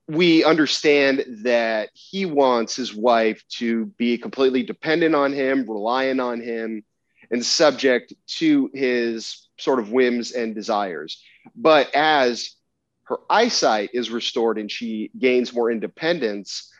We 0.07 0.43
understand 0.43 1.43
that 1.43 1.89
he 1.93 2.25
wants 2.25 2.75
his 2.75 2.95
wife 2.95 3.43
to 3.57 3.87
be 3.97 4.17
completely 4.17 4.63
dependent 4.63 5.15
on 5.15 5.33
him, 5.33 5.69
relying 5.69 6.19
on 6.19 6.41
him, 6.41 6.83
and 7.29 7.45
subject 7.45 8.13
to 8.27 8.71
his 8.73 9.49
sort 9.59 9.79
of 9.79 9.91
whims 9.91 10.31
and 10.31 10.55
desires. 10.55 11.21
But 11.55 11.93
as 11.93 12.55
her 13.03 13.17
eyesight 13.29 13.91
is 13.93 14.09
restored 14.09 14.57
and 14.57 14.71
she 14.71 15.11
gains 15.17 15.53
more 15.53 15.71
independence, 15.71 16.71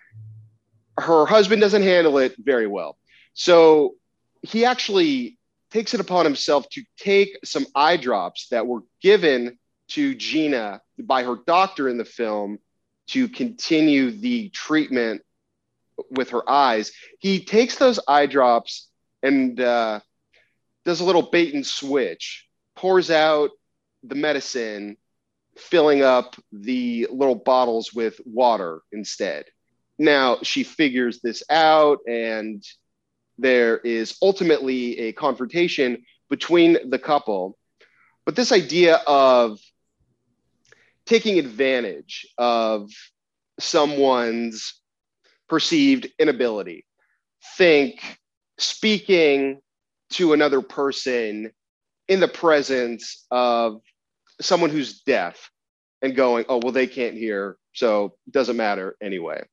her 0.98 1.26
husband 1.26 1.62
doesn't 1.62 1.84
handle 1.84 2.18
it 2.18 2.36
very 2.38 2.68
well. 2.68 2.98
So 3.34 3.96
he 4.42 4.66
actually 4.66 5.37
takes 5.72 5.94
it 5.94 6.00
upon 6.00 6.26
himself 6.26 6.68
to 6.70 6.84
take 6.98 7.38
some 7.44 7.66
eye 7.76 7.98
drops 7.98 8.48
that 8.50 8.68
were 8.68 8.82
given 9.02 9.58
to 9.90 10.16
Gina 10.16 10.82
by 11.00 11.24
her 11.24 11.38
doctor 11.46 11.88
in 11.88 11.98
the 11.98 12.06
film 12.06 12.60
to 13.08 13.28
continue 13.28 14.12
the 14.12 14.50
treatment 14.50 15.22
with 16.12 16.32
her 16.32 16.48
eyes. 16.50 16.92
He 17.20 17.44
takes 17.44 17.76
those 17.76 18.00
eye 18.08 18.26
drops 18.26 18.90
and 19.24 19.60
uh, 19.60 20.02
does 20.86 21.00
a 21.00 21.06
little 21.06 21.24
bait 21.24 21.54
and 21.54 21.66
switch, 21.66 22.48
pours 22.76 23.10
out 23.10 23.52
the 24.04 24.16
medicine, 24.16 24.98
filling 25.58 26.04
up 26.04 26.36
the 26.52 27.08
little 27.10 27.36
bottles 27.36 27.94
with 27.94 28.20
water 28.26 28.82
instead. 28.92 29.46
Now 29.98 30.38
she 30.44 30.64
figures 30.64 31.20
this 31.22 31.44
out, 31.50 32.00
and 32.08 32.64
there 33.38 33.78
is 33.78 34.18
ultimately 34.22 35.00
a 35.00 35.14
confrontation 35.14 36.04
between 36.30 36.90
the 36.90 37.00
couple. 37.00 37.58
But 38.26 38.36
this 38.36 38.52
idea 38.52 38.96
of 39.08 39.60
taking 41.06 41.40
advantage 41.40 42.28
of 42.38 42.92
someone's 43.60 44.74
perceived 45.48 46.08
inability, 46.20 46.86
think 47.58 48.20
speaking 48.58 49.62
to 50.10 50.34
another 50.34 50.62
person 50.62 51.52
in 52.08 52.20
the 52.20 52.28
presence 52.28 53.26
of 53.32 53.82
someone 54.42 54.70
who's 54.70 55.02
deaf 55.02 55.50
and 56.02 56.16
going, 56.16 56.46
oh, 56.50 56.60
well, 56.62 56.72
they 56.72 56.88
can't 56.88 57.16
hear, 57.16 57.58
so 57.74 58.16
it 58.28 58.34
doesn't 58.34 58.58
matter 58.58 58.96
anyway. 59.02 59.44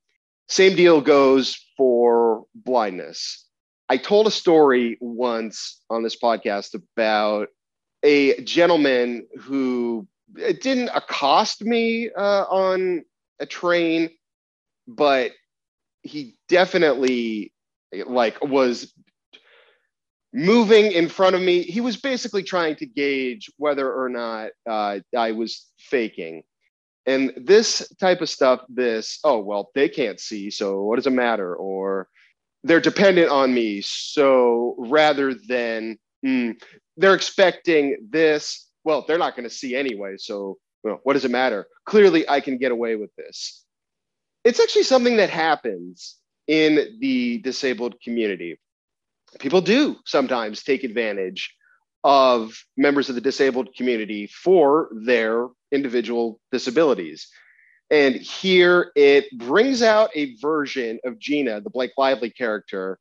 Same 0.48 0.76
deal 0.76 1.00
goes 1.00 1.58
for 1.76 2.44
blindness. 2.54 3.43
I 3.88 3.96
told 3.98 4.26
a 4.26 4.30
story 4.30 4.96
once 5.00 5.80
on 5.90 6.02
this 6.02 6.16
podcast 6.16 6.74
about 6.74 7.48
a 8.02 8.40
gentleman 8.42 9.26
who 9.40 10.06
didn't 10.34 10.90
accost 10.94 11.62
me 11.62 12.10
uh, 12.10 12.44
on 12.44 13.04
a 13.40 13.46
train, 13.46 14.10
but 14.86 15.32
he 16.02 16.36
definitely 16.48 17.52
like 18.06 18.42
was 18.42 18.92
moving 20.32 20.92
in 20.92 21.08
front 21.08 21.36
of 21.36 21.42
me. 21.42 21.62
He 21.62 21.80
was 21.80 21.96
basically 21.96 22.42
trying 22.42 22.76
to 22.76 22.86
gauge 22.86 23.50
whether 23.56 23.90
or 23.90 24.08
not 24.08 24.50
uh, 24.68 25.00
I 25.16 25.32
was 25.32 25.70
faking. 25.78 26.42
And 27.06 27.32
this 27.36 27.86
type 28.00 28.22
of 28.22 28.30
stuff, 28.30 28.62
this, 28.68 29.18
oh, 29.24 29.38
well, 29.40 29.70
they 29.74 29.88
can't 29.88 30.18
see, 30.18 30.50
so 30.50 30.82
what 30.82 30.96
does 30.96 31.06
it 31.06 31.12
matter? 31.12 31.54
Or 31.54 32.08
they're 32.64 32.80
dependent 32.80 33.30
on 33.30 33.54
me. 33.54 33.80
So 33.82 34.74
rather 34.78 35.34
than 35.34 35.98
mm, 36.24 36.60
they're 36.96 37.14
expecting 37.14 38.08
this, 38.10 38.68
well, 38.84 39.04
they're 39.06 39.18
not 39.18 39.36
going 39.36 39.48
to 39.48 39.54
see 39.54 39.76
anyway. 39.76 40.16
So 40.18 40.58
well, 40.82 41.00
what 41.04 41.12
does 41.14 41.24
it 41.24 41.30
matter? 41.30 41.66
Clearly, 41.86 42.28
I 42.28 42.40
can 42.40 42.58
get 42.58 42.72
away 42.72 42.96
with 42.96 43.14
this. 43.16 43.64
It's 44.44 44.60
actually 44.60 44.82
something 44.82 45.16
that 45.16 45.30
happens 45.30 46.16
in 46.46 46.98
the 47.00 47.38
disabled 47.38 47.94
community 48.02 48.58
people 49.38 49.60
do 49.60 49.96
sometimes 50.04 50.62
take 50.62 50.84
advantage 50.84 51.54
of 52.02 52.54
members 52.76 53.08
of 53.08 53.14
the 53.14 53.20
disabled 53.20 53.74
community 53.76 54.26
for 54.26 54.90
their 55.04 55.48
individual 55.72 56.40
disabilities. 56.52 57.28
And 57.90 58.16
here 58.16 58.90
it 58.96 59.26
brings 59.36 59.82
out 59.82 60.10
a 60.14 60.34
version 60.36 60.98
of 61.04 61.18
Gina, 61.18 61.60
the 61.60 61.70
Blake 61.70 61.92
Lively 61.96 62.30
character, 62.30 62.98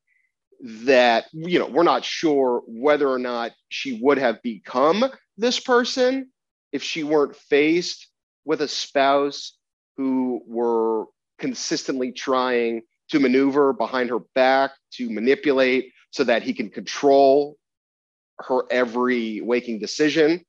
that, 0.62 1.26
you 1.32 1.60
know, 1.60 1.68
we're 1.68 1.84
not 1.84 2.06
sure 2.06 2.62
whether 2.68 3.10
or 3.10 3.20
not 3.20 3.52
she 3.70 4.00
would 4.02 4.18
have 4.18 4.42
become 4.42 5.06
this 5.38 5.60
person 5.60 6.30
if 6.72 6.84
she 6.84 7.04
weren't 7.04 7.36
faced 7.36 8.08
with 8.46 8.62
a 8.62 8.68
spouse 8.68 9.58
who 9.98 10.42
were 10.48 11.06
consistently 11.40 12.12
trying 12.12 12.82
to 13.10 13.20
maneuver 13.20 13.74
behind 13.74 14.10
her 14.10 14.20
back, 14.36 14.72
to 14.92 15.10
manipulate, 15.10 15.92
so 16.12 16.24
that 16.24 16.44
he 16.44 16.54
can 16.54 16.70
control 16.70 17.58
her 18.40 18.62
every 18.72 19.42
waking 19.42 19.80
decision. 19.80 20.44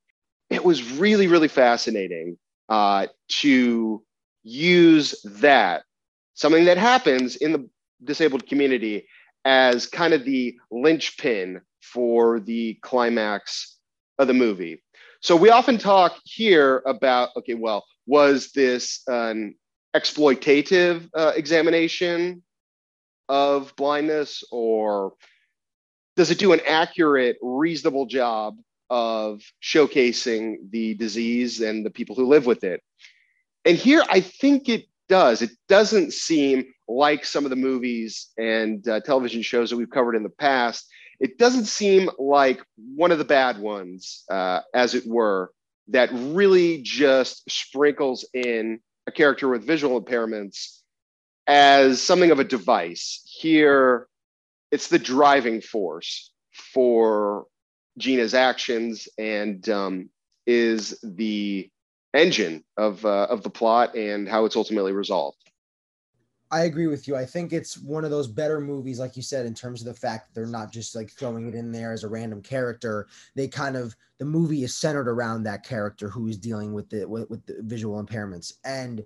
It 0.51 0.65
was 0.65 0.93
really, 0.93 1.27
really 1.27 1.49
fascinating 1.49 2.39
uh, 2.69 3.07
to 3.41 4.03
use 4.45 5.21
that, 5.25 5.85
something 6.35 6.67
that 6.67 6.79
happens 6.79 7.37
in 7.37 7.53
the 7.53 7.69
disabled 8.05 8.47
community, 8.47 9.09
as 9.45 9.87
kind 9.87 10.15
of 10.15 10.25
the 10.25 10.57
linchpin 10.71 11.61
for 11.83 12.41
the 12.41 12.75
climax 12.83 13.77
of 14.19 14.29
the 14.29 14.35
movie. 14.35 14.83
So 15.21 15.37
we 15.37 15.51
often 15.51 15.79
talk 15.79 16.19
here 16.25 16.83
about 16.87 17.31
okay, 17.37 17.55
well, 17.55 17.85
was 18.07 18.53
this 18.53 19.03
an 19.07 19.55
exploitative 19.95 21.09
uh, 21.15 21.33
examination 21.35 22.43
of 23.29 23.75
blindness 23.77 24.45
or 24.51 25.15
does 26.17 26.31
it 26.31 26.39
do 26.39 26.53
an 26.53 26.61
accurate, 26.67 27.39
reasonable 27.43 28.07
job 28.07 28.57
of 28.91 29.43
showcasing 29.63 30.57
the 30.71 30.95
disease 30.95 31.61
and 31.61 31.85
the 31.85 31.91
people 31.91 32.15
who 32.15 32.27
live 32.27 32.47
with 32.47 32.63
it? 32.63 32.83
And 33.65 33.77
here, 33.77 34.03
I 34.09 34.21
think 34.21 34.69
it 34.69 34.87
does. 35.09 35.43
It 35.43 35.51
doesn't 35.69 36.13
seem 36.13 36.65
like 36.89 37.25
some 37.25 37.45
of 37.45 37.51
the 37.51 37.57
movies 37.57 38.31
and 38.37 38.87
uh, 38.89 39.01
television 39.01 39.43
shows 39.43 39.71
that 39.71 39.77
we've 39.77 39.91
covered 39.91 40.17
in 40.17 40.23
the 40.23 40.29
past. 40.29 40.87
It 41.21 41.39
doesn't 41.39 41.65
seem 41.65 42.11
like 42.19 42.63
one 42.95 43.13
of 43.13 43.19
the 43.19 43.25
bad 43.25 43.59
ones, 43.59 44.25
uh, 44.31 44.61
as 44.75 44.95
it 44.95 45.05
were, 45.07 45.51
that 45.89 46.11
really 46.13 46.83
just 46.83 47.49
sprinkles 47.51 48.27
in 48.35 48.81
a 49.07 49.13
character 49.13 49.49
with 49.49 49.67
visual 49.67 50.03
impairments 50.03 50.81
as 51.47 52.03
something 52.03 52.31
of 52.31 52.41
a 52.41 52.45
device. 52.45 53.23
Here, 53.25 54.09
it's 54.71 54.89
the 54.89 54.99
driving 54.99 55.61
force 55.61 56.31
for 56.73 57.47
Gina's 57.99 58.35
actions 58.35 59.09
and 59.19 59.69
um, 59.69 60.11
is 60.47 60.99
the 61.03 61.71
engine 62.15 62.65
of 62.77 63.05
uh, 63.05 63.27
of 63.29 63.43
the 63.43 63.51
plot 63.51 63.95
and 63.95 64.29
how 64.29 64.45
it's 64.45 64.57
ultimately 64.57 64.93
resolved. 64.93 65.39
I 66.51 66.65
agree 66.65 66.87
with 66.87 67.09
you. 67.09 67.17
I 67.17 67.25
think 67.25 67.53
it's 67.53 67.79
one 67.79 68.05
of 68.05 68.13
those 68.13 68.29
better 68.29 68.61
movies, 68.61 69.01
like 69.01 69.17
you 69.17 69.23
said, 69.23 69.45
in 69.45 69.55
terms 69.55 69.81
of 69.81 69.87
the 69.87 70.01
fact 70.01 70.29
that 70.29 70.35
they're 70.35 70.47
not 70.47 70.71
just 70.71 70.95
like 70.95 71.11
throwing 71.11 71.49
it 71.49 71.55
in 71.55 71.73
there 71.73 71.93
as 71.93 72.05
a 72.05 72.09
random 72.09 72.41
character. 72.43 73.09
They 73.35 73.49
kind 73.49 73.77
of 73.77 73.97
the 74.19 74.25
movie 74.25 74.63
is 74.63 74.77
centered 74.77 75.09
around 75.09 75.43
that 75.43 75.65
character 75.65 76.09
who 76.09 76.29
is 76.29 76.39
dealing 76.39 76.73
with 76.73 76.89
the 76.91 77.07
with, 77.07 77.29
with 77.29 77.45
the 77.47 77.57
visual 77.63 78.03
impairments 78.03 78.55
and 78.65 79.05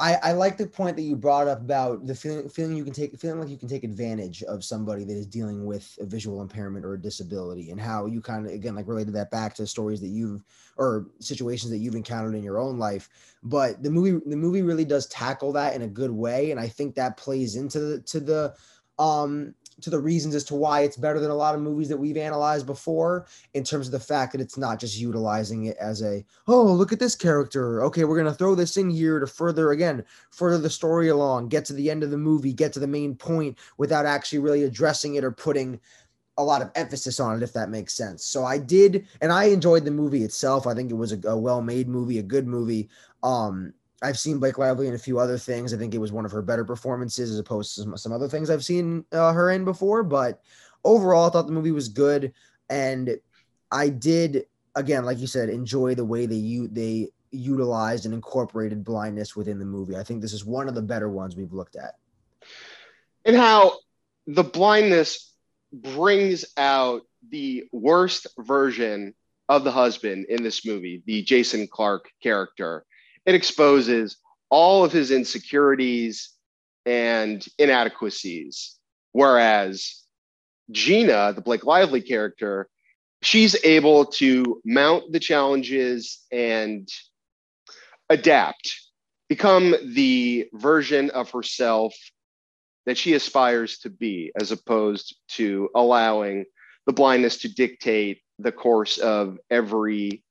I, 0.00 0.18
I 0.22 0.32
like 0.32 0.56
the 0.56 0.66
point 0.66 0.96
that 0.96 1.02
you 1.02 1.14
brought 1.14 1.46
up 1.46 1.60
about 1.60 2.06
the 2.06 2.14
feeling 2.14 2.48
feeling 2.48 2.74
you 2.74 2.84
can 2.84 2.92
take 2.92 3.18
feeling 3.18 3.38
like 3.38 3.50
you 3.50 3.58
can 3.58 3.68
take 3.68 3.84
advantage 3.84 4.42
of 4.44 4.64
somebody 4.64 5.04
that 5.04 5.12
is 5.12 5.26
dealing 5.26 5.66
with 5.66 5.96
a 6.00 6.06
visual 6.06 6.40
impairment 6.40 6.86
or 6.86 6.94
a 6.94 7.00
disability 7.00 7.70
and 7.70 7.78
how 7.78 8.06
you 8.06 8.22
kind 8.22 8.46
of 8.46 8.52
again 8.52 8.74
like 8.74 8.88
related 8.88 9.12
that 9.12 9.30
back 9.30 9.54
to 9.54 9.66
stories 9.66 10.00
that 10.00 10.08
you've 10.08 10.42
or 10.78 11.06
situations 11.18 11.70
that 11.70 11.78
you've 11.78 11.94
encountered 11.94 12.34
in 12.34 12.42
your 12.42 12.58
own 12.58 12.78
life 12.78 13.10
but 13.42 13.82
the 13.82 13.90
movie 13.90 14.24
the 14.26 14.36
movie 14.36 14.62
really 14.62 14.86
does 14.86 15.06
tackle 15.08 15.52
that 15.52 15.74
in 15.74 15.82
a 15.82 15.88
good 15.88 16.10
way 16.10 16.50
and 16.50 16.58
I 16.58 16.66
think 16.66 16.94
that 16.94 17.18
plays 17.18 17.56
into 17.56 17.78
the 17.78 18.00
to 18.00 18.20
the 18.20 18.54
um 18.98 19.54
to 19.82 19.90
the 19.90 19.98
reasons 19.98 20.34
as 20.34 20.44
to 20.44 20.54
why 20.54 20.80
it's 20.80 20.96
better 20.96 21.18
than 21.18 21.30
a 21.30 21.34
lot 21.34 21.54
of 21.54 21.60
movies 21.60 21.88
that 21.88 21.96
we've 21.96 22.16
analyzed 22.16 22.66
before 22.66 23.26
in 23.54 23.64
terms 23.64 23.86
of 23.86 23.92
the 23.92 24.00
fact 24.00 24.32
that 24.32 24.40
it's 24.40 24.58
not 24.58 24.78
just 24.78 24.98
utilizing 24.98 25.66
it 25.66 25.76
as 25.78 26.02
a 26.02 26.24
oh 26.48 26.64
look 26.64 26.92
at 26.92 26.98
this 26.98 27.14
character 27.14 27.82
okay 27.82 28.04
we're 28.04 28.20
going 28.20 28.30
to 28.30 28.38
throw 28.38 28.54
this 28.54 28.76
in 28.76 28.90
here 28.90 29.18
to 29.18 29.26
further 29.26 29.72
again 29.72 30.04
further 30.30 30.58
the 30.58 30.70
story 30.70 31.08
along 31.08 31.48
get 31.48 31.64
to 31.64 31.72
the 31.72 31.90
end 31.90 32.02
of 32.02 32.10
the 32.10 32.16
movie 32.18 32.52
get 32.52 32.72
to 32.72 32.80
the 32.80 32.86
main 32.86 33.14
point 33.14 33.58
without 33.78 34.06
actually 34.06 34.38
really 34.38 34.64
addressing 34.64 35.14
it 35.14 35.24
or 35.24 35.30
putting 35.30 35.80
a 36.38 36.44
lot 36.44 36.62
of 36.62 36.70
emphasis 36.74 37.20
on 37.20 37.36
it, 37.36 37.42
if 37.42 37.52
that 37.52 37.68
makes 37.68 37.92
sense. 37.92 38.24
So 38.24 38.44
I 38.44 38.56
did, 38.56 39.06
and 39.20 39.30
I 39.30 39.44
enjoyed 39.44 39.84
the 39.84 39.90
movie 39.90 40.24
itself. 40.24 40.66
I 40.66 40.74
think 40.74 40.90
it 40.90 40.94
was 40.94 41.12
a, 41.12 41.28
a 41.28 41.36
well-made 41.36 41.86
movie, 41.86 42.18
a 42.18 42.22
good 42.22 42.46
movie. 42.46 42.88
Um, 43.22 43.74
I've 44.02 44.18
seen 44.18 44.38
Blake 44.38 44.58
Lively 44.58 44.88
in 44.88 44.94
a 44.94 44.98
few 44.98 45.18
other 45.18 45.36
things. 45.36 45.74
I 45.74 45.76
think 45.76 45.94
it 45.94 45.98
was 45.98 46.12
one 46.12 46.24
of 46.24 46.32
her 46.32 46.42
better 46.42 46.64
performances 46.64 47.30
as 47.30 47.38
opposed 47.38 47.74
to 47.74 47.82
some, 47.82 47.96
some 47.96 48.12
other 48.12 48.28
things 48.28 48.48
I've 48.48 48.64
seen 48.64 49.04
uh, 49.12 49.32
her 49.32 49.50
in 49.50 49.64
before. 49.64 50.02
But 50.02 50.42
overall, 50.84 51.28
I 51.28 51.30
thought 51.30 51.46
the 51.46 51.52
movie 51.52 51.70
was 51.70 51.88
good, 51.88 52.32
and 52.68 53.18
I 53.70 53.88
did 53.90 54.46
again, 54.74 55.04
like 55.04 55.18
you 55.18 55.26
said, 55.26 55.48
enjoy 55.48 55.94
the 55.94 56.04
way 56.04 56.26
they 56.26 56.36
you 56.36 56.68
they 56.68 57.08
utilized 57.30 58.06
and 58.06 58.14
incorporated 58.14 58.84
blindness 58.84 59.36
within 59.36 59.58
the 59.58 59.64
movie. 59.64 59.96
I 59.96 60.02
think 60.02 60.20
this 60.20 60.32
is 60.32 60.44
one 60.44 60.68
of 60.68 60.74
the 60.74 60.82
better 60.82 61.08
ones 61.08 61.36
we've 61.36 61.52
looked 61.52 61.76
at. 61.76 61.94
And 63.24 63.36
how 63.36 63.74
the 64.26 64.42
blindness 64.42 65.32
brings 65.72 66.44
out 66.56 67.02
the 67.28 67.64
worst 67.72 68.26
version 68.38 69.14
of 69.48 69.64
the 69.64 69.70
husband 69.70 70.26
in 70.28 70.42
this 70.42 70.64
movie, 70.64 71.02
the 71.06 71.22
Jason 71.22 71.68
Clarke 71.68 72.08
character. 72.22 72.84
It 73.26 73.34
exposes 73.34 74.16
all 74.50 74.84
of 74.84 74.92
his 74.92 75.10
insecurities 75.10 76.30
and 76.86 77.44
inadequacies. 77.58 78.76
Whereas 79.12 80.04
Gina, 80.70 81.32
the 81.32 81.42
Blake 81.42 81.64
Lively 81.64 82.00
character, 82.00 82.68
she's 83.22 83.56
able 83.64 84.06
to 84.06 84.60
mount 84.64 85.12
the 85.12 85.20
challenges 85.20 86.24
and 86.32 86.88
adapt, 88.08 88.80
become 89.28 89.74
the 89.84 90.48
version 90.52 91.10
of 91.10 91.30
herself 91.30 91.94
that 92.86 92.96
she 92.96 93.14
aspires 93.14 93.78
to 93.78 93.90
be, 93.90 94.32
as 94.40 94.50
opposed 94.50 95.16
to 95.28 95.68
allowing 95.74 96.44
the 96.86 96.92
blindness 96.92 97.38
to 97.38 97.48
dictate 97.48 98.22
the 98.38 98.52
course 98.52 98.98
of 98.98 99.38
every 99.50 100.24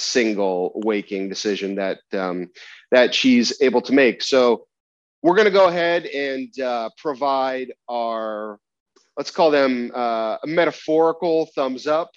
single 0.00 0.72
waking 0.74 1.28
decision 1.28 1.76
that 1.76 2.00
um, 2.12 2.50
that 2.90 3.14
she's 3.14 3.60
able 3.62 3.82
to 3.82 3.92
make. 3.92 4.22
So 4.22 4.66
we're 5.22 5.34
going 5.34 5.46
to 5.46 5.52
go 5.52 5.68
ahead 5.68 6.06
and 6.06 6.58
uh, 6.60 6.90
provide 6.96 7.72
our 7.88 8.58
let's 9.16 9.30
call 9.30 9.50
them 9.50 9.92
uh, 9.94 10.38
a 10.42 10.46
metaphorical 10.46 11.46
thumbs 11.54 11.86
up 11.86 12.10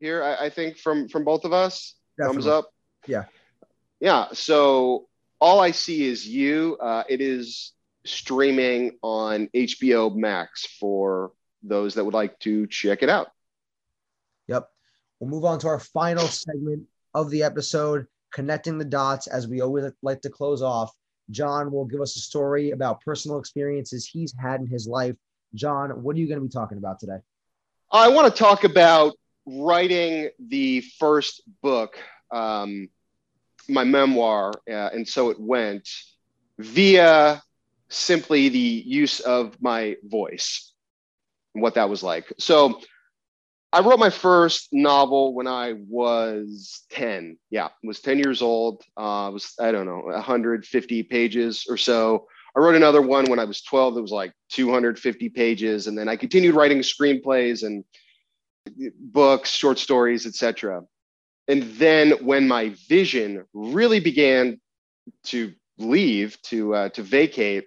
here. 0.00 0.22
I, 0.22 0.46
I, 0.46 0.50
think 0.50 0.78
from 0.78 1.08
from 1.08 1.24
both 1.24 1.44
of 1.44 1.52
us, 1.52 1.94
Definitely. 2.18 2.42
thumbs 2.42 2.46
up. 2.46 2.70
Yeah, 3.06 3.24
yeah. 4.00 4.26
So 4.32 5.08
all 5.40 5.60
I 5.60 5.70
see 5.70 6.04
is 6.04 6.26
you. 6.26 6.76
Uh, 6.80 7.04
it 7.08 7.20
is 7.20 7.72
streaming 8.04 8.98
on 9.02 9.48
HBO 9.54 10.14
Max 10.14 10.66
for 10.78 11.32
those 11.62 11.94
that 11.94 12.04
would 12.04 12.14
like 12.14 12.38
to 12.40 12.66
check 12.66 13.02
it 13.02 13.08
out. 13.08 13.28
Yep. 14.48 14.68
We'll 15.20 15.30
move 15.30 15.44
on 15.44 15.58
to 15.60 15.68
our 15.68 15.78
final 15.78 16.26
segment 16.26 16.86
of 17.14 17.30
the 17.30 17.42
episode, 17.42 18.06
connecting 18.32 18.78
the 18.78 18.84
dots, 18.84 19.26
as 19.26 19.46
we 19.46 19.60
always 19.60 19.90
like 20.02 20.20
to 20.22 20.30
close 20.30 20.62
off. 20.62 20.92
Jon 21.30 21.70
will 21.70 21.84
give 21.84 22.00
us 22.00 22.16
a 22.16 22.20
story 22.20 22.70
about 22.70 23.00
personal 23.00 23.38
experiences 23.38 24.06
he's 24.06 24.34
had 24.38 24.60
in 24.60 24.66
his 24.66 24.86
life. 24.86 25.16
Jon, 25.54 25.90
what 26.02 26.16
are 26.16 26.18
you 26.18 26.26
going 26.26 26.40
to 26.40 26.44
be 26.44 26.52
talking 26.52 26.78
about 26.78 26.98
today? 26.98 27.18
I 27.90 28.08
want 28.08 28.32
to 28.32 28.38
talk 28.38 28.64
about 28.64 29.14
writing 29.46 30.30
the 30.38 30.80
first 30.98 31.42
book, 31.62 31.98
um, 32.30 32.88
my 33.68 33.84
memoir, 33.84 34.52
uh, 34.68 34.90
and 34.92 35.06
so 35.06 35.30
it 35.30 35.38
went 35.38 35.88
via 36.58 37.42
simply 37.88 38.48
the 38.48 38.58
use 38.58 39.20
of 39.20 39.60
my 39.60 39.96
voice 40.04 40.72
and 41.54 41.62
what 41.62 41.74
that 41.74 41.88
was 41.88 42.02
like. 42.02 42.32
So 42.38 42.80
I 43.72 43.80
wrote 43.80 43.98
my 43.98 44.10
first 44.10 44.68
novel 44.72 45.34
when 45.34 45.46
I 45.46 45.74
was 45.88 46.82
10. 46.90 47.38
Yeah, 47.50 47.68
was 47.82 48.00
10 48.00 48.18
years 48.18 48.42
old. 48.42 48.82
Uh, 48.98 49.30
was, 49.32 49.54
I 49.58 49.72
don't 49.72 49.86
know, 49.86 50.02
150 50.04 51.02
pages 51.04 51.66
or 51.68 51.78
so. 51.78 52.26
I 52.54 52.60
wrote 52.60 52.74
another 52.74 53.00
one 53.00 53.30
when 53.30 53.38
I 53.38 53.44
was 53.44 53.62
12 53.62 53.94
that 53.94 54.02
was 54.02 54.10
like 54.10 54.34
250 54.50 55.30
pages. 55.30 55.86
And 55.86 55.96
then 55.96 56.06
I 56.06 56.16
continued 56.16 56.54
writing 56.54 56.80
screenplays 56.80 57.62
and 57.62 57.82
books, 59.00 59.50
short 59.50 59.78
stories, 59.78 60.26
etc. 60.26 60.82
And 61.48 61.62
then 61.62 62.10
when 62.20 62.46
my 62.46 62.74
vision 62.88 63.46
really 63.54 64.00
began 64.00 64.60
to 65.24 65.54
leave, 65.78 66.36
to, 66.42 66.74
uh, 66.74 66.88
to 66.90 67.02
vacate, 67.02 67.64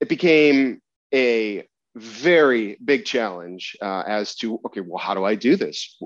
it 0.00 0.08
became 0.08 0.82
a 1.14 1.68
very 2.00 2.76
big 2.84 3.04
challenge 3.04 3.76
uh, 3.82 4.02
as 4.06 4.34
to 4.36 4.60
okay 4.64 4.80
well 4.80 4.98
how 4.98 5.14
do 5.14 5.24
i 5.24 5.34
do 5.34 5.56
this? 5.56 5.96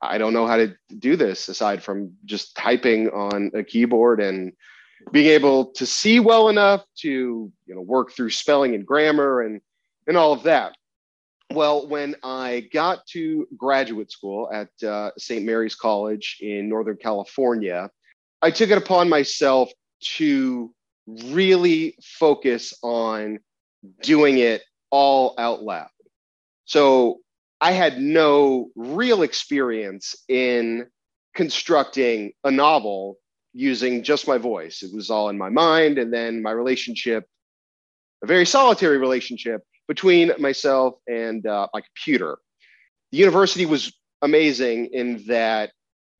I 0.00 0.18
don't 0.18 0.32
know 0.32 0.46
how 0.46 0.56
to 0.56 0.76
do 0.98 1.16
this 1.16 1.48
aside 1.48 1.82
from 1.82 2.12
just 2.24 2.54
typing 2.54 3.08
on 3.08 3.50
a 3.54 3.64
keyboard 3.64 4.20
and 4.20 4.52
being 5.10 5.26
able 5.26 5.66
to 5.72 5.86
see 5.86 6.20
well 6.20 6.48
enough 6.48 6.84
to 6.98 7.08
you 7.66 7.74
know 7.74 7.80
work 7.80 8.12
through 8.12 8.30
spelling 8.30 8.74
and 8.74 8.86
grammar 8.86 9.42
and 9.42 9.60
and 10.06 10.16
all 10.16 10.32
of 10.32 10.42
that. 10.44 10.74
Well 11.52 11.88
when 11.88 12.14
i 12.22 12.68
got 12.72 13.06
to 13.08 13.48
graduate 13.56 14.12
school 14.12 14.50
at 14.52 14.68
uh, 14.86 15.10
st 15.16 15.44
mary's 15.46 15.74
college 15.74 16.36
in 16.40 16.68
northern 16.68 16.98
california 16.98 17.88
i 18.42 18.50
took 18.50 18.68
it 18.70 18.76
upon 18.76 19.08
myself 19.08 19.70
to 20.16 20.72
really 21.06 21.96
focus 22.02 22.74
on 22.82 23.38
doing 24.02 24.38
it 24.38 24.62
all 24.90 25.34
out 25.38 25.62
loud. 25.62 25.88
So 26.64 27.20
I 27.60 27.72
had 27.72 28.00
no 28.00 28.70
real 28.76 29.22
experience 29.22 30.14
in 30.28 30.86
constructing 31.34 32.32
a 32.44 32.50
novel 32.50 33.18
using 33.52 34.02
just 34.02 34.28
my 34.28 34.38
voice. 34.38 34.82
It 34.82 34.94
was 34.94 35.10
all 35.10 35.28
in 35.28 35.38
my 35.38 35.48
mind. 35.48 35.98
And 35.98 36.12
then 36.12 36.42
my 36.42 36.52
relationship, 36.52 37.26
a 38.22 38.26
very 38.26 38.46
solitary 38.46 38.98
relationship 38.98 39.62
between 39.88 40.32
myself 40.38 40.94
and 41.08 41.46
uh, 41.46 41.66
my 41.72 41.80
computer. 41.80 42.38
The 43.10 43.18
university 43.18 43.66
was 43.66 43.92
amazing 44.22 44.90
in 44.92 45.24
that 45.28 45.72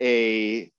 a 0.03 0.71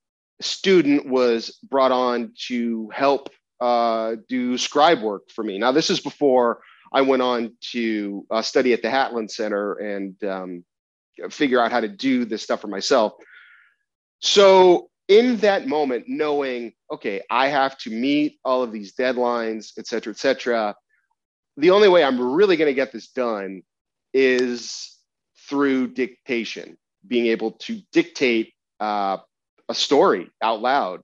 student 0.41 1.07
was 1.07 1.59
brought 1.69 1.91
on 1.91 2.33
to 2.47 2.89
help 2.93 3.29
uh, 3.61 4.15
do 4.27 4.57
scribe 4.57 5.01
work 5.01 5.29
for 5.29 5.43
me. 5.43 5.59
Now, 5.59 5.71
this 5.71 5.89
is 5.89 5.99
before 5.99 6.61
I 6.91 7.01
went 7.01 7.21
on 7.21 7.55
to 7.71 8.25
uh, 8.31 8.41
study 8.41 8.73
at 8.73 8.81
the 8.81 8.87
Hatlen 8.87 9.29
Center 9.29 9.73
and 9.73 10.23
um, 10.23 10.65
figure 11.29 11.61
out 11.61 11.71
how 11.71 11.79
to 11.79 11.87
do 11.87 12.25
this 12.25 12.43
stuff 12.43 12.61
for 12.61 12.67
myself. 12.67 13.13
So, 14.21 14.89
in 15.07 15.37
that 15.37 15.67
moment, 15.67 16.05
knowing, 16.07 16.73
okay, 16.91 17.21
I 17.31 17.47
have 17.47 17.77
to 17.79 17.89
meet 17.89 18.39
all 18.45 18.61
of 18.61 18.71
these 18.71 18.93
deadlines, 18.93 19.71
et 19.77 19.87
cetera, 19.87 20.11
et 20.11 20.19
cetera, 20.19 20.75
the 21.57 21.71
only 21.71 21.89
way 21.89 22.03
I'm 22.03 22.21
really 22.21 22.57
going 22.57 22.69
to 22.69 22.75
get 22.75 22.91
this 22.91 23.07
done 23.07 23.63
is 24.13 24.95
through 25.49 25.93
dictation, 25.93 26.77
being 27.05 27.25
able 27.27 27.53
to 27.53 27.81
dictate 27.91 28.53
uh, 28.79 29.17
a 29.67 29.73
story 29.73 30.29
out 30.41 30.61
loud, 30.61 31.01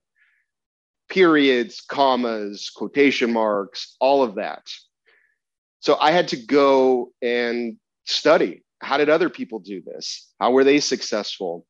periods, 1.08 1.80
commas, 1.80 2.70
quotation 2.70 3.32
marks, 3.32 3.96
all 4.00 4.22
of 4.22 4.36
that. 4.36 4.62
So 5.86 5.96
I 6.00 6.10
had 6.10 6.26
to 6.28 6.36
go 6.36 7.12
and 7.22 7.76
study. 8.06 8.64
How 8.80 8.96
did 8.96 9.08
other 9.08 9.30
people 9.30 9.60
do 9.60 9.80
this? 9.80 10.32
How 10.40 10.50
were 10.50 10.64
they 10.64 10.80
successful? 10.80 11.64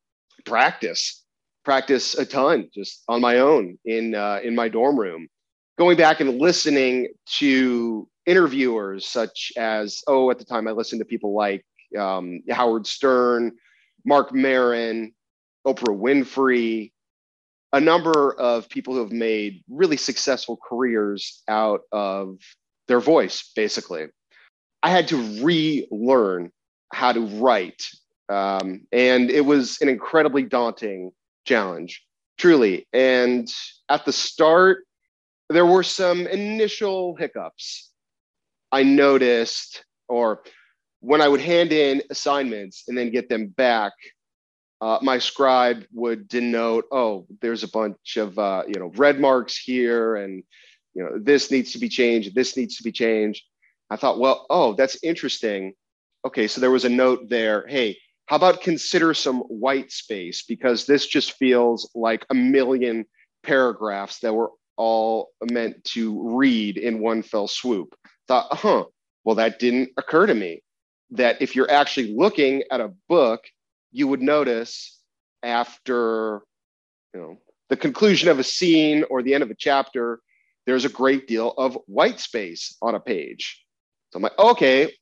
Practice, 0.46 1.22
practice 1.66 2.14
a 2.14 2.24
ton 2.24 2.70
just 2.72 3.04
on 3.08 3.20
my 3.20 3.40
own 3.40 3.76
in 3.84 4.14
uh, 4.14 4.40
in 4.42 4.54
my 4.54 4.70
dorm 4.70 4.98
room. 4.98 5.28
Going 5.76 5.98
back 5.98 6.20
and 6.20 6.38
listening 6.38 7.08
to 7.40 8.08
interviewers 8.24 9.06
such 9.06 9.52
as 9.58 10.02
oh, 10.06 10.30
at 10.30 10.38
the 10.38 10.46
time 10.46 10.66
I 10.66 10.70
listened 10.70 11.00
to 11.00 11.04
people 11.04 11.34
like 11.34 11.62
um, 11.98 12.40
Howard 12.48 12.86
Stern, 12.86 13.52
Mark 14.06 14.32
Maron, 14.32 15.12
Oprah 15.66 15.94
Winfrey, 15.94 16.90
a 17.74 17.80
number 17.80 18.32
of 18.32 18.70
people 18.70 18.94
who 18.94 19.00
have 19.00 19.12
made 19.12 19.62
really 19.68 19.98
successful 19.98 20.58
careers 20.66 21.42
out 21.48 21.82
of 21.92 22.38
their 22.88 23.00
voice, 23.00 23.50
basically. 23.54 24.06
I 24.82 24.90
had 24.90 25.08
to 25.08 25.44
relearn 25.44 26.50
how 26.92 27.12
to 27.12 27.20
write. 27.20 27.82
Um, 28.28 28.86
and 28.92 29.30
it 29.30 29.44
was 29.44 29.80
an 29.80 29.88
incredibly 29.88 30.42
daunting 30.42 31.12
challenge, 31.44 32.04
truly. 32.38 32.86
And 32.92 33.48
at 33.88 34.04
the 34.04 34.12
start, 34.12 34.84
there 35.48 35.66
were 35.66 35.82
some 35.82 36.26
initial 36.26 37.16
hiccups. 37.16 37.90
I 38.72 38.82
noticed, 38.82 39.84
or 40.08 40.42
when 41.00 41.20
I 41.20 41.28
would 41.28 41.40
hand 41.40 41.72
in 41.72 42.02
assignments 42.10 42.84
and 42.88 42.98
then 42.98 43.10
get 43.10 43.28
them 43.28 43.46
back, 43.48 43.92
uh, 44.80 44.98
my 45.02 45.18
scribe 45.18 45.84
would 45.92 46.28
denote, 46.28 46.84
oh, 46.92 47.26
there's 47.40 47.62
a 47.62 47.68
bunch 47.68 48.16
of 48.16 48.38
uh, 48.38 48.62
you 48.66 48.78
know 48.78 48.92
red 48.96 49.20
marks 49.20 49.56
here, 49.56 50.16
and 50.16 50.42
you 50.96 51.02
know, 51.02 51.18
this 51.20 51.50
needs 51.50 51.72
to 51.72 51.78
be 51.78 51.90
changed, 51.90 52.34
this 52.34 52.56
needs 52.56 52.76
to 52.76 52.82
be 52.82 52.90
changed. 52.90 53.44
I 53.90 53.96
thought, 53.96 54.18
well, 54.18 54.46
oh, 54.48 54.72
that's 54.72 54.98
interesting. 55.02 55.74
okay, 56.24 56.48
so 56.48 56.60
there 56.60 56.72
was 56.72 56.86
a 56.86 56.88
note 56.88 57.28
there. 57.28 57.66
Hey, 57.68 57.98
how 58.24 58.36
about 58.36 58.62
consider 58.62 59.14
some 59.14 59.40
white 59.42 59.92
space 59.92 60.42
because 60.42 60.86
this 60.86 61.06
just 61.06 61.32
feels 61.34 61.88
like 61.94 62.24
a 62.30 62.34
million 62.34 63.04
paragraphs 63.44 64.20
that 64.20 64.34
were 64.34 64.50
all 64.76 65.30
meant 65.52 65.84
to 65.84 66.36
read 66.36 66.78
in 66.78 66.98
one 67.00 67.22
fell 67.22 67.46
swoop. 67.46 67.94
Thought, 68.26 68.48
huh, 68.50 68.84
well, 69.24 69.36
that 69.36 69.58
didn't 69.58 69.90
occur 69.96 70.26
to 70.26 70.34
me. 70.34 70.62
That 71.10 71.40
if 71.40 71.54
you're 71.54 71.70
actually 71.70 72.14
looking 72.16 72.64
at 72.70 72.80
a 72.80 72.92
book, 73.08 73.44
you 73.92 74.08
would 74.08 74.22
notice 74.22 74.98
after, 75.42 76.40
you 77.14 77.20
know, 77.20 77.36
the 77.68 77.76
conclusion 77.76 78.28
of 78.28 78.38
a 78.38 78.44
scene 78.44 79.04
or 79.10 79.22
the 79.22 79.34
end 79.34 79.42
of 79.42 79.50
a 79.50 79.56
chapter, 79.56 80.20
there's 80.66 80.84
a 80.84 80.90
great 80.90 81.26
deal 81.26 81.50
of 81.56 81.78
white 81.86 82.20
space 82.20 82.76
on 82.82 82.94
a 82.94 83.00
page. 83.00 83.64
So 84.10 84.18
I'm 84.18 84.22
like, 84.22 84.38
okay, 84.38 84.92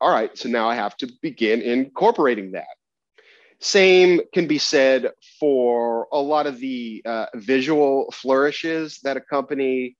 all 0.00 0.12
right, 0.12 0.36
so 0.36 0.48
now 0.48 0.68
I 0.68 0.74
have 0.74 0.96
to 0.98 1.10
begin 1.22 1.62
incorporating 1.62 2.52
that. 2.52 2.66
Same 3.60 4.20
can 4.32 4.46
be 4.46 4.58
said 4.58 5.10
for 5.38 6.08
a 6.12 6.18
lot 6.18 6.46
of 6.46 6.58
the 6.58 7.02
uh, 7.04 7.26
visual 7.34 8.10
flourishes 8.12 9.00
that 9.02 9.18
accompany, 9.18 9.96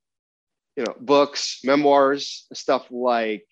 you 0.76 0.84
know, 0.84 0.94
books, 0.98 1.60
memoirs, 1.62 2.46
stuff 2.54 2.86
like 2.90 3.44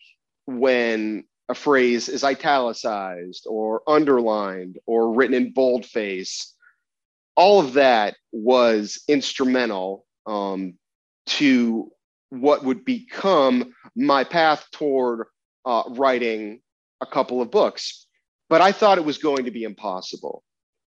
when 0.47 1.25
a 1.51 1.55
phrase 1.55 2.09
is 2.09 2.25
italicized 2.25 3.47
or 3.49 3.83
underlined 3.87 4.79
or 4.87 5.13
written 5.13 5.35
in 5.35 5.53
boldface. 5.53 6.55
All 7.37 7.61
of 7.61 7.75
that 7.75 8.17
was 8.33 9.03
instrumental 9.09 10.07
um, 10.27 10.75
to 11.29 11.91
what 12.31 12.65
would 12.65 12.85
become 12.85 13.73
my 13.97 14.25
path 14.25 14.67
toward 14.73 15.27
uh, 15.65 15.83
writing 15.91 16.61
a 17.01 17.07
couple 17.07 17.41
of 17.41 17.51
books. 17.51 18.07
But 18.49 18.61
I 18.61 18.73
thought 18.73 18.99
it 18.99 19.05
was 19.05 19.19
going 19.19 19.45
to 19.45 19.51
be 19.51 19.65
impossible, 19.65 20.43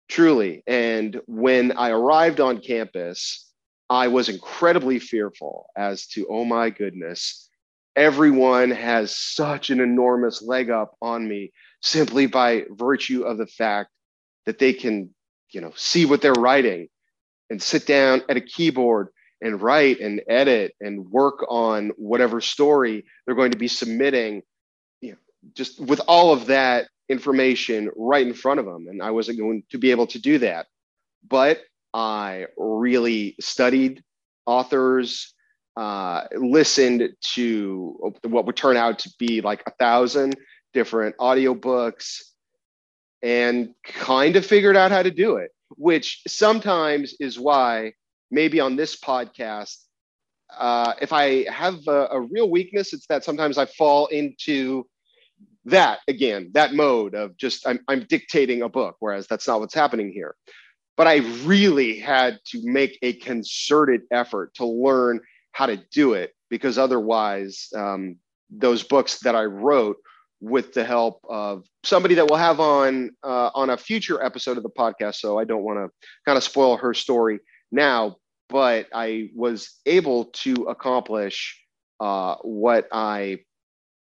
truly. 0.08 0.62
And 0.66 1.20
when 1.26 1.72
I 1.72 1.90
arrived 1.90 2.40
on 2.40 2.60
campus, 2.60 3.50
I 3.90 4.08
was 4.08 4.28
incredibly 4.28 4.98
fearful 4.98 5.66
as 5.76 6.06
to, 6.08 6.26
oh 6.28 6.44
my 6.44 6.70
goodness, 6.70 7.48
everyone 7.96 8.70
has 8.70 9.16
such 9.16 9.70
an 9.70 9.80
enormous 9.80 10.42
leg 10.42 10.70
up 10.70 10.94
on 11.02 11.26
me 11.26 11.52
simply 11.82 12.26
by 12.26 12.64
virtue 12.70 13.22
of 13.22 13.38
the 13.38 13.46
fact 13.46 13.90
that 14.46 14.58
they 14.58 14.72
can, 14.72 15.14
you 15.50 15.60
know, 15.60 15.72
see 15.74 16.04
what 16.04 16.22
they're 16.22 16.32
writing 16.32 16.88
and 17.50 17.62
sit 17.62 17.86
down 17.86 18.22
at 18.28 18.36
a 18.36 18.40
keyboard 18.40 19.08
and 19.40 19.60
write 19.60 20.00
and 20.00 20.20
edit 20.28 20.74
and 20.80 21.10
work 21.10 21.44
on 21.48 21.90
whatever 21.96 22.40
story 22.40 23.04
they're 23.24 23.34
going 23.34 23.52
to 23.52 23.58
be 23.58 23.68
submitting 23.68 24.42
you 25.00 25.12
know, 25.12 25.16
just 25.54 25.80
with 25.80 26.00
all 26.08 26.32
of 26.32 26.46
that 26.46 26.88
information 27.08 27.90
right 27.96 28.26
in 28.26 28.34
front 28.34 28.60
of 28.60 28.66
them. 28.66 28.86
And 28.88 29.02
i 29.02 29.10
wasn't 29.10 29.38
going 29.38 29.62
to 29.70 29.78
be 29.78 29.90
able 29.90 30.06
to 30.08 30.18
do 30.18 30.38
that. 30.38 30.66
But 31.28 31.60
i 31.94 32.46
really 32.56 33.34
studied 33.40 34.02
authors 34.46 35.34
uh, 35.76 36.24
listened 36.36 37.08
to 37.22 38.12
what 38.24 38.46
would 38.46 38.56
turn 38.56 38.76
out 38.76 38.98
to 38.98 39.10
be 39.18 39.40
like 39.40 39.62
a 39.66 39.70
thousand 39.78 40.34
different 40.74 41.16
audiobooks 41.18 42.20
and 43.22 43.74
kind 43.84 44.34
of 44.34 44.44
figured 44.44 44.76
out 44.76 44.90
how 44.90 45.02
to 45.02 45.10
do 45.10 45.36
it 45.36 45.52
which 45.76 46.22
sometimes 46.26 47.14
is 47.20 47.38
why 47.38 47.92
maybe 48.30 48.60
on 48.60 48.76
this 48.76 48.96
podcast, 48.96 49.76
uh, 50.56 50.94
if 51.00 51.12
I 51.12 51.44
have 51.50 51.76
a, 51.86 52.08
a 52.12 52.20
real 52.20 52.50
weakness, 52.50 52.92
it's 52.92 53.06
that 53.08 53.24
sometimes 53.24 53.58
I 53.58 53.66
fall 53.66 54.06
into 54.06 54.86
that 55.66 56.00
again, 56.08 56.50
that 56.54 56.74
mode 56.74 57.14
of 57.14 57.36
just 57.36 57.66
I'm, 57.66 57.80
I'm 57.88 58.06
dictating 58.08 58.62
a 58.62 58.68
book, 58.68 58.96
whereas 59.00 59.26
that's 59.26 59.46
not 59.46 59.60
what's 59.60 59.74
happening 59.74 60.10
here. 60.10 60.34
But 60.96 61.06
I 61.06 61.18
really 61.44 61.98
had 61.98 62.38
to 62.46 62.60
make 62.64 62.98
a 63.02 63.12
concerted 63.14 64.02
effort 64.10 64.54
to 64.54 64.66
learn 64.66 65.20
how 65.52 65.66
to 65.66 65.76
do 65.92 66.14
it 66.14 66.32
because 66.50 66.78
otherwise, 66.78 67.68
um, 67.76 68.16
those 68.50 68.82
books 68.82 69.20
that 69.20 69.36
I 69.36 69.44
wrote 69.44 69.98
with 70.40 70.72
the 70.72 70.84
help 70.84 71.20
of 71.28 71.64
somebody 71.84 72.14
that 72.14 72.26
we'll 72.28 72.38
have 72.38 72.60
on 72.60 73.10
uh, 73.22 73.50
on 73.54 73.70
a 73.70 73.76
future 73.76 74.22
episode 74.24 74.56
of 74.56 74.62
the 74.62 74.70
podcast. 74.70 75.16
So 75.16 75.38
I 75.38 75.44
don't 75.44 75.62
want 75.62 75.78
to 75.78 76.08
kind 76.24 76.36
of 76.36 76.42
spoil 76.42 76.76
her 76.76 76.94
story 76.94 77.40
now, 77.70 78.16
but 78.48 78.86
I 78.92 79.30
was 79.34 79.74
able 79.86 80.26
to 80.26 80.64
accomplish 80.64 81.60
uh, 82.00 82.36
what 82.42 82.88
I 82.92 83.40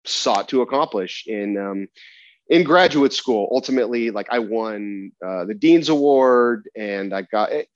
sought 0.06 0.50
to 0.50 0.62
accomplish 0.62 1.26
in 1.28 1.58
um, 1.58 1.88
in 2.50 2.64
graduate 2.64 3.14
school. 3.14 3.48
Ultimately, 3.52 4.12
like 4.12 4.28
I 4.32 4.40
won 4.40 5.12
uh, 5.26 5.46
the 5.46 5.54
dean's 5.54 5.90
award, 5.90 6.68
and 6.76 7.14
I 7.14 7.24
got 7.24 7.52
it. 7.52 7.70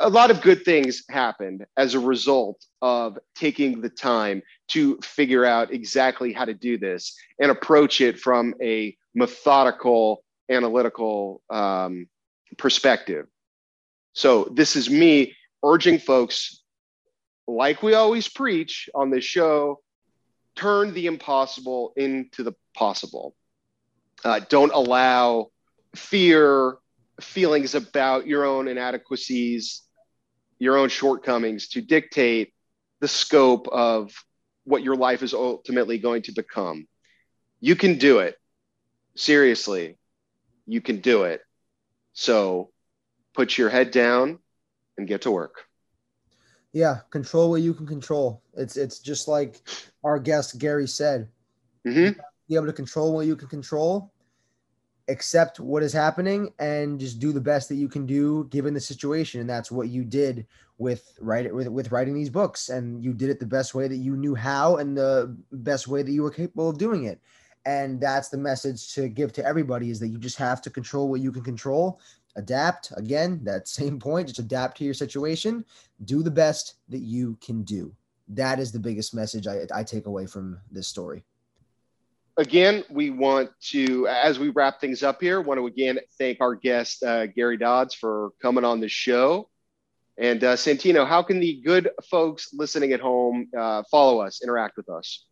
A 0.00 0.08
lot 0.08 0.30
of 0.32 0.40
good 0.40 0.64
things 0.64 1.04
happened 1.08 1.64
as 1.76 1.94
a 1.94 2.00
result 2.00 2.64
of 2.82 3.16
taking 3.36 3.80
the 3.80 3.88
time 3.88 4.42
to 4.68 4.98
figure 5.02 5.44
out 5.44 5.72
exactly 5.72 6.32
how 6.32 6.44
to 6.44 6.54
do 6.54 6.76
this 6.76 7.16
and 7.38 7.50
approach 7.50 8.00
it 8.00 8.18
from 8.18 8.54
a 8.60 8.96
methodical, 9.14 10.24
analytical 10.50 11.42
um, 11.48 12.08
perspective. 12.58 13.26
So 14.14 14.44
this 14.44 14.76
is 14.76 14.88
me 14.88 15.36
urging 15.62 15.98
folks, 15.98 16.62
like 17.46 17.82
we 17.82 17.94
always 17.94 18.28
preach 18.28 18.88
on 18.94 19.10
this 19.10 19.24
show, 19.24 19.80
turn 20.54 20.94
the 20.94 21.06
impossible 21.06 21.92
into 21.96 22.42
the 22.44 22.54
possible. 22.74 23.34
Uh, 24.24 24.40
don't 24.48 24.72
allow 24.72 25.48
fear, 25.96 26.76
feelings 27.20 27.74
about 27.74 28.26
your 28.26 28.44
own 28.44 28.68
inadequacies, 28.68 29.82
your 30.58 30.76
own 30.76 30.88
shortcomings 30.88 31.68
to 31.68 31.82
dictate 31.82 32.54
the 33.00 33.08
scope 33.08 33.68
of 33.68 34.12
what 34.64 34.82
your 34.82 34.96
life 34.96 35.22
is 35.22 35.34
ultimately 35.34 35.98
going 35.98 36.22
to 36.22 36.32
become. 36.32 36.86
You 37.60 37.74
can 37.74 37.98
do 37.98 38.20
it. 38.20 38.36
Seriously, 39.16 39.98
you 40.66 40.80
can 40.80 41.00
do 41.00 41.24
it. 41.24 41.40
So 42.12 42.70
put 43.34 43.58
your 43.58 43.68
head 43.68 43.90
down 43.90 44.38
and 44.96 45.06
get 45.06 45.22
to 45.22 45.30
work. 45.30 45.66
Yeah, 46.72 47.00
control 47.10 47.50
what 47.50 47.62
you 47.62 47.74
can 47.74 47.86
control. 47.86 48.42
It's 48.56 48.76
it's 48.76 48.98
just 48.98 49.28
like 49.28 49.60
our 50.02 50.18
guest 50.18 50.58
Gary 50.58 50.88
said. 50.88 51.28
Mm-hmm. 51.86 52.18
Be 52.48 52.54
able 52.56 52.66
to 52.66 52.72
control 52.72 53.14
what 53.14 53.26
you 53.26 53.36
can 53.36 53.48
control, 53.48 54.12
accept 55.08 55.60
what 55.60 55.82
is 55.82 55.92
happening, 55.92 56.52
and 56.58 56.98
just 56.98 57.20
do 57.20 57.32
the 57.32 57.40
best 57.40 57.68
that 57.68 57.76
you 57.76 57.88
can 57.88 58.06
do 58.06 58.48
given 58.50 58.74
the 58.74 58.80
situation. 58.80 59.40
And 59.40 59.48
that's 59.48 59.70
what 59.70 59.88
you 59.88 60.04
did 60.04 60.46
with 60.78 61.16
write 61.20 61.54
with 61.54 61.68
with 61.68 61.92
writing 61.92 62.14
these 62.14 62.30
books. 62.30 62.70
And 62.70 63.04
you 63.04 63.12
did 63.12 63.30
it 63.30 63.38
the 63.38 63.46
best 63.46 63.74
way 63.74 63.86
that 63.86 63.96
you 63.96 64.16
knew 64.16 64.34
how, 64.34 64.76
and 64.76 64.96
the 64.96 65.36
best 65.52 65.86
way 65.86 66.02
that 66.02 66.12
you 66.12 66.22
were 66.22 66.30
capable 66.30 66.68
of 66.68 66.78
doing 66.78 67.04
it. 67.04 67.20
And 67.66 68.00
that's 68.00 68.28
the 68.28 68.36
message 68.36 68.92
to 68.94 69.08
give 69.08 69.32
to 69.34 69.46
everybody: 69.46 69.90
is 69.90 70.00
that 70.00 70.08
you 70.08 70.18
just 70.18 70.38
have 70.38 70.60
to 70.62 70.70
control 70.70 71.08
what 71.08 71.20
you 71.20 71.30
can 71.30 71.44
control 71.44 72.00
adapt 72.36 72.92
again 72.96 73.40
that 73.44 73.68
same 73.68 73.98
point 73.98 74.28
just 74.28 74.38
adapt 74.38 74.78
to 74.78 74.84
your 74.84 74.94
situation. 74.94 75.64
Do 76.04 76.22
the 76.22 76.30
best 76.30 76.74
that 76.88 77.00
you 77.00 77.36
can 77.40 77.62
do. 77.62 77.94
That 78.28 78.58
is 78.58 78.72
the 78.72 78.78
biggest 78.78 79.14
message 79.14 79.46
i, 79.46 79.66
I 79.74 79.84
take 79.84 80.06
away 80.06 80.26
from 80.26 80.58
this 80.70 80.88
story. 80.88 81.24
Again 82.36 82.84
we 82.90 83.10
want 83.10 83.50
to 83.70 84.08
as 84.08 84.38
we 84.38 84.48
wrap 84.50 84.80
things 84.80 85.02
up 85.02 85.20
here 85.20 85.40
want 85.40 85.58
to 85.58 85.66
again 85.66 85.98
thank 86.18 86.40
our 86.40 86.54
guest 86.54 87.02
uh, 87.02 87.26
gary 87.26 87.56
dodds 87.56 87.94
for 87.94 88.30
coming 88.40 88.64
on 88.64 88.80
the 88.80 88.88
show. 88.88 89.48
And 90.16 90.42
uh, 90.44 90.54
santino 90.54 91.06
how 91.06 91.22
can 91.22 91.40
the 91.40 91.60
good 91.64 91.90
folks 92.10 92.50
listening 92.52 92.92
at 92.92 93.00
home 93.00 93.48
uh, 93.56 93.82
follow 93.90 94.20
us 94.20 94.42
interact 94.42 94.76
with 94.76 94.88
us 94.88 95.24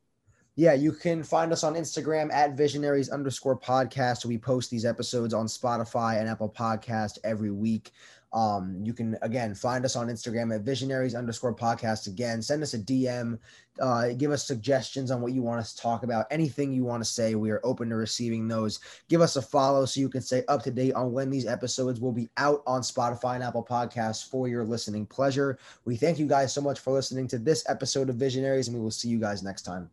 yeah, 0.55 0.74
you 0.74 0.92
can 0.92 1.22
find 1.22 1.50
us 1.53 1.64
on 1.64 1.74
Instagram 1.74 2.30
at 2.32 2.57
visionaries 2.57 3.09
underscore 3.09 3.59
podcast. 3.59 4.26
We 4.26 4.36
post 4.36 4.70
these 4.70 4.84
episodes 4.84 5.32
on 5.32 5.46
Spotify 5.46 6.20
and 6.20 6.28
Apple 6.28 6.53
Podcast 6.55 7.18
every 7.24 7.50
week. 7.50 7.90
Um, 8.34 8.80
you 8.82 8.94
can 8.94 9.16
again 9.20 9.55
find 9.55 9.84
us 9.84 9.94
on 9.94 10.09
Instagram 10.09 10.55
at 10.55 10.62
visionaries 10.62 11.14
underscore 11.14 11.55
podcast. 11.55 12.07
Again, 12.07 12.40
send 12.40 12.62
us 12.62 12.74
a 12.74 12.78
DM, 12.78 13.38
uh, 13.80 14.09
give 14.16 14.30
us 14.30 14.46
suggestions 14.46 15.11
on 15.11 15.20
what 15.20 15.32
you 15.32 15.42
want 15.42 15.61
us 15.61 15.74
to 15.74 15.82
talk 15.82 16.03
about, 16.03 16.26
anything 16.30 16.72
you 16.72 16.84
want 16.84 17.03
to 17.03 17.09
say. 17.09 17.34
We 17.34 17.50
are 17.50 17.61
open 17.64 17.90
to 17.90 17.96
receiving 17.96 18.48
those. 18.48 18.80
Give 19.09 19.20
us 19.20 19.36
a 19.36 19.42
follow 19.42 19.84
so 19.86 20.00
you 20.00 20.09
can 20.09 20.22
stay 20.22 20.44
up 20.48 20.62
to 20.62 20.70
date 20.70 20.94
on 20.94 21.12
when 21.12 21.30
these 21.30 21.46
episodes 21.46 22.00
will 22.00 22.12
be 22.12 22.30
out 22.38 22.62
on 22.66 22.80
Spotify 22.82 23.34
and 23.34 23.44
Apple 23.44 23.66
Podcasts 23.68 24.26
for 24.26 24.48
your 24.48 24.64
listening 24.64 25.07
pleasure. 25.07 25.59
We 25.84 25.96
thank 25.96 26.18
you 26.18 26.26
guys 26.26 26.55
so 26.55 26.61
much 26.61 26.80
for 26.80 26.92
listening 26.92 27.28
to 27.28 27.38
this 27.38 27.64
episode 27.68 28.09
of 28.09 28.16
Visionaries, 28.16 28.68
and 28.68 28.76
we 28.76 28.82
will 28.82 28.90
see 28.90 29.09
you 29.09 29.18
guys 29.18 29.42
next 29.42 29.62
time. 29.62 29.90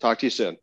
Talk 0.00 0.18
to 0.20 0.26
you 0.26 0.30
soon. 0.30 0.58